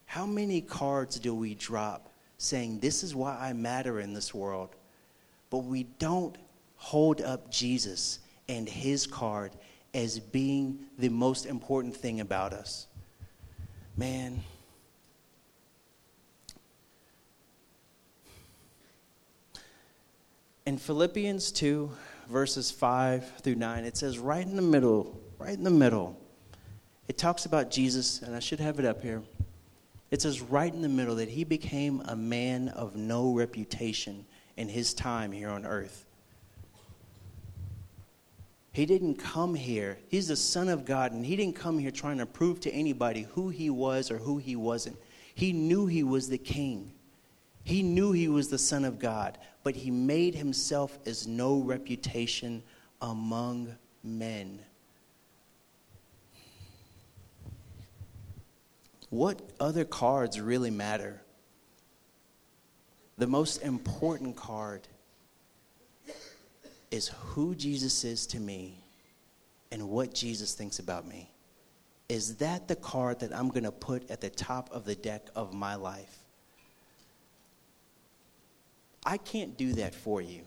How 0.06 0.26
many 0.26 0.60
cards 0.60 1.18
do 1.18 1.34
we 1.34 1.54
drop 1.54 2.10
saying, 2.38 2.80
This 2.80 3.02
is 3.02 3.14
why 3.14 3.36
I 3.40 3.52
matter 3.52 4.00
in 4.00 4.14
this 4.14 4.34
world? 4.34 4.70
But 5.50 5.58
we 5.58 5.84
don't 5.98 6.36
hold 6.76 7.20
up 7.20 7.50
Jesus 7.50 8.18
and 8.48 8.68
his 8.68 9.06
card 9.06 9.52
as 9.94 10.18
being 10.18 10.80
the 10.98 11.08
most 11.08 11.46
important 11.46 11.96
thing 11.96 12.20
about 12.20 12.52
us. 12.52 12.86
Man, 13.96 14.42
in 20.66 20.78
Philippians 20.78 21.52
2, 21.52 21.90
verses 22.28 22.70
5 22.70 23.40
through 23.40 23.54
9, 23.54 23.84
it 23.84 23.96
says 23.96 24.18
right 24.18 24.44
in 24.44 24.56
the 24.56 24.62
middle, 24.62 25.20
right 25.38 25.54
in 25.54 25.62
the 25.64 25.70
middle, 25.70 26.20
it 27.06 27.18
talks 27.18 27.44
about 27.44 27.70
Jesus, 27.70 28.22
and 28.22 28.34
I 28.34 28.40
should 28.40 28.60
have 28.60 28.78
it 28.78 28.84
up 28.84 29.02
here. 29.02 29.22
It 30.14 30.22
says 30.22 30.40
right 30.40 30.72
in 30.72 30.80
the 30.80 30.88
middle 30.88 31.16
that 31.16 31.28
he 31.28 31.42
became 31.42 32.00
a 32.04 32.14
man 32.14 32.68
of 32.68 32.94
no 32.94 33.32
reputation 33.32 34.24
in 34.56 34.68
his 34.68 34.94
time 34.94 35.32
here 35.32 35.48
on 35.48 35.66
earth. 35.66 36.06
He 38.70 38.86
didn't 38.86 39.16
come 39.16 39.56
here. 39.56 39.98
He's 40.06 40.28
the 40.28 40.36
Son 40.36 40.68
of 40.68 40.84
God, 40.84 41.10
and 41.10 41.26
he 41.26 41.34
didn't 41.34 41.56
come 41.56 41.80
here 41.80 41.90
trying 41.90 42.18
to 42.18 42.26
prove 42.26 42.60
to 42.60 42.70
anybody 42.70 43.22
who 43.32 43.48
he 43.48 43.70
was 43.70 44.08
or 44.08 44.18
who 44.18 44.38
he 44.38 44.54
wasn't. 44.54 44.98
He 45.34 45.52
knew 45.52 45.86
he 45.86 46.04
was 46.04 46.28
the 46.28 46.38
king. 46.38 46.92
He 47.64 47.82
knew 47.82 48.12
he 48.12 48.28
was 48.28 48.46
the 48.46 48.56
Son 48.56 48.84
of 48.84 49.00
God, 49.00 49.36
but 49.64 49.74
he 49.74 49.90
made 49.90 50.36
himself 50.36 50.96
as 51.06 51.26
no 51.26 51.58
reputation 51.58 52.62
among 53.02 53.74
men. 54.04 54.60
What 59.14 59.40
other 59.60 59.84
cards 59.84 60.40
really 60.40 60.72
matter? 60.72 61.20
The 63.16 63.28
most 63.28 63.62
important 63.62 64.34
card 64.34 64.88
is 66.90 67.12
who 67.26 67.54
Jesus 67.54 68.02
is 68.02 68.26
to 68.26 68.40
me 68.40 68.76
and 69.70 69.88
what 69.88 70.12
Jesus 70.12 70.54
thinks 70.54 70.80
about 70.80 71.06
me. 71.06 71.30
Is 72.08 72.38
that 72.38 72.66
the 72.66 72.74
card 72.74 73.20
that 73.20 73.32
I'm 73.32 73.50
going 73.50 73.62
to 73.62 73.70
put 73.70 74.10
at 74.10 74.20
the 74.20 74.30
top 74.30 74.68
of 74.72 74.84
the 74.84 74.96
deck 74.96 75.28
of 75.36 75.54
my 75.54 75.76
life? 75.76 76.18
I 79.06 79.18
can't 79.18 79.56
do 79.56 79.74
that 79.74 79.94
for 79.94 80.22
you. 80.22 80.40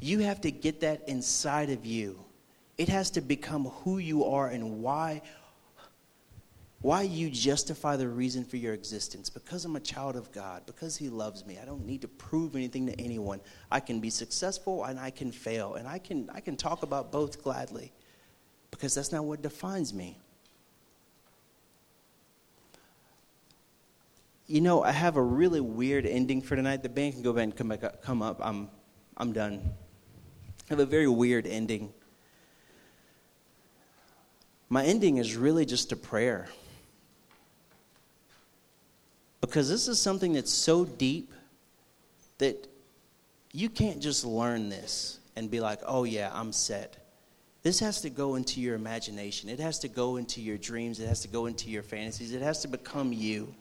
You 0.00 0.20
have 0.20 0.40
to 0.42 0.52
get 0.52 0.82
that 0.82 1.08
inside 1.08 1.70
of 1.70 1.84
you. 1.84 2.16
It 2.78 2.88
has 2.90 3.10
to 3.10 3.20
become 3.20 3.64
who 3.82 3.98
you 3.98 4.24
are 4.24 4.46
and 4.46 4.80
why 4.80 5.22
why 6.84 7.00
you 7.00 7.30
justify 7.30 7.96
the 7.96 8.06
reason 8.06 8.44
for 8.44 8.58
your 8.58 8.74
existence 8.74 9.30
because 9.30 9.64
I'm 9.64 9.74
a 9.74 9.80
child 9.80 10.16
of 10.16 10.30
God, 10.32 10.66
because 10.66 10.98
he 10.98 11.08
loves 11.08 11.46
me. 11.46 11.58
I 11.58 11.64
don't 11.64 11.86
need 11.86 12.02
to 12.02 12.08
prove 12.08 12.54
anything 12.54 12.86
to 12.88 13.00
anyone. 13.00 13.40
I 13.70 13.80
can 13.80 14.00
be 14.00 14.10
successful 14.10 14.84
and 14.84 15.00
I 15.00 15.08
can 15.08 15.32
fail, 15.32 15.76
and 15.76 15.88
I 15.88 15.98
can 15.98 16.28
I 16.34 16.40
can 16.40 16.58
talk 16.58 16.82
about 16.82 17.10
both 17.10 17.42
gladly 17.42 17.90
because 18.70 18.94
that's 18.94 19.12
not 19.12 19.24
what 19.24 19.40
defines 19.40 19.94
me. 19.94 20.18
you 24.46 24.60
know, 24.60 24.82
I 24.82 24.92
have 24.92 25.16
a 25.16 25.22
really 25.22 25.62
weird 25.62 26.04
ending 26.04 26.42
for 26.42 26.54
tonight. 26.54 26.82
The 26.82 26.90
band 26.90 27.14
can 27.14 27.22
go 27.22 27.32
back 27.32 27.44
and 27.44 27.56
come 27.56 27.68
back 27.68 27.82
up, 27.82 28.02
come 28.02 28.20
up. 28.20 28.40
I'm, 28.42 28.68
I'm 29.16 29.32
done. 29.32 29.72
have 30.68 30.80
a 30.80 30.84
very 30.84 31.08
weird 31.08 31.46
ending. 31.46 31.94
My 34.68 34.84
ending 34.84 35.16
is 35.16 35.34
really 35.34 35.64
just 35.64 35.92
a 35.92 35.96
prayer. 35.96 36.46
Because 39.46 39.68
this 39.68 39.88
is 39.88 40.00
something 40.00 40.32
that's 40.32 40.52
so 40.52 40.84
deep 40.84 41.32
that 42.38 42.66
you 43.52 43.68
can't 43.68 44.00
just 44.00 44.24
learn 44.24 44.68
this 44.68 45.18
and 45.36 45.50
be 45.50 45.60
like, 45.60 45.80
oh, 45.86 46.04
yeah, 46.04 46.30
I'm 46.32 46.52
set. 46.52 46.96
This 47.62 47.78
has 47.80 48.00
to 48.02 48.10
go 48.10 48.36
into 48.36 48.60
your 48.60 48.74
imagination. 48.74 49.48
It 49.48 49.60
has 49.60 49.78
to 49.80 49.88
go 49.88 50.16
into 50.16 50.40
your 50.40 50.56
dreams. 50.56 50.98
It 50.98 51.08
has 51.08 51.20
to 51.22 51.28
go 51.28 51.46
into 51.46 51.70
your 51.70 51.82
fantasies. 51.82 52.32
It 52.32 52.42
has 52.42 52.62
to 52.62 52.68
become 52.68 53.12
you. 53.12 53.54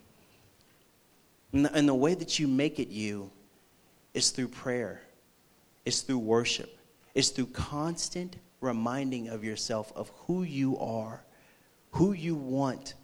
And 1.51 1.65
the, 1.65 1.73
and 1.73 1.87
the 1.87 1.93
way 1.93 2.13
that 2.13 2.39
you 2.39 2.47
make 2.47 2.79
it 2.79 2.89
you 2.89 3.29
is 4.13 4.31
through 4.31 4.49
prayer, 4.49 5.01
it's 5.85 6.01
through 6.01 6.19
worship, 6.19 6.77
it's 7.13 7.29
through 7.29 7.47
constant 7.47 8.37
reminding 8.61 9.27
of 9.27 9.43
yourself 9.43 9.91
of 9.95 10.11
who 10.27 10.43
you 10.43 10.77
are, 10.79 11.23
who 11.91 12.13
you 12.13 12.35
want 12.35 12.95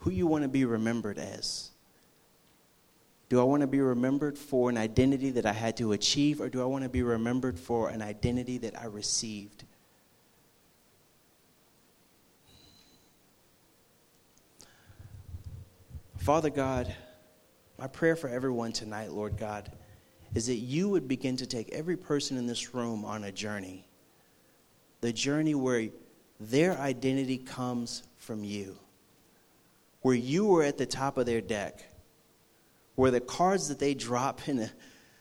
who 0.00 0.10
you 0.10 0.26
want 0.26 0.42
to 0.42 0.48
be 0.48 0.64
remembered 0.64 1.18
as. 1.18 1.70
Do 3.28 3.38
I 3.40 3.44
want 3.44 3.60
to 3.60 3.66
be 3.66 3.80
remembered 3.80 4.36
for 4.36 4.70
an 4.70 4.76
identity 4.76 5.30
that 5.30 5.46
I 5.46 5.52
had 5.52 5.76
to 5.76 5.92
achieve, 5.92 6.40
or 6.40 6.48
do 6.48 6.60
I 6.60 6.64
want 6.64 6.82
to 6.82 6.90
be 6.90 7.02
remembered 7.02 7.58
for 7.58 7.88
an 7.88 8.02
identity 8.02 8.58
that 8.58 8.80
I 8.80 8.86
received? 8.86 9.64
Father 16.16 16.50
God, 16.50 16.92
my 17.78 17.86
prayer 17.86 18.16
for 18.16 18.28
everyone 18.28 18.72
tonight, 18.72 19.12
Lord 19.12 19.36
God, 19.36 19.70
is 20.34 20.46
that 20.46 20.56
you 20.56 20.88
would 20.88 21.08
begin 21.08 21.36
to 21.36 21.46
take 21.46 21.70
every 21.70 21.96
person 21.96 22.36
in 22.36 22.46
this 22.46 22.74
room 22.74 23.04
on 23.04 23.24
a 23.24 23.32
journey. 23.32 23.86
The 25.00 25.12
journey 25.12 25.54
where 25.54 25.88
their 26.38 26.76
identity 26.78 27.38
comes 27.38 28.02
from 28.16 28.44
you 28.44 28.76
where 30.02 30.14
you 30.14 30.46
were 30.46 30.62
at 30.62 30.78
the 30.78 30.86
top 30.86 31.18
of 31.18 31.26
their 31.26 31.40
deck, 31.40 31.84
where 32.94 33.10
the 33.10 33.20
cards 33.20 33.68
that 33.68 33.78
they 33.78 33.94
drop 33.94 34.48
in 34.48 34.58
a 34.60 34.70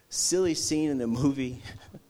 silly 0.10 0.54
scene 0.54 0.90
in 0.90 0.98
the 0.98 1.08
movie, 1.08 1.62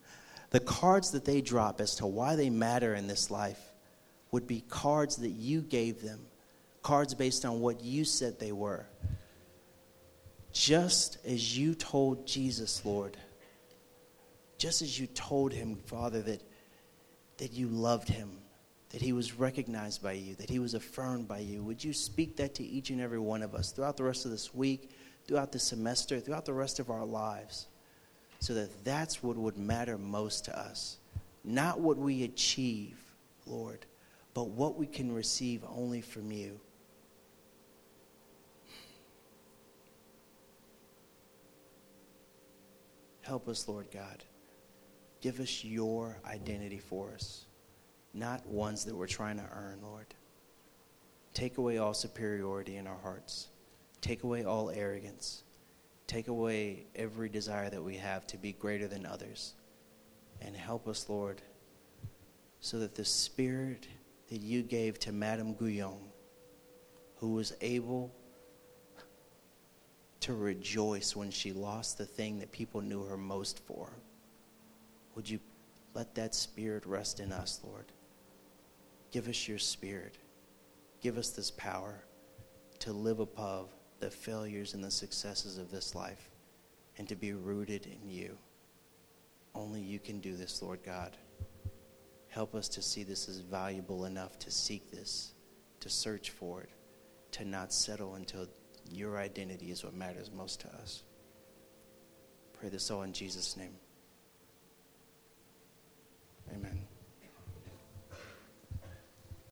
the 0.50 0.60
cards 0.60 1.12
that 1.12 1.24
they 1.24 1.40
drop 1.40 1.80
as 1.80 1.96
to 1.96 2.06
why 2.06 2.36
they 2.36 2.50
matter 2.50 2.94
in 2.94 3.06
this 3.06 3.30
life 3.30 3.60
would 4.30 4.46
be 4.46 4.62
cards 4.68 5.16
that 5.16 5.30
you 5.30 5.60
gave 5.60 6.02
them, 6.02 6.20
cards 6.82 7.14
based 7.14 7.44
on 7.44 7.60
what 7.60 7.82
you 7.82 8.04
said 8.04 8.38
they 8.38 8.52
were. 8.52 8.86
Just 10.52 11.18
as 11.24 11.56
you 11.56 11.74
told 11.74 12.26
Jesus, 12.26 12.84
Lord, 12.84 13.16
just 14.58 14.82
as 14.82 14.98
you 14.98 15.06
told 15.06 15.52
him, 15.52 15.76
Father, 15.76 16.20
that, 16.22 16.42
that 17.38 17.52
you 17.52 17.68
loved 17.68 18.08
him 18.08 18.38
that 18.90 19.00
he 19.00 19.12
was 19.12 19.38
recognized 19.38 20.02
by 20.02 20.12
you, 20.12 20.34
that 20.34 20.50
he 20.50 20.58
was 20.58 20.74
affirmed 20.74 21.28
by 21.28 21.38
you. 21.38 21.62
Would 21.62 21.82
you 21.82 21.92
speak 21.92 22.36
that 22.36 22.56
to 22.56 22.64
each 22.64 22.90
and 22.90 23.00
every 23.00 23.20
one 23.20 23.42
of 23.42 23.54
us 23.54 23.70
throughout 23.70 23.96
the 23.96 24.04
rest 24.04 24.24
of 24.24 24.32
this 24.32 24.52
week, 24.52 24.90
throughout 25.26 25.52
the 25.52 25.58
semester, 25.58 26.18
throughout 26.18 26.44
the 26.44 26.52
rest 26.52 26.80
of 26.80 26.90
our 26.90 27.04
lives, 27.04 27.68
so 28.40 28.54
that 28.54 28.84
that's 28.84 29.22
what 29.22 29.36
would 29.36 29.56
matter 29.56 29.96
most 29.96 30.44
to 30.46 30.58
us? 30.58 30.98
Not 31.44 31.78
what 31.78 31.98
we 31.98 32.24
achieve, 32.24 32.98
Lord, 33.46 33.86
but 34.34 34.48
what 34.48 34.76
we 34.76 34.86
can 34.86 35.14
receive 35.14 35.64
only 35.68 36.00
from 36.00 36.32
you. 36.32 36.58
Help 43.22 43.46
us, 43.46 43.68
Lord 43.68 43.86
God. 43.92 44.24
Give 45.20 45.38
us 45.38 45.62
your 45.62 46.18
identity 46.26 46.78
for 46.78 47.12
us 47.12 47.44
not 48.12 48.46
ones 48.46 48.84
that 48.84 48.94
we're 48.94 49.06
trying 49.06 49.36
to 49.36 49.48
earn, 49.52 49.80
Lord. 49.82 50.06
Take 51.32 51.58
away 51.58 51.78
all 51.78 51.94
superiority 51.94 52.76
in 52.76 52.86
our 52.86 52.98
hearts. 52.98 53.48
Take 54.00 54.24
away 54.24 54.44
all 54.44 54.70
arrogance. 54.70 55.44
Take 56.06 56.28
away 56.28 56.86
every 56.96 57.28
desire 57.28 57.70
that 57.70 57.82
we 57.82 57.96
have 57.96 58.26
to 58.28 58.36
be 58.36 58.52
greater 58.52 58.88
than 58.88 59.06
others. 59.06 59.54
And 60.40 60.56
help 60.56 60.88
us, 60.88 61.08
Lord, 61.08 61.40
so 62.60 62.78
that 62.80 62.94
the 62.94 63.04
spirit 63.04 63.86
that 64.28 64.40
you 64.40 64.62
gave 64.62 64.98
to 65.00 65.12
Madame 65.12 65.54
Guyon, 65.54 66.00
who 67.16 67.34
was 67.34 67.52
able 67.60 68.12
to 70.20 70.34
rejoice 70.34 71.14
when 71.14 71.30
she 71.30 71.52
lost 71.52 71.96
the 71.96 72.04
thing 72.04 72.38
that 72.40 72.52
people 72.52 72.80
knew 72.80 73.04
her 73.04 73.16
most 73.16 73.60
for, 73.66 73.90
would 75.14 75.28
you 75.28 75.38
let 75.94 76.14
that 76.14 76.34
spirit 76.34 76.84
rest 76.86 77.20
in 77.20 77.32
us, 77.32 77.60
Lord? 77.64 77.86
Give 79.10 79.28
us 79.28 79.48
your 79.48 79.58
spirit. 79.58 80.18
Give 81.00 81.18
us 81.18 81.30
this 81.30 81.50
power 81.50 82.04
to 82.80 82.92
live 82.92 83.20
above 83.20 83.70
the 83.98 84.10
failures 84.10 84.74
and 84.74 84.82
the 84.82 84.90
successes 84.90 85.58
of 85.58 85.70
this 85.70 85.94
life 85.94 86.30
and 86.98 87.08
to 87.08 87.16
be 87.16 87.32
rooted 87.32 87.86
in 87.86 88.10
you. 88.10 88.36
Only 89.54 89.80
you 89.80 89.98
can 89.98 90.20
do 90.20 90.36
this, 90.36 90.62
Lord 90.62 90.80
God. 90.84 91.16
Help 92.28 92.54
us 92.54 92.68
to 92.68 92.82
see 92.82 93.02
this 93.02 93.28
as 93.28 93.38
valuable 93.38 94.04
enough 94.04 94.38
to 94.38 94.50
seek 94.50 94.90
this, 94.90 95.34
to 95.80 95.90
search 95.90 96.30
for 96.30 96.62
it, 96.62 96.70
to 97.32 97.44
not 97.44 97.72
settle 97.72 98.14
until 98.14 98.46
your 98.90 99.18
identity 99.18 99.70
is 99.70 99.84
what 99.84 99.94
matters 99.94 100.30
most 100.30 100.60
to 100.60 100.68
us. 100.68 101.02
Pray 102.58 102.68
this 102.68 102.90
all 102.90 103.02
in 103.02 103.12
Jesus' 103.12 103.56
name. 103.56 103.74
Amen. 106.54 106.89